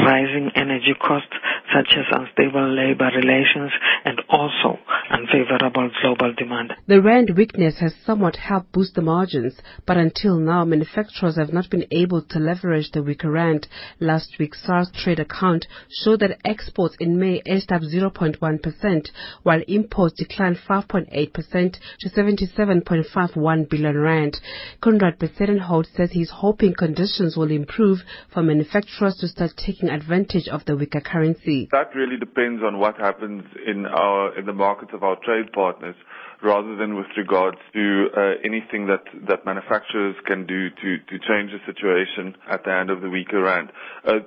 rising 0.05 0.51
energy 0.57 0.95
costs, 0.99 1.35
such 1.75 1.97
as 1.97 2.05
unstable 2.11 2.69
labor 2.75 3.11
relations, 3.17 3.73
and 4.05 4.21
also 4.29 4.79
unfavorable 5.11 5.91
global 6.01 6.35
demand. 6.35 6.73
The 6.87 7.01
rand 7.01 7.31
weakness 7.37 7.79
has 7.81 7.95
somewhat 8.05 8.37
helped 8.37 8.73
boost 8.73 8.95
the 8.95 9.03
margins, 9.03 9.55
but 9.87 9.97
until 9.97 10.39
now, 10.39 10.65
manufacturers 10.65 11.37
have 11.37 11.53
not 11.53 11.71
been 11.71 11.87
able 11.91 12.23
to 12.23 12.39
leverage 12.39 12.91
the 12.93 13.03
weaker 13.03 13.31
rand. 13.31 13.69
Last 14.01 14.37
week's 14.39 14.63
SARS 14.65 14.91
trade 14.95 15.21
account 15.21 15.67
showed 15.89 16.21
that 16.21 16.39
exports 16.45 16.97
in 17.01 17.19
May 17.19 17.43
edged 17.47 17.73
up 17.73 17.83
0.1%, 17.83 19.11
while 19.43 19.63
imports 19.69 20.15
declined 20.15 20.59
5.8% 20.69 21.77
to 22.01 22.09
77.51 22.09 23.69
billion 23.69 23.99
rand. 23.99 24.41
Conrad 24.81 25.19
Bezuidenhout 25.19 25.87
says 25.95 26.11
he's 26.13 26.31
hoping 26.31 26.75
conditions 26.75 27.37
will 27.37 27.51
improve 27.51 27.99
for 28.33 28.43
manufacturers 28.43 29.17
to 29.17 29.29
start 29.29 29.53
taking 29.57 29.89
advantage 29.89 30.49
of 30.49 30.65
the 30.65 30.77
weaker 30.77 31.01
currency. 31.01 31.62
That 31.71 31.95
really 31.95 32.17
depends 32.19 32.63
on 32.63 32.79
what 32.79 32.97
happens 32.99 33.45
in 33.67 33.87
our 33.87 34.39
in 34.39 34.47
the 34.47 34.53
markets 34.53 34.93
of 34.95 35.03
our 35.03 35.17
trade 35.25 35.53
partners 35.53 35.95
rather 36.43 36.77
than 36.77 36.97
with 36.97 37.07
regards 37.17 37.59
to 37.73 38.09
uh, 38.17 38.21
anything 38.45 38.87
that, 38.87 39.05
that 39.29 39.45
manufacturers 39.47 40.17
can 40.27 40.47
do 40.47 40.71
to, 40.71 40.99
to 41.09 41.19
change 41.19 41.51
the 41.53 41.61
situation 41.67 42.35
at 42.51 42.65
the 42.65 42.73
end 42.73 42.91
of 42.91 43.01
the 43.01 43.09
weaker 43.09 43.43
rand. 43.43 43.71
Uh, 44.07 44.19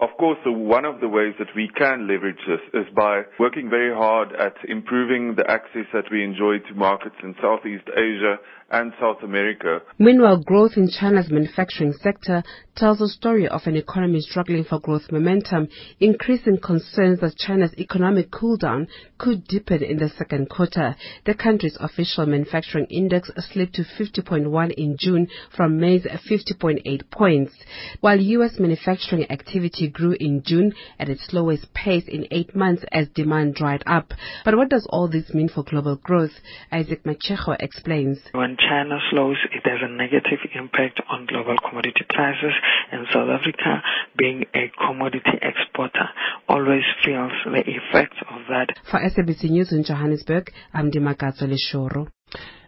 of 0.00 0.10
course, 0.18 0.38
the, 0.44 0.52
one 0.52 0.84
of 0.84 1.00
the 1.00 1.08
ways 1.08 1.34
that 1.38 1.48
we 1.54 1.70
can 1.76 2.08
leverage 2.08 2.40
this 2.46 2.60
is 2.74 2.86
by 2.94 3.22
working 3.38 3.70
very 3.70 3.94
hard 3.94 4.32
at 4.32 4.54
improving 4.68 5.34
the 5.36 5.48
access 5.50 5.86
that 5.92 6.04
we 6.10 6.24
enjoy 6.24 6.58
to 6.58 6.74
markets 6.74 7.16
in 7.22 7.34
Southeast 7.40 7.88
Asia 7.96 8.36
and 8.72 8.92
South 8.98 9.22
America. 9.22 9.80
Meanwhile, 9.98 10.42
growth 10.44 10.72
in 10.76 10.88
China's 10.88 11.30
manufacturing 11.30 11.92
sector 11.92 12.42
tells 12.74 13.00
a 13.02 13.08
story 13.08 13.46
of 13.46 13.60
an 13.66 13.76
economy 13.76 14.20
struggling 14.20 14.64
for 14.64 14.80
growth 14.80 15.12
momentum, 15.12 15.68
increasing 16.00 16.58
concerns 16.58 17.20
that 17.20 17.36
China's 17.36 17.74
economic 17.78 18.30
cooldown 18.30 18.88
could 19.18 19.46
deepen 19.46 19.82
in 19.82 19.98
the 19.98 20.08
second 20.16 20.48
quarter. 20.48 20.96
The 21.26 21.34
country's 21.52 21.76
official 21.80 22.24
manufacturing 22.24 22.86
index 22.86 23.30
slipped 23.52 23.74
to 23.74 23.82
50.1 23.82 24.72
in 24.72 24.96
June 24.98 25.28
from 25.54 25.78
May's 25.78 26.06
50.8 26.06 27.10
points, 27.10 27.52
while 28.00 28.18
U.S. 28.18 28.58
manufacturing 28.58 29.30
activity 29.30 29.90
grew 29.90 30.16
in 30.18 30.42
June 30.46 30.72
at 30.98 31.10
its 31.10 31.26
slowest 31.26 31.74
pace 31.74 32.04
in 32.08 32.26
eight 32.30 32.56
months 32.56 32.84
as 32.90 33.06
demand 33.08 33.54
dried 33.54 33.82
up. 33.86 34.14
But 34.46 34.56
what 34.56 34.70
does 34.70 34.86
all 34.88 35.08
this 35.08 35.34
mean 35.34 35.50
for 35.50 35.62
global 35.62 35.96
growth? 35.96 36.32
Isaac 36.72 37.04
Matshego 37.04 37.54
explains. 37.60 38.18
When 38.32 38.56
China 38.56 38.98
slows, 39.10 39.36
it 39.52 39.68
has 39.68 39.80
a 39.82 39.92
negative 39.92 40.40
impact 40.54 41.02
on 41.10 41.26
global 41.26 41.56
commodity 41.68 42.06
prices, 42.08 42.54
and 42.92 43.06
South 43.12 43.28
Africa, 43.28 43.82
being 44.16 44.44
a 44.54 44.72
commodity 44.80 45.36
exporter, 45.42 46.08
always 46.48 46.84
feels 47.04 47.32
the 47.44 47.60
effects 47.60 48.16
of 48.30 48.40
that. 48.48 48.68
For 48.90 49.00
SABC 49.00 49.50
News 49.50 49.70
in 49.72 49.84
Johannesburg, 49.84 50.50
I'm 50.72 50.90
Dimakatso 50.90 51.41
Leshoro. 51.46 52.08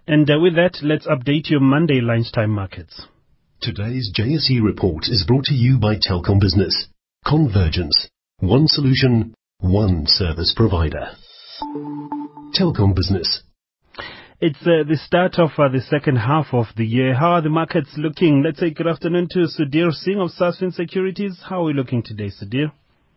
And 0.06 0.30
uh, 0.30 0.38
with 0.40 0.54
that, 0.56 0.78
let's 0.82 1.06
update 1.06 1.50
your 1.50 1.60
Monday 1.60 2.00
lunchtime 2.00 2.50
markets. 2.50 3.06
Today's 3.60 4.12
JSE 4.14 4.62
report 4.62 5.04
is 5.08 5.24
brought 5.26 5.44
to 5.44 5.54
you 5.54 5.78
by 5.78 5.96
Telkom 5.96 6.40
Business. 6.40 6.88
Convergence. 7.26 8.08
One 8.40 8.68
solution, 8.68 9.34
one 9.60 10.06
service 10.06 10.52
provider. 10.54 11.16
Telkom 12.52 12.94
Business. 12.94 13.42
It's 14.40 14.60
uh, 14.62 14.84
the 14.86 14.98
start 15.02 15.38
of 15.38 15.50
uh, 15.56 15.70
the 15.70 15.80
second 15.80 16.16
half 16.16 16.48
of 16.52 16.66
the 16.76 16.84
year. 16.84 17.14
How 17.14 17.34
are 17.34 17.40
the 17.40 17.48
markets 17.48 17.94
looking? 17.96 18.42
Let's 18.44 18.60
say 18.60 18.70
good 18.70 18.86
afternoon 18.86 19.28
to 19.30 19.46
Sudhir 19.46 19.90
Singh 19.92 20.20
of 20.20 20.30
Sasfin 20.30 20.74
Securities. 20.74 21.40
How 21.48 21.62
are 21.62 21.64
we 21.64 21.72
looking 21.72 22.02
today, 22.02 22.30
Sudhir? 22.30 22.72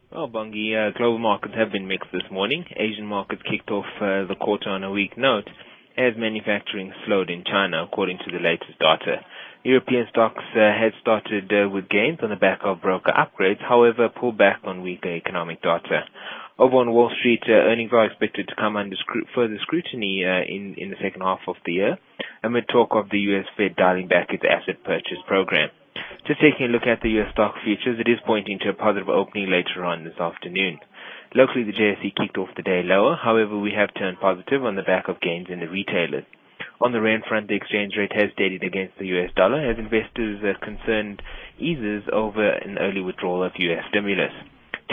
Well, 0.10 0.30
Bongi, 0.30 0.72
uh, 0.72 0.98
global 0.98 1.18
markets 1.20 1.54
have 1.56 1.74
been 1.74 1.86
mixed 1.86 2.14
this 2.14 2.32
morning. 2.32 2.64
Asian 2.78 3.06
markets 3.06 3.42
kicked 3.44 3.70
off 3.70 3.86
uh, 4.00 4.24
the 4.24 4.38
quarter 4.40 4.70
on 4.70 4.86
a 4.86 4.90
weak 4.90 5.18
note 5.18 5.50
as 5.98 6.14
manufacturing 6.16 6.94
slowed 7.06 7.30
in 7.30 7.44
China, 7.44 7.84
according 7.84 8.20
to 8.20 8.32
the 8.32 8.40
latest 8.40 8.80
data. 8.80 9.26
European 9.64 10.08
stocks 10.10 10.46
uh, 10.56 10.72
had 10.72 10.94
started 11.02 11.52
uh, 11.52 11.68
with 11.68 11.90
gains 11.90 12.20
on 12.24 12.30
the 12.30 12.38
back 12.38 12.60
of 12.64 12.82
broker 12.82 13.12
upgrades, 13.12 13.60
however, 13.60 14.08
pulled 14.08 14.38
back 14.38 14.62
on 14.64 14.82
weaker 14.82 15.14
economic 15.14 15.62
data. 15.62 16.06
Over 16.58 16.78
on 16.78 16.94
Wall 16.94 17.12
Street, 17.20 17.44
uh, 17.50 17.68
earnings 17.68 17.92
are 17.92 18.06
expected 18.06 18.48
to 18.48 18.56
come 18.56 18.78
under 18.78 18.96
scru- 18.96 19.28
further 19.36 19.58
scrutiny 19.62 20.24
uh, 20.24 20.40
in, 20.48 20.76
in 20.78 20.90
the 20.90 20.96
second 21.04 21.20
half 21.20 21.40
of 21.50 21.58
the 21.66 21.74
year, 21.74 21.98
amid 22.44 22.70
talk 22.70 22.92
of 22.94 23.10
the 23.10 23.20
U.S. 23.36 23.46
Fed 23.58 23.76
dialing 23.76 24.08
back 24.08 24.30
its 24.32 24.44
asset 24.48 24.82
purchase 24.86 25.20
program. 25.28 25.70
Just 26.26 26.42
taking 26.42 26.68
a 26.68 26.70
look 26.70 26.88
at 26.88 27.02
the 27.02 27.10
U.S. 27.22 27.32
stock 27.32 27.56
futures, 27.64 28.00
it 28.00 28.10
is 28.10 28.20
pointing 28.26 28.60
to 28.60 28.70
a 28.70 28.74
positive 28.74 29.10
opening 29.10 29.50
later 29.50 29.86
on 29.86 30.04
this 30.04 30.20
afternoon. 30.20 30.80
Locally, 31.36 31.64
the 31.64 31.74
JSE 31.74 32.16
kicked 32.16 32.38
off 32.38 32.50
the 32.56 32.64
day 32.64 32.84
lower. 32.84 33.16
However, 33.16 33.58
we 33.58 33.72
have 33.72 33.94
turned 33.94 34.20
positive 34.20 34.64
on 34.64 34.76
the 34.76 34.84
back 34.84 35.08
of 35.08 35.22
gains 35.22 35.48
in 35.50 35.60
the 35.60 35.68
retailers. 35.68 36.26
On 36.80 36.92
the 36.92 37.02
rand 37.02 37.24
front, 37.28 37.48
the 37.48 37.56
exchange 37.56 37.96
rate 37.98 38.14
has 38.14 38.32
steadied 38.34 38.64
against 38.64 38.98
the 38.98 39.08
US 39.18 39.32
dollar 39.36 39.60
as 39.60 39.80
investors 39.80 40.44
are 40.44 40.54
concerned 40.64 41.22
eases 41.58 42.04
over 42.12 42.48
an 42.48 42.78
early 42.78 43.02
withdrawal 43.02 43.44
of 43.44 43.54
US 43.58 43.84
stimulus. 43.90 44.34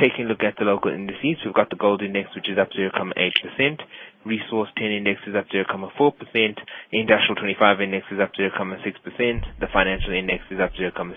Taking 0.01 0.27
a 0.27 0.29
look 0.29 0.43
at 0.43 0.57
the 0.59 0.65
local 0.65 0.91
indices, 0.91 1.45
we've 1.45 1.55
got 1.55 1.71
the 1.71 1.77
gold 1.77 2.03
index, 2.03 2.35
which 2.35 2.49
is 2.49 2.59
up 2.59 2.71
0.8%. 2.73 3.81
Resource 4.25 4.69
10 4.77 4.91
index 4.91 5.21
is 5.27 5.35
up 5.37 5.47
0.4%. 5.49 5.91
Industrial 6.93 7.35
25 7.37 7.81
index 7.81 8.07
is 8.11 8.19
up 8.21 8.33
0.6%. 8.33 8.81
The 9.61 9.67
financial 9.73 10.13
index 10.13 10.45
is 10.51 10.59
up 10.61 10.73
0.7%. 10.73 11.15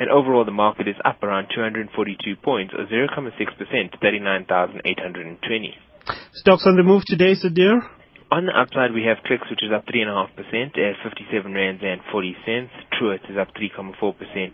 And 0.00 0.10
overall, 0.10 0.44
the 0.44 0.50
market 0.50 0.88
is 0.88 0.96
up 1.04 1.22
around 1.22 1.48
242 1.54 2.36
points, 2.42 2.74
or 2.74 2.86
0.6% 2.86 3.92
to 3.92 3.98
39,820. 3.98 5.74
Stocks 6.34 6.64
on 6.66 6.76
the 6.76 6.82
move 6.82 7.04
today, 7.06 7.34
Sudhir? 7.34 7.80
On 8.32 8.46
the 8.48 8.58
upside, 8.58 8.96
we 8.96 9.04
have 9.04 9.20
Clicks, 9.28 9.44
which 9.50 9.60
is 9.60 9.68
up 9.76 9.84
3.5% 9.84 10.08
at 10.80 10.96
57 11.04 11.52
rands 11.52 11.82
and 11.84 12.00
40 12.10 12.34
cents. 12.48 12.72
Truett 12.96 13.20
is 13.28 13.36
up 13.36 13.52
3.4% 13.52 13.92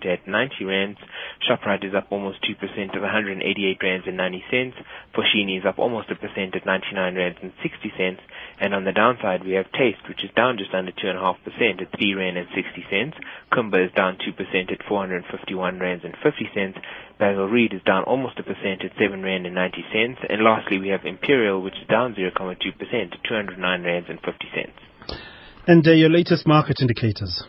at 0.04 0.26
90 0.26 0.64
rands. 0.64 0.98
Shoprite 1.46 1.86
is 1.86 1.94
up 1.94 2.10
almost 2.10 2.42
2% 2.42 2.58
at 2.58 3.00
188 3.00 3.78
rands 3.80 4.04
and 4.08 4.16
90 4.16 4.44
cents. 4.50 4.76
Foschini 5.14 5.60
is 5.60 5.64
up 5.64 5.78
almost 5.78 6.10
a 6.10 6.16
percent 6.16 6.56
at 6.56 6.66
99 6.66 7.14
rands 7.14 7.38
and 7.40 7.52
60 7.62 7.92
cents. 7.96 8.20
And 8.60 8.74
on 8.74 8.84
the 8.84 8.92
downside, 8.92 9.44
we 9.44 9.52
have 9.52 9.70
Taste, 9.72 10.08
which 10.08 10.24
is 10.24 10.30
down 10.34 10.58
just 10.58 10.74
under 10.74 10.92
2.5% 10.92 11.82
at 11.82 11.96
3 11.96 12.14
rand 12.14 12.36
and 12.36 12.48
60 12.54 12.86
cents. 12.90 13.16
Kumba 13.52 13.86
is 13.86 13.92
down 13.94 14.18
2% 14.18 14.72
at 14.72 14.82
451 14.88 15.78
rands 15.78 16.04
and 16.04 16.14
50 16.22 16.50
cents. 16.54 16.78
Basil 17.18 17.46
Reed 17.46 17.72
is 17.72 17.82
down 17.82 18.04
almost 18.04 18.38
a 18.38 18.42
percent 18.42 18.84
at 18.84 18.92
7 18.98 19.22
rand 19.22 19.46
and 19.46 19.54
90 19.54 19.84
cents. 19.92 20.20
And 20.28 20.42
lastly, 20.42 20.78
we 20.78 20.88
have 20.88 21.04
Imperial, 21.04 21.62
which 21.62 21.78
is 21.80 21.86
down 21.88 22.14
0.2% 22.14 22.58
at 22.58 23.24
209 23.24 23.84
rands 23.84 24.08
and 24.10 24.20
50 24.20 24.32
cents. 24.54 24.78
And 25.66 25.86
uh, 25.86 25.92
your 25.92 26.10
latest 26.10 26.46
market 26.46 26.80
indicators? 26.80 27.44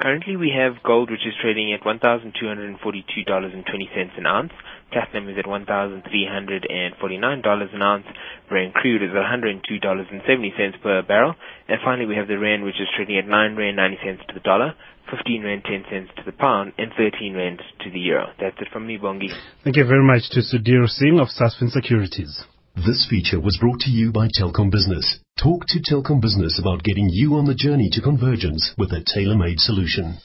Currently, 0.00 0.36
we 0.36 0.52
have 0.54 0.82
gold, 0.82 1.10
which 1.10 1.26
is 1.26 1.32
trading 1.40 1.72
at 1.72 1.80
$1,242.20 1.80 4.18
an 4.18 4.26
ounce. 4.26 4.52
Platinum 4.92 5.28
is 5.28 5.36
at 5.38 5.46
$1,349 5.46 7.74
an 7.74 7.82
ounce. 7.82 8.06
Brent 8.48 8.74
crude 8.74 9.02
is 9.02 9.10
at 9.10 9.22
$102.70 9.22 10.82
per 10.82 11.02
barrel. 11.02 11.34
And 11.68 11.80
finally, 11.84 12.06
we 12.06 12.14
have 12.16 12.28
the 12.28 12.38
rand, 12.38 12.62
which 12.64 12.80
is 12.80 12.88
trading 12.96 13.18
at 13.18 13.26
9 13.26 13.56
rand 13.56 13.76
90 13.76 13.98
cents 14.04 14.22
to 14.28 14.34
the 14.34 14.40
dollar, 14.40 14.74
15 15.10 15.42
rand 15.42 15.64
10 15.64 15.84
cents 15.90 16.10
to 16.16 16.22
the 16.24 16.32
pound, 16.32 16.72
and 16.78 16.92
13 16.96 17.34
rand 17.34 17.60
to 17.84 17.90
the 17.90 17.98
euro. 17.98 18.28
That's 18.40 18.56
it 18.60 18.68
from 18.72 18.86
me, 18.86 18.96
Bongi. 18.98 19.28
Thank 19.64 19.76
you 19.76 19.84
very 19.84 20.04
much 20.04 20.30
to 20.30 20.40
Sudhir 20.40 20.88
Singh 20.88 21.18
of 21.18 21.28
Sasfin 21.28 21.70
Securities. 21.70 22.44
This 22.76 23.06
feature 23.08 23.40
was 23.40 23.56
brought 23.56 23.80
to 23.80 23.90
you 23.90 24.12
by 24.12 24.28
Telkom 24.28 24.70
Business. 24.70 25.18
Talk 25.42 25.64
to 25.68 25.80
Telkom 25.80 26.20
Business 26.20 26.58
about 26.60 26.84
getting 26.84 27.08
you 27.10 27.34
on 27.34 27.46
the 27.46 27.54
journey 27.54 27.88
to 27.92 28.02
convergence 28.02 28.74
with 28.78 28.92
a 28.92 29.02
tailor-made 29.02 29.60
solution. 29.60 30.18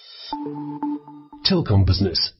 Telkom 1.50 1.86
Business. 1.86 2.34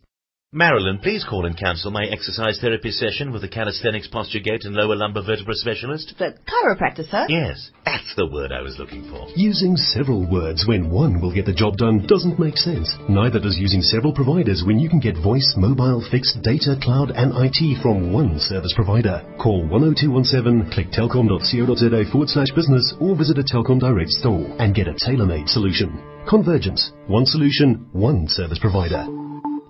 Marilyn, 0.54 1.00
please 1.00 1.24
call 1.24 1.46
and 1.46 1.58
cancel 1.58 1.92
my 1.92 2.04
exercise 2.12 2.60
therapy 2.60 2.92
session 2.92 3.32
with 3.32 3.42
the 3.42 3.48
calisthenics 3.48 4.10
posture 4.10 4.42
gait 4.44 4.66
and 4.66 4.76
lower 4.76 4.98
lumbar 4.98 5.24
vertebra 5.24 5.56
specialist. 5.56 6.14
The 6.20 6.36
chiropractor, 6.44 7.10
sir? 7.10 7.26
Yes, 7.30 7.72
that's 7.86 8.14
the 8.18 8.28
word 8.28 8.52
I 8.52 8.60
was 8.60 8.78
looking 8.78 9.10
for. 9.10 9.30
Using 9.34 9.78
several 9.78 10.30
words 10.30 10.68
when 10.68 10.92
one 10.92 11.22
will 11.22 11.34
get 11.34 11.46
the 11.46 11.54
job 11.54 11.78
done 11.78 12.06
doesn't 12.06 12.38
make 12.38 12.58
sense. 12.58 12.94
Neither 13.08 13.40
does 13.40 13.58
using 13.58 13.82
several 13.82 14.12
providers 14.14 14.62
when 14.68 14.78
you 14.78 14.90
can 14.90 15.00
get 15.00 15.16
voice, 15.24 15.56
mobile, 15.56 16.04
fixed, 16.12 16.44
data, 16.44 16.76
cloud 16.84 17.12
and 17.16 17.32
IT 17.32 17.82
from 17.82 18.12
one 18.12 18.38
service 18.38 18.74
provider. 18.76 19.24
Call 19.40 19.64
10217, 19.72 20.70
click 20.76 20.92
telkom.co.za 20.92 22.12
forward 22.12 22.28
slash 22.28 22.52
business 22.52 22.94
or 23.00 23.16
visit 23.16 23.40
a 23.40 23.44
Telkom 23.48 23.80
Direct 23.80 24.12
store 24.12 24.52
and 24.60 24.76
get 24.76 24.90
a 24.90 25.00
tailor-made 25.00 25.48
solution. 25.48 25.96
Convergence. 26.28 26.92
One 27.08 27.26
solution, 27.26 27.88
one 27.94 28.28
service 28.28 28.60
provider. 28.60 29.21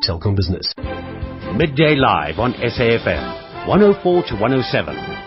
Telkom 0.02 0.36
Business. 0.36 0.74
Midday 1.56 1.96
Live 1.96 2.40
on 2.40 2.54
SAFM, 2.54 3.68
104 3.68 4.24
to 4.24 4.36
107. 4.36 5.21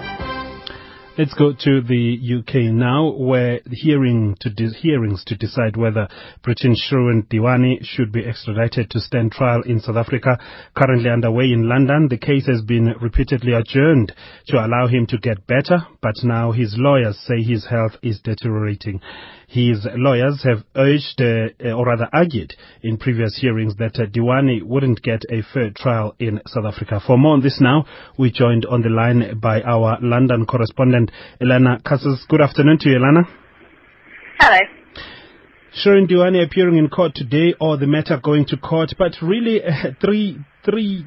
Let's 1.17 1.35
go 1.35 1.53
to 1.53 1.81
the 1.81 2.19
UK 2.41 2.75
now, 2.75 3.13
where 3.13 3.61
hearing 3.71 4.37
to 4.41 4.51
de- 4.51 4.75
hearings 4.75 5.23
to 5.27 5.37
decide 5.37 5.77
whether 5.77 6.09
Britain 6.43 6.75
Shrien 6.75 7.29
Dewani 7.29 7.79
should 7.83 8.11
be 8.11 8.27
extradited 8.27 8.91
to 8.91 8.99
stand 8.99 9.31
trial 9.31 9.63
in 9.63 9.79
South 9.79 9.95
Africa, 9.95 10.37
currently 10.77 11.09
underway 11.09 11.53
in 11.53 11.69
London. 11.69 12.09
The 12.09 12.19
case 12.19 12.49
has 12.49 12.63
been 12.63 12.97
repeatedly 13.01 13.53
adjourned 13.53 14.13
to 14.49 14.57
allow 14.57 14.89
him 14.89 15.07
to 15.07 15.19
get 15.19 15.47
better, 15.47 15.87
but 16.03 16.17
now 16.25 16.51
his 16.51 16.75
lawyers 16.77 17.17
say 17.21 17.41
his 17.45 17.65
health 17.65 17.93
is 18.03 18.19
deteriorating. 18.19 19.01
His 19.47 19.87
lawyers 19.95 20.43
have 20.43 20.65
urged, 20.75 21.21
uh, 21.21 21.71
or 21.71 21.87
rather 21.87 22.09
argued, 22.13 22.55
in 22.83 22.97
previous 22.97 23.39
hearings 23.41 23.77
that 23.77 23.97
uh, 24.01 24.07
Dewani 24.07 24.65
wouldn't 24.65 25.01
get 25.03 25.23
a 25.31 25.43
fair 25.43 25.71
trial 25.71 26.17
in 26.19 26.41
South 26.49 26.65
Africa. 26.65 27.01
For 27.07 27.17
more 27.17 27.35
on 27.35 27.41
this 27.41 27.61
now, 27.61 27.85
we 28.19 28.33
joined 28.33 28.67
on 28.67 28.83
the 28.83 28.89
line 28.89 29.39
by 29.41 29.63
our 29.63 29.99
London 30.01 30.47
correspondent, 30.47 31.04
Elana 31.41 31.83
Casas. 31.83 32.25
Good 32.29 32.41
afternoon 32.41 32.79
to 32.81 32.89
you, 32.89 32.99
Elana. 32.99 33.27
Hello. 34.39 34.59
Shrien 35.75 36.09
Dewani 36.09 36.45
appearing 36.45 36.77
in 36.77 36.89
court 36.89 37.13
today, 37.15 37.55
or 37.61 37.77
the 37.77 37.87
matter 37.87 38.19
going 38.23 38.47
to 38.47 38.57
court, 38.57 38.95
but 38.97 39.13
really 39.21 39.63
uh, 39.63 39.91
three 40.01 40.39
three 40.65 41.05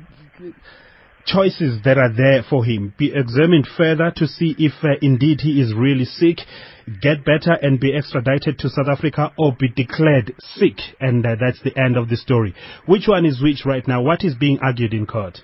choices 1.26 1.82
that 1.84 1.98
are 1.98 2.12
there 2.16 2.43
for 2.50 2.66
him. 2.66 2.93
Be 2.98 3.12
examined 3.14 3.68
further 3.78 4.12
to 4.16 4.28
see 4.28 4.56
if 4.58 4.74
uh, 4.84 4.95
indeed 5.02 5.41
he 5.41 5.62
is 5.62 5.74
really 5.76 6.06
sick, 6.06 6.39
get 7.02 7.24
better 7.26 7.54
and 7.62 7.80
be 7.80 7.95
extradited 7.95 8.60
to 8.60 8.70
South 8.70 8.88
Africa, 8.88 9.32
or 9.38 9.56
be 9.58 9.70
declared 9.70 10.34
sick, 10.39 10.78
and 11.00 11.26
uh, 11.26 11.36
that's 11.39 11.62
the 11.64 11.78
end 11.78 11.98
of 11.98 12.10
the 12.10 12.18
story. 12.18 12.56
Which 12.86 13.08
one 13.08 13.26
is 13.26 13.41
which 13.41 13.66
right 13.66 13.88
now? 13.88 14.02
What 14.02 14.24
is 14.24 14.36
being 14.36 14.60
argued 14.62 14.93
in 14.93 15.06
court? 15.06 15.39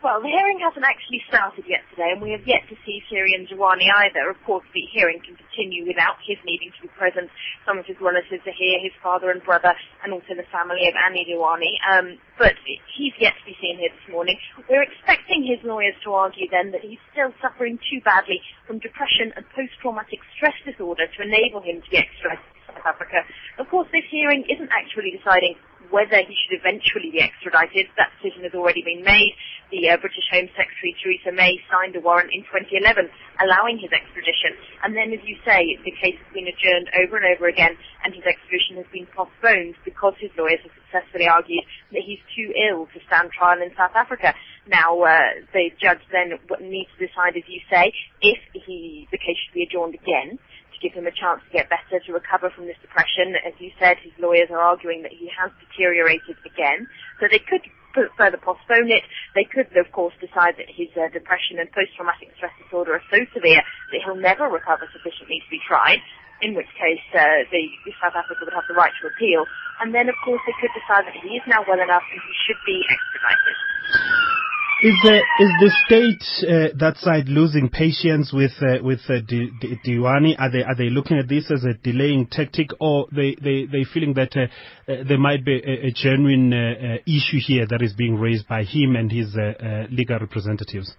Well, 0.00 0.24
the 0.24 0.32
hearing 0.32 0.56
hasn't 0.64 0.88
actually 0.88 1.20
started 1.28 1.68
yet 1.68 1.84
today, 1.92 2.16
and 2.16 2.24
we 2.24 2.32
have 2.32 2.48
yet 2.48 2.64
to 2.72 2.76
see 2.88 3.04
Shrien 3.12 3.44
Dewani 3.44 3.84
either. 3.84 4.32
Of 4.32 4.40
course, 4.48 4.64
the 4.72 4.80
hearing 4.88 5.20
can 5.20 5.36
continue 5.36 5.84
without 5.84 6.16
his 6.24 6.40
needing 6.40 6.72
to 6.72 6.88
be 6.88 6.90
present. 6.96 7.28
Some 7.68 7.76
of 7.76 7.84
his 7.84 8.00
relatives 8.00 8.40
are 8.48 8.56
here, 8.56 8.80
his 8.80 8.96
father 9.04 9.28
and 9.28 9.44
brother, 9.44 9.76
and 10.00 10.16
also 10.16 10.32
the 10.32 10.48
family 10.48 10.88
of 10.88 10.96
Anni 10.96 11.28
Dewani. 11.28 11.76
Um, 11.84 12.16
but 12.40 12.56
he's 12.96 13.12
yet 13.20 13.36
to 13.36 13.44
be 13.44 13.52
seen 13.60 13.76
here 13.76 13.92
this 13.92 14.08
morning. 14.08 14.40
We're 14.72 14.88
expecting 14.88 15.44
his 15.44 15.60
lawyers 15.68 16.00
to 16.08 16.16
argue 16.16 16.48
then 16.48 16.72
that 16.72 16.80
he's 16.80 17.02
still 17.12 17.36
suffering 17.44 17.76
too 17.92 18.00
badly 18.00 18.40
from 18.64 18.80
depression 18.80 19.36
and 19.36 19.44
post-traumatic 19.52 20.24
stress 20.32 20.56
disorder 20.64 21.12
to 21.12 21.18
enable 21.20 21.60
him 21.60 21.84
to 21.84 21.88
be 21.92 22.00
extradited 22.00 22.40
to 22.40 22.72
South 22.72 22.96
Africa. 22.96 23.20
Of 23.60 23.68
course, 23.68 23.92
this 23.92 24.08
hearing 24.08 24.48
isn't 24.48 24.72
actually 24.72 25.12
deciding 25.12 25.60
whether 25.90 26.22
he 26.22 26.34
should 26.34 26.58
eventually 26.58 27.10
be 27.10 27.20
extradited. 27.20 27.86
That 27.98 28.10
decision 28.18 28.46
has 28.46 28.54
already 28.54 28.82
been 28.82 29.02
made. 29.02 29.34
The 29.70 29.90
uh, 29.90 30.02
British 30.02 30.26
Home 30.34 30.50
Secretary 30.58 30.94
Theresa 30.98 31.30
May 31.30 31.62
signed 31.70 31.94
a 31.94 32.02
warrant 32.02 32.34
in 32.34 32.42
2011 32.42 33.06
allowing 33.38 33.78
his 33.78 33.90
extradition. 33.94 34.58
And 34.82 34.98
then, 34.98 35.14
as 35.14 35.22
you 35.22 35.38
say, 35.46 35.78
the 35.86 35.94
case 35.94 36.18
has 36.18 36.30
been 36.34 36.50
adjourned 36.50 36.90
over 36.98 37.22
and 37.22 37.26
over 37.30 37.46
again 37.46 37.78
and 38.02 38.10
his 38.14 38.26
extradition 38.26 38.82
has 38.82 38.88
been 38.90 39.06
postponed 39.14 39.78
because 39.84 40.14
his 40.18 40.30
lawyers 40.34 40.58
have 40.66 40.74
successfully 40.74 41.30
argued 41.30 41.62
that 41.94 42.02
he's 42.02 42.22
too 42.34 42.50
ill 42.54 42.90
to 42.90 42.98
stand 43.06 43.30
trial 43.30 43.62
in 43.62 43.70
South 43.78 43.94
Africa. 43.94 44.34
Now, 44.66 44.98
uh, 45.02 45.38
the 45.54 45.70
judge 45.78 46.02
then 46.10 46.34
needs 46.62 46.90
to 46.98 47.06
decide, 47.06 47.38
as 47.38 47.46
you 47.46 47.62
say, 47.70 47.94
if 48.22 48.38
he, 48.52 49.06
the 49.10 49.18
case 49.18 49.38
should 49.38 49.54
be 49.54 49.62
adjourned 49.62 49.94
again 49.94 50.38
give 50.80 50.92
him 50.92 51.06
a 51.06 51.14
chance 51.14 51.44
to 51.44 51.50
get 51.52 51.68
better, 51.68 52.00
to 52.00 52.10
recover 52.12 52.50
from 52.50 52.66
this 52.66 52.80
depression. 52.80 53.36
As 53.44 53.52
you 53.60 53.70
said, 53.78 54.00
his 54.02 54.12
lawyers 54.18 54.48
are 54.50 54.60
arguing 54.60 55.02
that 55.02 55.12
he 55.12 55.30
has 55.36 55.52
deteriorated 55.60 56.36
again. 56.44 56.88
So 57.20 57.28
they 57.30 57.38
could 57.38 57.62
further 58.16 58.38
postpone 58.38 58.88
it. 58.90 59.04
They 59.34 59.44
could, 59.44 59.68
of 59.76 59.90
course, 59.92 60.14
decide 60.20 60.56
that 60.56 60.70
his 60.70 60.88
uh, 60.96 61.12
depression 61.12 61.58
and 61.58 61.70
post-traumatic 61.72 62.32
stress 62.36 62.54
disorder 62.62 62.96
are 62.96 63.06
so 63.10 63.20
severe 63.34 63.60
that 63.60 64.00
he'll 64.04 64.18
never 64.18 64.48
recover 64.48 64.88
sufficiently 64.92 65.42
to 65.42 65.50
be 65.50 65.60
tried. 65.66 66.00
In 66.40 66.56
which 66.56 66.70
case, 66.72 67.04
uh, 67.12 67.44
the, 67.52 67.62
South 68.00 68.16
Africa 68.16 68.48
would 68.48 68.56
have 68.56 68.64
the 68.64 68.72
right 68.72 68.92
to 69.02 69.12
appeal. 69.12 69.44
And 69.84 69.92
then, 69.92 70.08
of 70.08 70.16
course, 70.24 70.40
they 70.48 70.56
could 70.56 70.72
decide 70.72 71.04
that 71.04 71.16
he 71.20 71.36
is 71.36 71.44
now 71.44 71.60
well 71.68 71.80
enough 71.80 72.04
and 72.08 72.20
he 72.20 72.34
should 72.48 72.60
be 72.64 72.80
extradited. 72.80 74.49
Is 74.82 74.94
the 75.02 75.16
is 75.38 75.50
the 75.60 75.70
state 75.84 76.48
uh, 76.48 76.68
that 76.78 76.96
side 76.96 77.28
losing 77.28 77.68
patience 77.68 78.32
with 78.32 78.52
uh, 78.62 78.82
with 78.82 79.00
uh, 79.10 79.20
Di- 79.28 79.50
Di- 79.60 79.78
Dewani? 79.84 80.34
Are 80.38 80.50
they 80.50 80.62
are 80.64 80.74
they 80.74 80.88
looking 80.88 81.18
at 81.18 81.28
this 81.28 81.50
as 81.50 81.64
a 81.64 81.74
delaying 81.74 82.28
tactic, 82.28 82.70
or 82.80 83.06
they 83.12 83.36
they 83.42 83.66
they 83.70 83.84
feeling 83.84 84.14
that 84.14 84.34
uh, 84.34 84.44
uh, 84.90 85.04
there 85.06 85.18
might 85.18 85.44
be 85.44 85.56
a, 85.56 85.88
a 85.88 85.90
genuine 85.92 86.54
uh, 86.54 86.56
uh, 86.56 86.96
issue 87.06 87.40
here 87.46 87.66
that 87.68 87.82
is 87.82 87.92
being 87.92 88.18
raised 88.18 88.48
by 88.48 88.64
him 88.64 88.96
and 88.96 89.12
his 89.12 89.36
legal 89.90 90.18
representatives? 90.18 90.94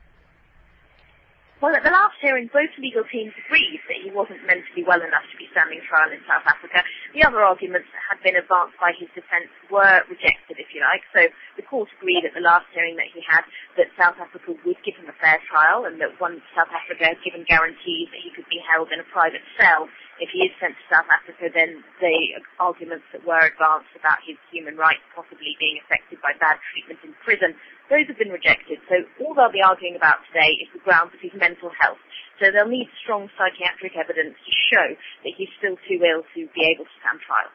Well, 1.61 1.77
at 1.77 1.85
the 1.85 1.93
last 1.93 2.17
hearing, 2.17 2.49
both 2.49 2.73
legal 2.81 3.05
teams 3.05 3.37
agreed 3.37 3.85
that 3.85 4.01
he 4.01 4.09
wasn't 4.09 4.41
mentally 4.49 4.81
well 4.81 4.97
enough 4.97 5.21
to 5.29 5.37
be 5.37 5.45
standing 5.53 5.77
trial 5.85 6.09
in 6.09 6.17
South 6.25 6.41
Africa. 6.49 6.81
The 7.13 7.21
other 7.21 7.45
arguments 7.45 7.85
that 7.93 8.01
had 8.01 8.17
been 8.25 8.33
advanced 8.33 8.81
by 8.81 8.97
his 8.97 9.13
defence 9.13 9.53
were 9.69 10.01
rejected, 10.09 10.57
if 10.57 10.73
you 10.73 10.81
like. 10.81 11.05
So 11.13 11.29
the 11.53 11.61
court 11.61 11.93
agreed 12.01 12.25
at 12.25 12.33
the 12.33 12.41
last 12.41 12.65
hearing 12.73 12.97
that 12.97 13.13
he 13.13 13.21
had 13.21 13.45
that 13.77 13.93
South 13.93 14.17
Africa 14.17 14.57
would 14.57 14.81
give 14.81 14.97
him 14.97 15.05
a 15.05 15.13
fair 15.21 15.37
trial 15.45 15.85
and 15.85 16.01
that 16.01 16.17
once 16.17 16.41
South 16.57 16.73
Africa 16.73 17.13
had 17.13 17.21
given 17.21 17.45
guarantees 17.45 18.09
that 18.09 18.25
he 18.25 18.33
could 18.33 18.49
be 18.49 18.57
held 18.65 18.89
in 18.89 18.97
a 18.97 19.05
private 19.13 19.45
cell, 19.53 19.85
if 20.21 20.29
he 20.29 20.45
is 20.45 20.53
sent 20.61 20.77
to 20.77 20.85
South 20.87 21.09
Africa, 21.09 21.49
then 21.49 21.81
the 21.97 22.37
arguments 22.61 23.09
that 23.11 23.25
were 23.25 23.41
advanced 23.41 23.89
about 23.97 24.21
his 24.21 24.37
human 24.53 24.77
rights 24.77 25.01
possibly 25.17 25.57
being 25.57 25.81
affected 25.81 26.21
by 26.21 26.37
bad 26.37 26.61
treatment 26.69 27.01
in 27.01 27.17
prison 27.25 27.57
those 27.91 28.07
have 28.07 28.17
been 28.17 28.31
rejected. 28.31 28.79
So 28.87 29.03
all 29.19 29.35
they'll 29.35 29.51
be 29.51 29.61
arguing 29.61 29.99
about 29.99 30.23
today 30.31 30.55
is 30.63 30.71
the 30.71 30.79
grounds 30.79 31.11
of 31.13 31.19
his 31.19 31.35
mental 31.35 31.69
health. 31.75 31.99
So 32.39 32.47
they'll 32.49 32.71
need 32.71 32.87
strong 33.03 33.27
psychiatric 33.35 33.99
evidence 33.99 34.39
to 34.39 34.51
show 34.71 34.87
that 34.95 35.33
he's 35.35 35.51
still 35.59 35.75
too 35.85 35.99
ill 35.99 36.23
to 36.23 36.39
be 36.55 36.63
able 36.71 36.87
to 36.87 36.95
stand 37.03 37.19
trial. 37.27 37.51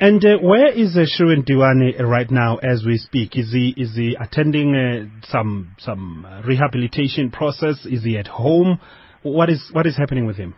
And 0.00 0.18
uh, 0.26 0.38
where 0.42 0.68
is 0.68 0.96
uh, 0.96 1.06
Shrien 1.06 1.46
Dewani 1.46 1.98
right 2.02 2.30
now 2.30 2.56
as 2.58 2.84
we 2.84 2.98
speak? 2.98 3.36
Is 3.36 3.52
he 3.52 3.74
is 3.76 3.94
he 3.96 4.16
attending 4.20 4.74
uh, 4.74 5.26
some 5.26 5.74
some 5.78 6.24
uh, 6.24 6.42
rehabilitation 6.42 7.30
process? 7.30 7.86
Is 7.86 8.04
he 8.04 8.18
at 8.18 8.26
home? 8.26 8.80
What 9.22 9.48
is 9.48 9.70
what 9.72 9.86
is 9.86 9.96
happening 9.96 10.26
with 10.26 10.36
him? 10.36 10.54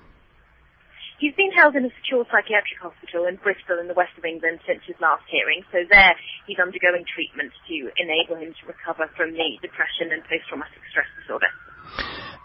He's 1.20 1.36
been 1.36 1.52
held 1.52 1.76
in 1.76 1.84
a 1.84 1.92
secure 2.00 2.24
psychiatric 2.32 2.80
hospital 2.80 3.28
in 3.28 3.36
Bristol 3.36 3.76
in 3.76 3.92
the 3.92 3.94
west 3.94 4.16
of 4.16 4.24
England 4.24 4.64
since 4.64 4.80
his 4.88 4.96
last 5.04 5.28
hearing. 5.28 5.60
So 5.68 5.84
there 5.84 6.16
he's 6.48 6.56
undergoing 6.56 7.04
treatment 7.04 7.52
to 7.68 7.76
enable 8.00 8.40
him 8.40 8.56
to 8.56 8.62
recover 8.64 9.04
from 9.20 9.36
the 9.36 9.60
depression 9.60 10.16
and 10.16 10.24
post-traumatic 10.24 10.80
stress 10.88 11.12
disorder. 11.20 11.52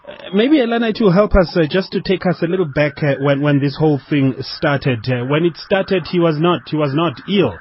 Uh, 0.04 0.28
maybe 0.36 0.60
Elena 0.60 0.92
to 0.92 1.08
help 1.08 1.32
us 1.34 1.56
uh, 1.56 1.64
just 1.64 1.90
to 1.96 2.04
take 2.04 2.28
us 2.28 2.44
a 2.44 2.46
little 2.46 2.68
back 2.68 3.00
uh, 3.00 3.16
when 3.24 3.40
when 3.40 3.64
this 3.64 3.80
whole 3.80 3.96
thing 4.12 4.36
started. 4.44 5.00
Uh, 5.08 5.24
when 5.24 5.48
it 5.48 5.56
started, 5.56 6.04
he 6.12 6.20
was 6.20 6.36
not 6.36 6.68
he 6.68 6.76
was 6.76 6.92
not 6.92 7.16
ill. 7.32 7.56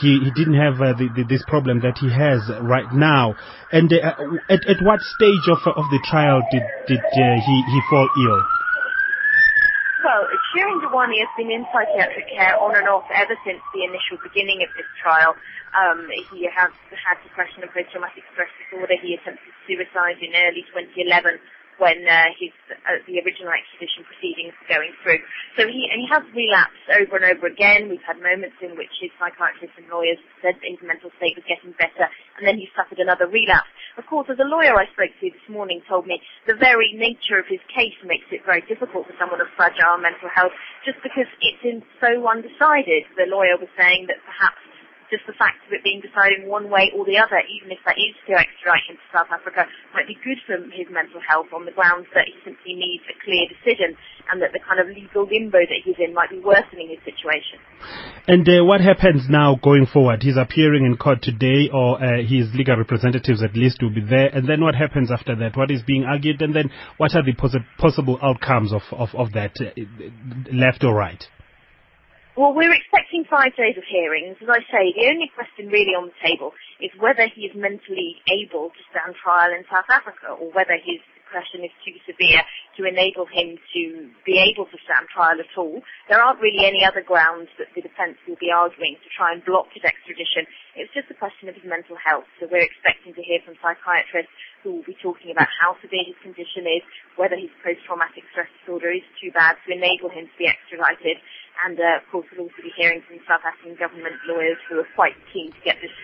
He 0.00 0.16
he 0.24 0.32
didn't 0.32 0.56
have 0.56 0.80
uh, 0.80 0.96
the, 0.96 1.12
the, 1.12 1.24
this 1.28 1.44
problem 1.46 1.84
that 1.84 2.00
he 2.00 2.08
has 2.08 2.40
right 2.64 2.88
now. 2.88 3.36
And 3.70 3.92
at 3.92 4.64
at 4.64 4.80
what 4.80 5.04
stage 5.04 5.44
of 5.52 5.60
of 5.76 5.84
the 5.92 6.00
trial 6.08 6.40
did 6.48 6.64
did 6.88 7.04
he 7.12 7.56
he 7.68 7.80
fall 7.92 8.08
ill? 8.16 8.40
Well, 10.54 10.62
Shrien 10.62 10.78
Dewani 10.86 11.18
has 11.18 11.32
been 11.36 11.50
in 11.50 11.66
psychiatric 11.74 12.30
care 12.30 12.54
on 12.62 12.76
and 12.78 12.86
off 12.86 13.04
ever 13.10 13.34
since 13.44 13.58
the 13.74 13.82
initial 13.82 14.22
beginning 14.22 14.62
of 14.62 14.70
this 14.78 14.86
trial. 15.02 15.34
Um, 15.74 16.06
he 16.30 16.46
has 16.46 16.70
had 16.94 17.18
depression 17.26 17.66
and 17.66 17.72
post-traumatic 17.74 18.22
stress 18.32 18.50
disorder. 18.62 18.94
He 19.02 19.18
attempted 19.18 19.50
suicide 19.66 20.22
in 20.22 20.30
early 20.30 20.62
2011 20.70 21.42
when 21.78 22.06
uh, 22.06 22.30
his 22.38 22.54
uh, 22.70 23.00
the 23.06 23.18
original 23.22 23.50
extradition 23.50 24.06
proceedings 24.06 24.54
were 24.62 24.70
going 24.70 24.92
through. 25.02 25.20
So 25.58 25.66
he 25.66 25.90
and 25.90 25.98
he 26.02 26.08
has 26.10 26.22
relapsed 26.34 26.86
over 26.94 27.18
and 27.18 27.26
over 27.30 27.46
again. 27.46 27.90
We've 27.90 28.04
had 28.04 28.20
moments 28.22 28.58
in 28.62 28.76
which 28.78 28.92
his 29.00 29.10
psychiatrists 29.18 29.76
and 29.78 29.86
lawyers 29.90 30.20
said 30.42 30.58
his 30.62 30.80
mental 30.82 31.10
state 31.18 31.34
was 31.34 31.46
getting 31.46 31.74
better, 31.76 32.06
and 32.38 32.44
then 32.46 32.58
he 32.58 32.70
suffered 32.74 32.98
another 32.98 33.26
relapse. 33.26 33.70
Of 33.96 34.10
course, 34.10 34.26
as 34.26 34.42
a 34.42 34.48
lawyer 34.48 34.74
I 34.74 34.90
spoke 34.90 35.14
to 35.14 35.26
this 35.30 35.48
morning 35.48 35.78
told 35.86 36.06
me 36.10 36.18
the 36.50 36.58
very 36.58 36.90
nature 36.98 37.38
of 37.38 37.46
his 37.46 37.62
case 37.70 37.94
makes 38.02 38.26
it 38.34 38.42
very 38.42 38.62
difficult 38.66 39.06
for 39.06 39.14
someone 39.18 39.40
of 39.40 39.46
fragile 39.54 40.02
mental 40.02 40.26
health, 40.34 40.52
just 40.82 40.98
because 41.02 41.30
it's 41.38 41.62
in 41.62 41.82
so 42.02 42.10
undecided. 42.26 43.06
The 43.14 43.30
lawyer 43.30 43.54
was 43.54 43.70
saying 43.78 44.10
that 44.10 44.18
perhaps 44.26 44.58
just 45.14 45.30
the 45.30 45.38
fact 45.38 45.62
of 45.62 45.70
it 45.70 45.86
being 45.86 46.02
decided 46.02 46.42
one 46.42 46.66
way 46.66 46.90
or 46.90 47.06
the 47.06 47.14
other, 47.14 47.38
even 47.46 47.70
if 47.70 47.78
that 47.86 47.94
is 47.94 48.18
to 48.26 48.34
extradite 48.34 48.82
him 48.90 48.98
to 48.98 49.06
South 49.14 49.30
Africa, 49.30 49.62
might 49.94 50.10
be 50.10 50.18
good 50.26 50.42
for 50.42 50.58
his 50.74 50.90
mental 50.90 51.22
health 51.22 51.54
on 51.54 51.62
the 51.62 51.70
grounds 51.70 52.10
that 52.18 52.26
he 52.26 52.34
simply 52.42 52.74
needs 52.74 53.06
a 53.06 53.14
clear 53.22 53.46
decision 53.46 53.94
and 54.34 54.42
that 54.42 54.50
the 54.50 54.58
kind 54.58 54.82
of 54.82 54.90
legal 54.90 55.22
limbo 55.22 55.62
that 55.62 55.80
he's 55.86 55.94
in 56.02 56.10
might 56.10 56.34
be 56.34 56.42
worsening 56.42 56.90
his 56.90 56.98
situation. 57.06 57.62
And 58.26 58.42
uh, 58.42 58.66
what 58.66 58.82
happens 58.82 59.30
now 59.30 59.54
going 59.62 59.86
forward? 59.86 60.26
He's 60.26 60.40
appearing 60.40 60.82
in 60.82 60.96
court 60.96 61.22
today, 61.22 61.70
or 61.70 62.02
uh, 62.02 62.26
his 62.26 62.50
legal 62.58 62.74
representatives 62.74 63.38
at 63.38 63.54
least 63.54 63.78
will 63.78 63.94
be 63.94 64.02
there. 64.02 64.34
And 64.34 64.48
then 64.48 64.66
what 64.66 64.74
happens 64.74 65.14
after 65.14 65.36
that? 65.36 65.54
What 65.54 65.70
is 65.70 65.86
being 65.86 66.02
argued? 66.02 66.42
And 66.42 66.56
then 66.56 66.74
what 66.96 67.14
are 67.14 67.22
the 67.22 67.38
possi- 67.38 67.62
possible 67.78 68.18
outcomes 68.18 68.72
of, 68.72 68.82
of, 68.90 69.14
of 69.14 69.32
that, 69.32 69.54
uh, 69.62 69.70
left 70.50 70.82
or 70.82 70.94
right? 70.94 71.22
Well, 72.34 72.50
we're 72.50 72.74
expecting 72.74 73.22
five 73.30 73.54
days 73.54 73.78
of 73.78 73.86
hearings. 73.86 74.34
As 74.42 74.50
I 74.50 74.58
say, 74.66 74.90
the 74.90 75.06
only 75.06 75.30
question 75.30 75.70
really 75.70 75.94
on 75.94 76.10
the 76.10 76.18
table 76.18 76.50
is 76.82 76.90
whether 76.98 77.30
he 77.30 77.46
is 77.46 77.54
mentally 77.54 78.18
able 78.26 78.74
to 78.74 78.82
stand 78.90 79.14
trial 79.14 79.54
in 79.54 79.62
South 79.70 79.86
Africa 79.86 80.34
or 80.34 80.50
whether 80.50 80.74
his 80.74 80.98
depression 81.14 81.62
is 81.62 81.70
too 81.86 81.94
severe 82.02 82.42
to 82.74 82.90
enable 82.90 83.30
him 83.30 83.54
to 83.70 84.10
be 84.26 84.42
able 84.42 84.66
to 84.66 84.78
stand 84.82 85.06
trial 85.14 85.38
at 85.38 85.54
all. 85.54 85.78
There 86.10 86.18
aren't 86.18 86.42
really 86.42 86.66
any 86.66 86.82
other 86.82 87.06
grounds 87.06 87.54
that 87.62 87.70
the 87.70 87.86
defence 87.86 88.18
will 88.26 88.38
be 88.42 88.50
arguing 88.50 88.98
to 88.98 89.08
try 89.14 89.30
and 89.30 89.38
block 89.46 89.70
his 89.70 89.86
extradition. 89.86 90.50
It's 90.74 90.90
just 90.90 91.14
a 91.14 91.18
question 91.18 91.46
of 91.46 91.54
his 91.54 91.62
mental 91.62 91.94
health. 92.02 92.26
So 92.42 92.50
we're 92.50 92.66
expecting 92.66 93.14
to 93.14 93.22
hear 93.22 93.46
from 93.46 93.54
psychiatrists 93.62 94.34
who 94.66 94.82
will 94.82 94.86
be 94.90 94.98
talking 94.98 95.30
about 95.30 95.50
how 95.54 95.78
severe 95.78 96.02
his 96.02 96.18
condition 96.18 96.66
is, 96.66 96.82
whether 97.14 97.38
his 97.38 97.52
post-traumatic 97.62 98.26
stress 98.34 98.50
disorder 98.58 98.90
is 98.90 99.06
too 99.22 99.30
bad 99.30 99.54
to 99.66 99.70
enable 99.70 100.10
him 100.10 100.26
to 100.26 100.36
be 100.40 100.50
extradited, 100.50 101.22
and 101.62 101.78
uh, 101.78 102.02
of 102.02 102.04
course 102.10 102.26
we'll 102.32 102.50
also 102.50 102.60
be 102.62 102.74
hearing 102.74 103.02
from 103.06 103.22
South 103.28 103.46
African 103.46 103.78
government 103.78 104.18
lawyers 104.26 104.58
who 104.68 104.80
are 104.80 104.88
quite 104.94 105.14
keen 105.32 105.52
to 105.52 105.60
get 105.62 105.78
this 105.78 105.94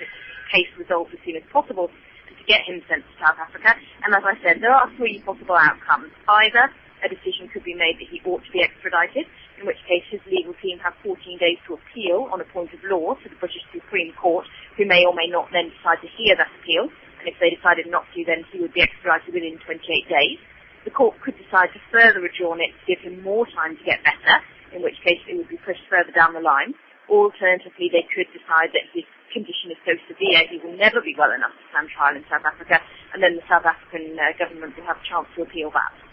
case 0.52 0.70
resolved 0.78 1.10
as 1.14 1.20
soon 1.24 1.36
as 1.36 1.46
possible 1.50 1.90
and 2.28 2.34
to 2.38 2.44
get 2.46 2.62
him 2.66 2.82
sent 2.86 3.02
to 3.02 3.12
South 3.18 3.38
Africa. 3.38 3.74
And 4.06 4.14
as 4.14 4.22
I 4.22 4.34
said, 4.42 4.62
there 4.62 4.74
are 4.74 4.90
three 4.96 5.22
possible 5.22 5.58
outcomes. 5.58 6.10
Either 6.28 6.70
a 7.02 7.08
decision 7.08 7.48
could 7.48 7.64
be 7.64 7.74
made 7.74 7.96
that 7.98 8.08
he 8.08 8.20
ought 8.28 8.44
to 8.44 8.52
be 8.52 8.62
extradited, 8.62 9.24
in 9.58 9.66
which 9.66 9.80
case 9.88 10.04
his 10.10 10.20
legal 10.28 10.54
team 10.60 10.78
have 10.80 10.94
14 11.02 11.16
days 11.38 11.58
to 11.66 11.74
appeal 11.74 12.28
on 12.32 12.40
a 12.40 12.48
point 12.52 12.72
of 12.72 12.80
law 12.84 13.14
to 13.14 13.26
the 13.28 13.36
British 13.40 13.64
Supreme 13.72 14.12
Court, 14.14 14.44
who 14.76 14.84
may 14.84 15.04
or 15.04 15.14
may 15.14 15.28
not 15.28 15.48
then 15.52 15.72
decide 15.72 16.00
to 16.04 16.10
hear 16.16 16.36
that 16.36 16.48
appeal. 16.60 16.88
And 17.20 17.28
if 17.28 17.36
they 17.40 17.52
decided 17.52 17.88
not 17.88 18.04
to, 18.16 18.24
then 18.24 18.44
he 18.52 18.60
would 18.60 18.72
be 18.72 18.80
extradited 18.80 19.32
within 19.32 19.60
28 19.64 20.08
days. 20.08 20.38
The 20.84 20.90
court 20.90 21.20
could 21.20 21.36
decide 21.36 21.68
to 21.76 21.80
further 21.92 22.24
adjourn 22.24 22.60
it 22.60 22.72
to 22.72 22.84
give 22.88 23.04
him 23.04 23.20
more 23.20 23.44
time 23.44 23.76
to 23.76 23.84
get 23.84 24.00
better, 24.00 24.40
in 24.74 24.82
which 24.82 24.98
case 25.02 25.20
it 25.26 25.36
would 25.36 25.48
be 25.48 25.58
pushed 25.62 25.84
further 25.90 26.12
down 26.12 26.34
the 26.34 26.40
line. 26.42 26.74
Alternatively, 27.08 27.90
they 27.90 28.06
could 28.14 28.30
decide 28.30 28.70
that 28.72 28.86
his 28.94 29.04
condition 29.32 29.70
is 29.70 29.78
so 29.86 29.94
severe 30.10 30.46
he 30.50 30.58
will 30.62 30.76
never 30.76 31.00
be 31.00 31.14
well 31.18 31.30
enough 31.30 31.54
to 31.54 31.64
stand 31.70 31.88
trial 31.90 32.14
in 32.14 32.24
South 32.30 32.46
Africa, 32.46 32.82
and 33.14 33.22
then 33.22 33.38
the 33.38 33.46
South 33.46 33.66
African 33.66 34.18
uh, 34.18 34.34
government 34.38 34.74
will 34.74 34.86
have 34.86 34.98
a 34.98 35.06
chance 35.06 35.26
to 35.34 35.42
appeal 35.42 35.70
that. 35.70 36.09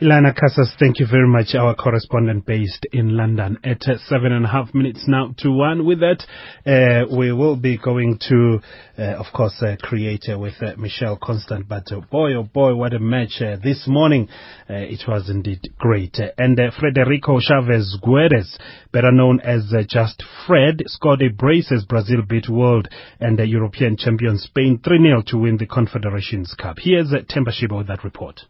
Ilana 0.00 0.34
Casas, 0.34 0.74
thank 0.80 0.98
you 0.98 1.06
very 1.08 1.28
much, 1.28 1.54
our 1.54 1.72
correspondent 1.76 2.44
based 2.44 2.84
in 2.92 3.16
London. 3.16 3.58
At 3.62 3.80
seven 4.08 4.32
and 4.32 4.44
a 4.44 4.48
half 4.48 4.74
minutes 4.74 5.04
now 5.06 5.32
to 5.38 5.52
one. 5.52 5.86
With 5.86 6.00
that, 6.00 6.26
uh, 6.66 7.16
we 7.16 7.32
will 7.32 7.54
be 7.54 7.78
going 7.78 8.18
to, 8.28 8.58
uh, 8.98 9.02
of 9.14 9.26
course, 9.32 9.54
uh, 9.62 9.76
Creator 9.80 10.36
with 10.36 10.60
uh, 10.60 10.74
Michelle 10.76 11.16
Constant. 11.16 11.68
But 11.68 11.92
uh, 11.92 12.00
boy, 12.00 12.34
oh 12.34 12.42
boy, 12.42 12.74
what 12.74 12.92
a 12.92 12.98
match 12.98 13.40
uh, 13.40 13.56
this 13.62 13.84
morning. 13.86 14.28
It 14.68 15.06
was 15.06 15.30
indeed 15.30 15.60
great. 15.78 16.18
And 16.38 16.58
Frederico 16.58 17.40
Chaves 17.40 17.94
Guedes, 18.02 18.58
better 18.92 19.12
known 19.12 19.38
as 19.40 19.72
just 19.88 20.24
Fred, 20.44 20.82
scored 20.86 21.22
a 21.22 21.28
brace 21.28 21.70
as 21.70 21.84
Brazil 21.84 22.22
beat 22.28 22.48
world 22.48 22.88
and 23.20 23.38
European 23.38 23.96
champion 23.96 24.38
Spain 24.38 24.80
3-0 24.84 25.24
to 25.26 25.38
win 25.38 25.56
the 25.56 25.66
Confederations 25.66 26.52
Cup. 26.60 26.78
Here's 26.80 27.12
uh, 27.12 27.18
Temba 27.30 27.52
Shiba 27.52 27.76
with 27.76 27.86
that 27.86 28.02
report. 28.02 28.40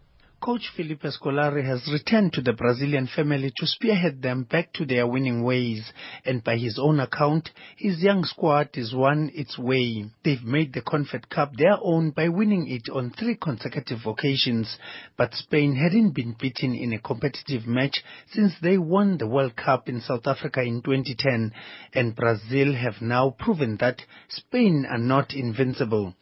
Coach 0.45 0.69
Felipe 0.77 1.05
Scolari 1.05 1.65
has 1.65 1.91
returned 1.91 2.35
to 2.35 2.43
the 2.43 2.53
Brazilian 2.53 3.07
family 3.07 3.51
to 3.57 3.67
spearhead 3.67 4.21
them 4.21 4.43
back 4.43 4.75
to 4.75 4.85
their 4.85 5.07
winning 5.07 5.43
ways, 5.43 5.91
and 6.23 6.45
by 6.45 6.59
his 6.59 6.79
own 6.79 7.01
account, 7.01 7.49
his 7.79 8.03
young 8.03 8.25
squad 8.25 8.69
is 8.75 8.93
won 8.93 9.31
its 9.35 9.59
way. 9.59 10.05
They've 10.23 10.45
made 10.45 10.75
the 10.75 10.83
Confed 10.83 11.31
Cup 11.31 11.57
their 11.57 11.79
own 11.81 12.11
by 12.11 12.29
winning 12.29 12.69
it 12.69 12.91
on 12.91 13.09
three 13.09 13.37
consecutive 13.37 14.05
occasions, 14.05 14.77
but 15.17 15.33
Spain 15.33 15.77
hadn't 15.77 16.11
been 16.11 16.37
beaten 16.39 16.75
in 16.75 16.93
a 16.93 16.99
competitive 16.99 17.67
match 17.67 18.05
since 18.31 18.53
they 18.61 18.77
won 18.77 19.17
the 19.17 19.27
World 19.27 19.57
Cup 19.57 19.89
in 19.89 20.03
South 20.03 20.27
Africa 20.27 20.61
in 20.61 20.83
2010, 20.83 21.53
and 21.95 22.15
Brazil 22.15 22.75
have 22.75 23.01
now 23.01 23.31
proven 23.31 23.79
that 23.79 24.03
Spain 24.29 24.85
are 24.91 24.99
not 24.99 25.33
invincible. 25.33 26.15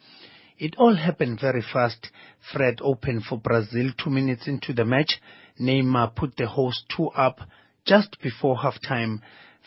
It 0.59 0.75
all 0.77 0.95
happened 0.95 1.39
very 1.39 1.61
fast. 1.61 2.09
Fred 2.51 2.79
opened 2.81 3.25
for 3.25 3.39
Brazil 3.39 3.91
two 3.97 4.09
minutes 4.09 4.47
into 4.47 4.73
the 4.73 4.85
match. 4.85 5.19
Neymar 5.59 6.15
put 6.15 6.35
the 6.37 6.47
host 6.47 6.85
two 6.95 7.07
up 7.07 7.39
just 7.85 8.21
before 8.21 8.57
halftime. 8.57 9.21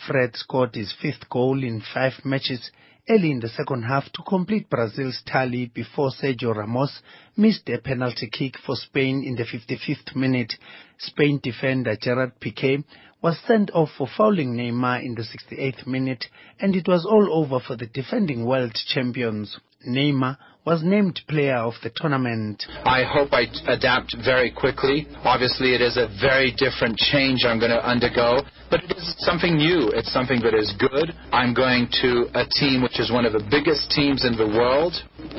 Fred 0.07 0.37
scored 0.37 0.75
his 0.75 0.93
fifth 0.93 1.29
goal 1.29 1.65
in 1.65 1.81
five 1.81 2.25
matches 2.25 2.71
early 3.09 3.31
in 3.31 3.41
the 3.41 3.49
second 3.49 3.83
half 3.83 4.11
to 4.13 4.23
complete 4.23 4.69
Brazil's 4.69 5.23
tally 5.27 5.67
before 5.67 6.11
Sergio 6.11 6.55
Ramos 6.55 7.03
missed 7.37 7.69
a 7.69 7.79
penalty 7.79 8.29
kick 8.29 8.57
for 8.59 8.77
Spain 8.77 9.23
in 9.25 9.37
the 9.37 9.45
55th 9.45 10.15
minute. 10.15 10.55
Spain 10.99 11.41
defender 11.43 11.97
Gerard 11.97 12.39
Piqué 12.41 12.85
was 13.23 13.39
sent 13.47 13.71
off 13.73 13.91
for 13.97 14.07
fouling 14.17 14.55
Neymar 14.55 15.05
in 15.05 15.15
the 15.15 15.23
68th 15.23 15.87
minute 15.87 16.27
and 16.61 16.77
it 16.77 16.87
was 16.87 17.05
all 17.05 17.29
over 17.33 17.59
for 17.59 17.77
the 17.77 17.87
defending 17.87 18.45
world 18.45 18.77
champions. 18.89 19.59
Neymar 19.87 20.37
was 20.65 20.83
named 20.83 21.21
player 21.29 21.57
of 21.57 21.75
the 21.83 21.91
tournament. 21.95 22.65
I 22.85 23.05
hope 23.05 23.33
I 23.33 23.47
adapt 23.69 24.17
very 24.25 24.51
quickly. 24.51 25.07
Obviously, 25.23 25.75
it 25.75 25.81
is 25.81 25.97
a 25.97 26.09
very 26.21 26.51
different 26.51 26.97
change 26.99 27.45
I'm 27.45 27.61
going 27.61 27.71
to 27.71 27.89
undergo, 27.89 28.43
but 28.69 28.83
it 28.83 28.91
is 28.97 29.15
something 29.19 29.57
new. 29.57 29.91
It's 29.95 30.13
something 30.13 30.41
that 30.43 30.55
is 30.55 30.75
good. 30.79 31.15
I'm 31.31 31.55
going 31.55 31.87
to 32.03 32.27
a 32.35 32.45
team 32.59 32.83
which 32.83 32.99
is 32.99 33.13
one 33.13 33.25
of 33.25 33.33
the 33.33 33.47
biggest 33.49 33.91
teams 33.91 34.25
in 34.25 34.37
the 34.37 34.47
world, 34.47 34.95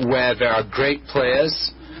where 0.08 0.34
there 0.34 0.52
are 0.52 0.64
great 0.64 1.04
players. 1.04 1.52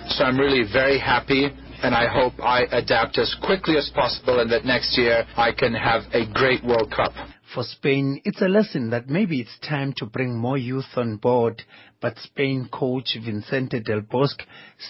So 0.08 0.24
I'm 0.24 0.38
really 0.38 0.64
very 0.72 0.98
happy 0.98 1.52
and 1.82 1.94
I 1.94 2.06
hope 2.08 2.32
I 2.40 2.64
adapt 2.72 3.18
as 3.18 3.36
quickly 3.44 3.76
as 3.76 3.90
possible 3.94 4.40
and 4.40 4.50
that 4.50 4.64
next 4.64 4.96
year 4.96 5.26
I 5.36 5.52
can 5.52 5.74
have 5.74 6.02
a 6.12 6.24
great 6.32 6.64
World 6.64 6.90
Cup. 6.94 7.12
For 7.54 7.64
Spain, 7.64 8.20
it's 8.24 8.42
a 8.42 8.48
lesson 8.48 8.90
that 8.90 9.08
maybe 9.08 9.40
it's 9.40 9.58
time 9.66 9.94
to 9.96 10.06
bring 10.06 10.36
more 10.36 10.58
youth 10.58 10.96
on 10.96 11.16
board, 11.16 11.62
but 12.00 12.18
Spain 12.18 12.68
coach 12.70 13.16
Vicente 13.24 13.80
Del 13.80 14.02
Bosque 14.02 14.42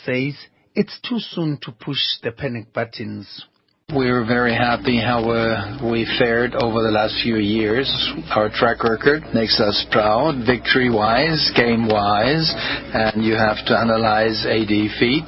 says 0.04 0.34
it's 0.74 0.98
too 1.08 1.20
soon 1.20 1.58
to 1.62 1.70
push 1.70 2.00
the 2.22 2.32
panic 2.32 2.72
buttons. 2.72 3.46
We're 3.94 4.26
very 4.26 4.54
happy 4.54 5.00
how 5.00 5.30
uh, 5.30 5.78
we 5.90 6.04
fared 6.18 6.54
over 6.54 6.82
the 6.82 6.90
last 6.90 7.22
few 7.22 7.36
years. 7.36 7.88
Our 8.36 8.50
track 8.50 8.84
record 8.84 9.22
makes 9.32 9.58
us 9.60 9.86
proud, 9.90 10.44
victory-wise, 10.44 11.52
game-wise, 11.56 12.52
and 12.92 13.24
you 13.24 13.32
have 13.32 13.64
to 13.64 13.78
analyze 13.78 14.44
a 14.44 14.66
defeat. 14.66 15.24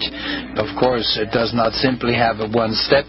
Of 0.61 0.76
course, 0.78 1.16
it 1.16 1.33
does 1.33 1.55
not 1.55 1.72
simply 1.72 2.12
have 2.14 2.41
a 2.41 2.49
one 2.53 2.74
step 2.74 3.07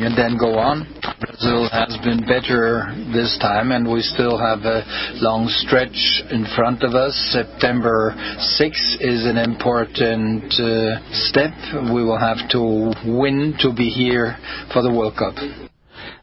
and 0.00 0.16
then 0.16 0.38
go 0.38 0.58
on. 0.58 0.86
Brazil 1.20 1.68
has 1.70 1.96
been 2.02 2.20
better 2.26 2.94
this 3.12 3.38
time, 3.40 3.72
and 3.72 3.90
we 3.90 4.00
still 4.00 4.38
have 4.38 4.60
a 4.60 4.82
long 5.20 5.46
stretch 5.48 6.22
in 6.30 6.46
front 6.56 6.82
of 6.82 6.94
us. 6.94 7.14
September 7.32 8.14
6 8.38 8.96
is 9.00 9.26
an 9.26 9.38
important 9.38 10.52
uh, 10.58 10.98
step. 11.28 11.52
We 11.92 12.04
will 12.04 12.18
have 12.18 12.48
to 12.50 12.92
win 13.06 13.54
to 13.60 13.72
be 13.72 13.88
here 13.90 14.36
for 14.72 14.82
the 14.82 14.90
World 14.90 15.14
Cup. 15.16 15.34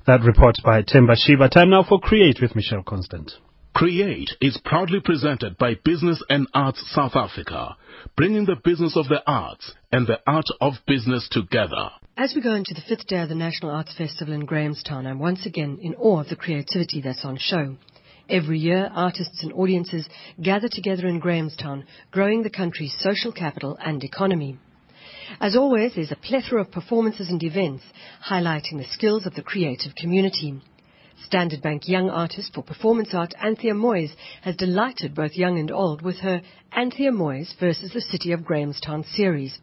That 0.08 0.22
report 0.26 0.56
by 0.64 0.82
Temba 0.82 1.16
Shiba. 1.16 1.50
Time 1.50 1.70
now 1.70 1.84
for 1.88 2.00
Create 2.00 2.40
with 2.42 2.56
Michelle 2.56 2.84
Constant. 2.84 3.32
Create 3.74 4.32
is 4.42 4.60
proudly 4.66 5.00
presented 5.00 5.58
by 5.58 5.76
Business 5.86 6.22
and 6.30 6.48
Arts 6.54 6.84
South 6.94 7.16
Africa, 7.16 7.78
bringing 8.18 8.46
the 8.46 8.58
business 8.64 8.98
of 8.98 9.08
the 9.08 9.22
arts 9.26 9.74
and 9.92 10.08
the 10.08 10.20
art 10.28 10.48
of 10.60 10.74
business 10.88 11.30
together. 11.32 11.90
As 12.22 12.36
we 12.36 12.42
go 12.42 12.54
into 12.54 12.74
the 12.74 12.82
fifth 12.82 13.08
day 13.08 13.22
of 13.22 13.30
the 13.30 13.34
National 13.34 13.72
Arts 13.72 13.94
Festival 13.98 14.34
in 14.34 14.44
Grahamstown, 14.44 15.08
I'm 15.08 15.20
once 15.20 15.46
again 15.46 15.80
in 15.82 15.96
awe 15.96 16.20
of 16.20 16.28
the 16.28 16.36
creativity 16.36 17.00
that's 17.00 17.24
on 17.24 17.38
show. 17.38 17.78
Every 18.30 18.60
year, 18.60 18.92
artists 18.94 19.42
and 19.42 19.54
audiences 19.54 20.06
gather 20.42 20.68
together 20.68 21.08
in 21.08 21.20
Grahamstown, 21.20 21.86
growing 22.12 22.44
the 22.44 22.50
country's 22.50 22.94
social 23.00 23.32
capital 23.32 23.78
and 23.82 24.04
economy. 24.04 24.58
As 25.40 25.56
always, 25.56 25.96
there's 25.96 26.12
a 26.12 26.18
plethora 26.18 26.60
of 26.60 26.72
performances 26.74 27.30
and 27.30 27.42
events 27.42 27.86
highlighting 28.30 28.80
the 28.80 28.92
skills 28.92 29.26
of 29.26 29.36
the 29.36 29.42
creative 29.42 29.96
community. 29.96 30.60
Standard 31.24 31.62
Bank 31.62 31.88
Young 31.88 32.10
Artist 32.10 32.54
for 32.54 32.64
Performance 32.64 33.14
Art, 33.14 33.34
Anthea 33.42 33.74
Moyes, 33.74 34.12
has 34.42 34.58
delighted 34.58 35.16
both 35.16 35.38
young 35.38 35.58
and 35.58 35.72
old 35.72 36.02
with 36.02 36.18
her 36.18 36.42
Anthea 36.74 37.14
Moyes 37.14 37.58
versus 37.62 37.94
the 37.94 38.02
City 38.02 38.34
of 38.34 38.44
Grahamstown 38.44 39.06
series. 39.06 39.58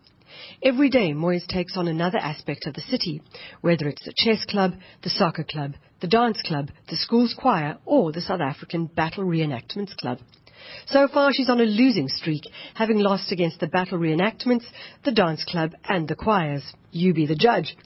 Every 0.62 0.91
day, 0.91 1.12
Moyes 1.12 1.47
takes 1.47 1.76
on 1.76 1.89
another 1.89 2.18
aspect 2.18 2.66
of 2.66 2.74
the 2.74 2.80
city, 2.82 3.22
whether 3.61 3.89
it's 3.89 4.05
the 4.05 4.14
chess 4.16 4.45
club, 4.45 4.74
the 5.03 5.11
soccer 5.11 5.45
club, 5.45 5.74
the 6.01 6.09
dance 6.09 6.41
club, 6.43 6.70
the 6.89 6.97
school's 6.97 7.34
choir, 7.34 7.78
or 7.84 8.12
the 8.12 8.20
South 8.20 8.41
African 8.41 8.87
Battle 8.87 9.24
Reenactments 9.24 9.97
Club. 9.97 10.18
So 10.87 11.09
far, 11.09 11.32
she's 11.32 11.51
on 11.51 11.61
a 11.61 11.64
losing 11.64 12.09
streak, 12.09 12.43
having 12.74 12.99
lost 12.99 13.32
against 13.32 13.61
the 13.61 13.66
battle 13.66 13.99
reenactments, 13.99 14.64
the 15.05 15.12
dance 15.12 15.45
club, 15.45 15.74
and 15.89 16.09
the 16.09 16.16
choirs. 16.16 16.62
You 16.91 17.14
be 17.14 17.26
the 17.26 17.37
judge. 17.37 17.76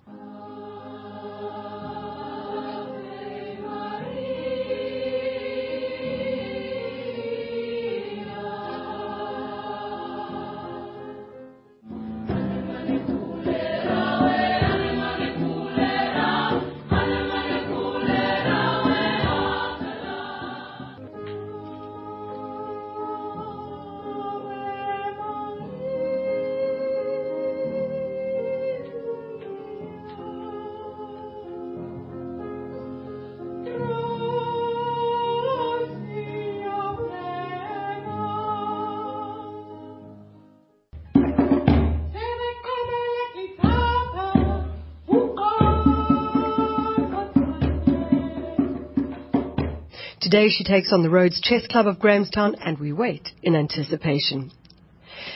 Today 50.31 50.49
she 50.49 50.63
takes 50.63 50.93
on 50.93 51.03
the 51.03 51.11
Rhodes 51.11 51.41
Chess 51.41 51.67
Club 51.67 51.89
of 51.89 51.99
Grahamstown 51.99 52.55
and 52.65 52.79
we 52.79 52.93
wait 52.93 53.31
in 53.43 53.57
anticipation. 53.57 54.53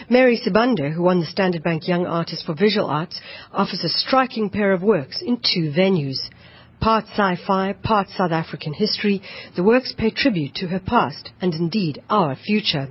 Mary 0.09 0.39
Sibande, 0.39 0.93
who 0.95 1.03
won 1.03 1.19
the 1.19 1.27
Standard 1.27 1.65
Bank 1.65 1.89
Young 1.89 2.07
Artist 2.07 2.47
for 2.47 2.55
Visual 2.55 2.87
Arts, 2.87 3.21
offers 3.53 3.83
a 3.83 3.89
striking 3.89 4.51
pair 4.51 4.71
of 4.71 4.85
works 4.85 5.21
in 5.21 5.39
two 5.39 5.73
venues. 5.77 6.19
Part 6.79 7.07
sci-fi, 7.07 7.73
part 7.83 8.07
South 8.11 8.31
African 8.31 8.73
history, 8.73 9.21
the 9.57 9.65
works 9.65 9.93
pay 9.99 10.11
tribute 10.11 10.55
to 10.55 10.69
her 10.69 10.79
past 10.79 11.31
and 11.41 11.55
indeed 11.55 12.01
our 12.09 12.37
future 12.37 12.87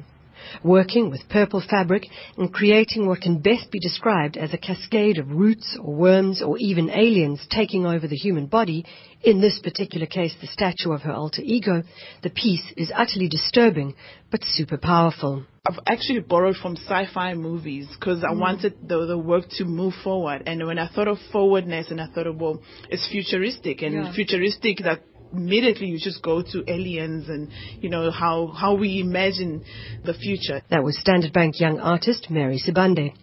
working 0.63 1.09
with 1.09 1.27
purple 1.29 1.61
fabric 1.61 2.07
and 2.37 2.53
creating 2.53 3.07
what 3.07 3.21
can 3.21 3.39
best 3.39 3.71
be 3.71 3.79
described 3.79 4.37
as 4.37 4.53
a 4.53 4.57
cascade 4.57 5.17
of 5.17 5.29
roots 5.29 5.77
or 5.81 5.93
worms 5.93 6.41
or 6.41 6.57
even 6.57 6.89
aliens 6.89 7.45
taking 7.49 7.85
over 7.85 8.07
the 8.07 8.15
human 8.15 8.45
body, 8.47 8.85
in 9.23 9.39
this 9.41 9.59
particular 9.59 10.05
case 10.05 10.35
the 10.41 10.47
statue 10.47 10.91
of 10.91 11.01
her 11.01 11.13
alter 11.13 11.41
ego, 11.43 11.83
the 12.23 12.29
piece 12.29 12.63
is 12.75 12.91
utterly 12.95 13.27
disturbing 13.29 13.95
but 14.31 14.43
super 14.43 14.77
powerful. 14.77 15.43
I've 15.65 15.79
actually 15.87 16.19
borrowed 16.19 16.57
from 16.57 16.75
sci-fi 16.75 17.35
movies 17.35 17.87
because 17.97 18.21
I 18.21 18.33
Mm. 18.33 18.39
wanted 18.39 18.73
the, 18.85 19.05
the 19.05 19.17
work 19.17 19.47
to 19.57 19.63
move 19.63 19.93
forward. 20.03 20.43
And 20.45 20.65
when 20.67 20.77
I 20.77 20.87
thought 20.87 21.07
of 21.07 21.19
forwardness, 21.31 21.89
and 21.89 22.01
I 22.01 22.07
thought 22.07 22.27
of 22.27 22.35
well, 22.41 22.61
it's 22.89 23.07
futuristic, 23.09 23.81
and 23.81 23.93
Yeah. 23.93 24.11
futuristic 24.11 24.79
that 24.79 25.03
immediately 25.33 25.87
you 25.87 25.99
just 25.99 26.21
go 26.21 26.41
to 26.41 26.63
aliens 26.67 27.27
and 27.27 27.49
you 27.81 27.89
know 27.89 28.11
how 28.11 28.47
how 28.47 28.75
we 28.75 28.99
imagine 28.99 29.63
the 30.05 30.13
future. 30.13 30.61
That 30.69 30.83
was 30.83 30.97
Standard 30.97 31.33
Bank 31.33 31.59
young 31.59 31.79
artist 31.79 32.29
Mary 32.29 32.59
Sibande. 32.65 33.13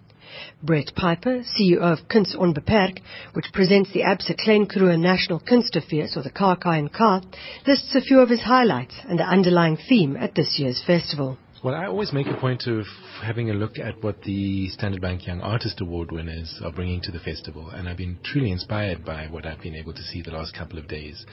Brett 0.62 0.92
Piper, 0.94 1.42
CEO 1.42 1.78
of 1.78 2.06
Kunste 2.08 2.36
Onbeperk, 2.36 3.00
which 3.32 3.46
presents 3.52 3.92
the 3.92 4.02
Absa 4.02 4.36
Klein 4.38 4.66
Karoo 4.66 4.96
National 4.96 5.40
Kunstefees, 5.40 6.16
or 6.16 6.22
the 6.22 6.30
KAKA 6.30 6.78
in 6.78 6.88
Ka, 6.88 7.22
lists 7.66 7.94
a 7.94 8.00
few 8.00 8.20
of 8.20 8.28
his 8.28 8.42
highlights 8.42 8.94
and 9.08 9.18
the 9.18 9.24
underlying 9.24 9.76
theme 9.76 10.16
at 10.16 10.34
this 10.34 10.56
year's 10.58 10.82
festival. 10.86 11.36
Well, 11.62 11.74
I 11.74 11.86
always 11.86 12.10
make 12.12 12.26
a 12.26 12.40
point 12.40 12.66
of 12.66 12.86
having 13.22 13.50
a 13.50 13.54
look 13.54 13.78
at 13.78 14.02
what 14.02 14.22
the 14.22 14.68
Standard 14.70 15.02
Bank 15.02 15.26
Young 15.26 15.42
Artist 15.42 15.78
Award 15.82 16.10
winners 16.10 16.58
are 16.64 16.72
bringing 16.72 17.02
to 17.02 17.12
the 17.12 17.18
festival, 17.18 17.68
and 17.68 17.86
I've 17.86 17.98
been 17.98 18.18
truly 18.24 18.50
inspired 18.50 19.04
by 19.04 19.26
what 19.26 19.44
I've 19.44 19.60
been 19.60 19.74
able 19.74 19.92
to 19.92 20.02
see 20.02 20.22
the 20.22 20.30
last 20.30 20.54
couple 20.54 20.78
of 20.78 20.88
days. 20.88 21.26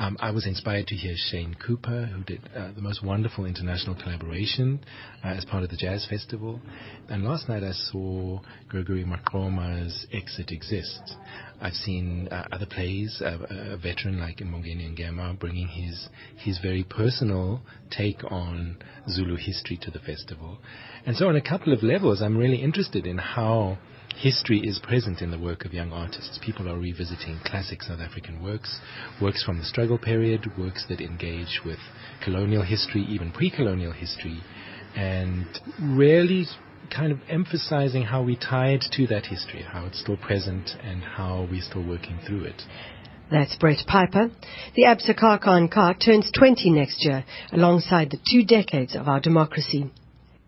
Um, 0.00 0.16
I 0.18 0.30
was 0.30 0.46
inspired 0.46 0.86
to 0.86 0.94
hear 0.94 1.12
Shane 1.14 1.54
Cooper, 1.54 2.06
who 2.06 2.22
did 2.24 2.40
uh, 2.56 2.72
the 2.72 2.80
most 2.80 3.04
wonderful 3.04 3.44
international 3.44 3.94
collaboration 3.94 4.80
uh, 5.22 5.28
as 5.28 5.44
part 5.44 5.62
of 5.62 5.68
the 5.68 5.76
Jazz 5.76 6.06
Festival. 6.08 6.58
And 7.10 7.22
last 7.22 7.50
night 7.50 7.62
I 7.62 7.72
saw 7.72 8.40
Gregory 8.66 9.04
Maqoma's 9.04 10.06
Exit 10.10 10.52
Exists. 10.52 11.14
I've 11.60 11.74
seen 11.74 12.28
uh, 12.28 12.46
other 12.50 12.64
plays, 12.64 13.20
uh, 13.22 13.44
a 13.50 13.76
veteran 13.76 14.18
like 14.18 14.38
Mbongeni 14.38 14.96
Ngema 14.96 15.38
bringing 15.38 15.68
his 15.68 16.08
his 16.34 16.58
very 16.60 16.82
personal 16.82 17.60
take 17.90 18.24
on 18.24 18.78
Zulu 19.06 19.36
history 19.36 19.78
to 19.82 19.90
the 19.90 19.98
festival. 19.98 20.60
And 21.04 21.14
so 21.14 21.28
on 21.28 21.36
a 21.36 21.42
couple 21.42 21.74
of 21.74 21.82
levels, 21.82 22.22
I'm 22.22 22.38
really 22.38 22.62
interested 22.62 23.04
in 23.04 23.18
how 23.18 23.76
history 24.16 24.60
is 24.60 24.78
present 24.78 25.20
in 25.22 25.30
the 25.30 25.38
work 25.38 25.64
of 25.64 25.72
young 25.72 25.92
artists. 25.92 26.38
People 26.44 26.68
are 26.68 26.78
revisiting 26.78 27.38
classic 27.44 27.82
South 27.82 28.00
African 28.00 28.42
works, 28.42 28.80
works 29.20 29.42
from 29.44 29.58
the 29.58 29.64
struggle 29.64 29.98
period, 29.98 30.46
works 30.58 30.84
that 30.88 31.00
engage 31.00 31.60
with 31.64 31.78
colonial 32.22 32.62
history, 32.62 33.02
even 33.08 33.32
pre-colonial 33.32 33.92
history, 33.92 34.40
and 34.96 35.46
really 35.80 36.46
kind 36.94 37.12
of 37.12 37.18
emphasizing 37.28 38.02
how 38.02 38.22
we 38.22 38.36
tie 38.36 38.70
it 38.70 38.84
to 38.92 39.06
that 39.06 39.26
history, 39.26 39.62
how 39.62 39.86
it's 39.86 40.00
still 40.00 40.16
present 40.16 40.70
and 40.82 41.02
how 41.02 41.46
we're 41.50 41.62
still 41.62 41.86
working 41.86 42.18
through 42.26 42.44
it. 42.44 42.62
That's 43.30 43.54
Brett 43.56 43.78
Piper. 43.86 44.30
The 44.74 44.82
Absa 44.82 45.16
Kaka 45.16 45.50
and 45.50 45.70
Ka 45.70 45.92
turns 45.92 46.30
20 46.36 46.70
next 46.70 47.04
year, 47.04 47.24
alongside 47.52 48.10
the 48.10 48.18
two 48.28 48.44
decades 48.44 48.96
of 48.96 49.06
our 49.06 49.20
democracy. 49.20 49.88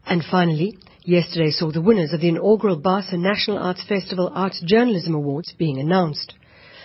And 0.05 0.25
finally, 0.29 0.77
yesterday 1.05 1.51
saw 1.51 1.71
the 1.71 1.81
winners 1.81 2.13
of 2.13 2.21
the 2.21 2.29
inaugural 2.29 2.81
Basa 2.81 3.15
National 3.15 3.59
Arts 3.59 3.83
Festival 3.89 4.31
Arts 4.33 4.63
Journalism 4.65 5.15
Awards 5.15 5.53
being 5.59 5.79
announced. 5.79 6.35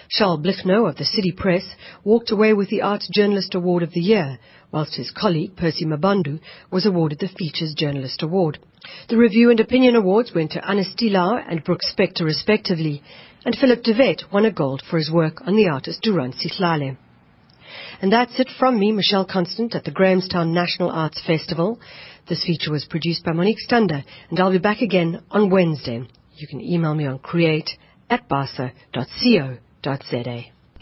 Charles 0.10 0.40
Blignaut 0.40 0.90
of 0.90 0.96
the 0.96 1.06
City 1.06 1.32
Press 1.32 1.64
walked 2.04 2.32
away 2.32 2.54
with 2.54 2.70
the 2.70 2.82
Arts 2.82 3.08
Journalist 3.12 3.54
Award 3.54 3.84
of 3.84 3.92
the 3.92 4.00
Year, 4.00 4.40
whilst 4.72 4.96
his 4.96 5.12
colleague 5.12 5.56
Percy 5.56 5.86
Mabandu 5.86 6.40
was 6.72 6.86
awarded 6.86 7.20
the 7.20 7.28
Features 7.28 7.76
Journalist 7.76 8.24
Award. 8.24 8.58
The 9.10 9.18
Review 9.18 9.52
and 9.52 9.60
Opinion 9.60 9.96
Awards 9.96 10.34
went 10.34 10.52
to 10.52 10.68
Anna 10.68 10.84
Stielau 10.84 11.44
and 11.48 11.64
Brooke 11.64 11.82
Spector 11.82 12.24
respectively, 12.24 13.04
and 13.46 13.56
Philip 13.56 13.84
de 13.84 13.94
Wet 13.98 14.24
won 14.32 14.46
a 14.46 14.52
gold 14.52 14.82
for 14.90 14.98
his 14.98 15.12
work 15.12 15.42
on 15.46 15.56
the 15.56 15.68
artist 15.68 16.02
Durant 16.02 16.36
Sihlali. 16.36 16.98
And 18.02 18.12
that's 18.12 18.40
it 18.40 18.50
from 18.58 18.80
me, 18.80 18.92
Michelle 18.92 19.26
Constant, 19.26 19.76
at 19.76 19.84
the 19.84 19.92
Grahamstown 19.92 20.54
National 20.54 20.90
Arts 20.90 21.22
Festival. 21.26 21.80
This 22.30 22.44
feature 22.46 22.72
was 22.72 22.86
produced 22.86 23.24
by 23.24 23.32
Monique 23.32 23.60
Stander, 23.60 24.04
and 24.30 24.40
I'll 24.40 24.52
be 24.52 24.58
back 24.58 24.82
again 24.82 25.24
on 25.32 25.50
Wednesday. 25.50 26.06
You 26.36 26.48
can 26.48 26.62
email 26.62 26.94
me 26.94 27.06
on 27.06 27.20
create 27.20 27.72
at 28.10 28.28
basa.co.za. 28.30 28.74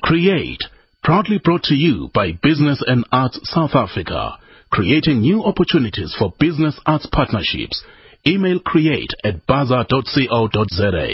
Create, 0.02 0.64
proudly 1.04 1.40
brought 1.44 1.64
to 1.64 1.76
you 1.76 2.10
by 2.14 2.32
Business 2.42 2.84
and 2.86 3.06
Arts 3.12 3.40
South 3.44 3.76
Africa, 3.76 4.38
creating 4.72 5.22
new 5.22 5.44
opportunities 5.44 6.16
for 6.18 6.34
business 6.40 6.80
arts 6.86 7.08
partnerships. 7.12 7.84
Email 8.28 8.60
create 8.60 9.12
at 9.24 9.46
basa.co.za. 9.48 11.10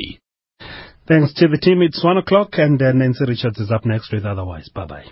Thanks 1.08 1.34
to 1.34 1.48
the 1.48 1.58
team. 1.62 1.82
It's 1.82 2.04
one 2.04 2.18
o'clock, 2.18 2.52
and 2.54 2.82
uh, 2.82 2.94
Nancy 2.94 3.26
Richards 3.28 3.60
is 3.60 3.70
up 3.70 3.86
next 3.86 4.14
with 4.14 4.26
Otherwise. 4.26 4.70
Bye 4.70 4.86
bye. 4.86 5.06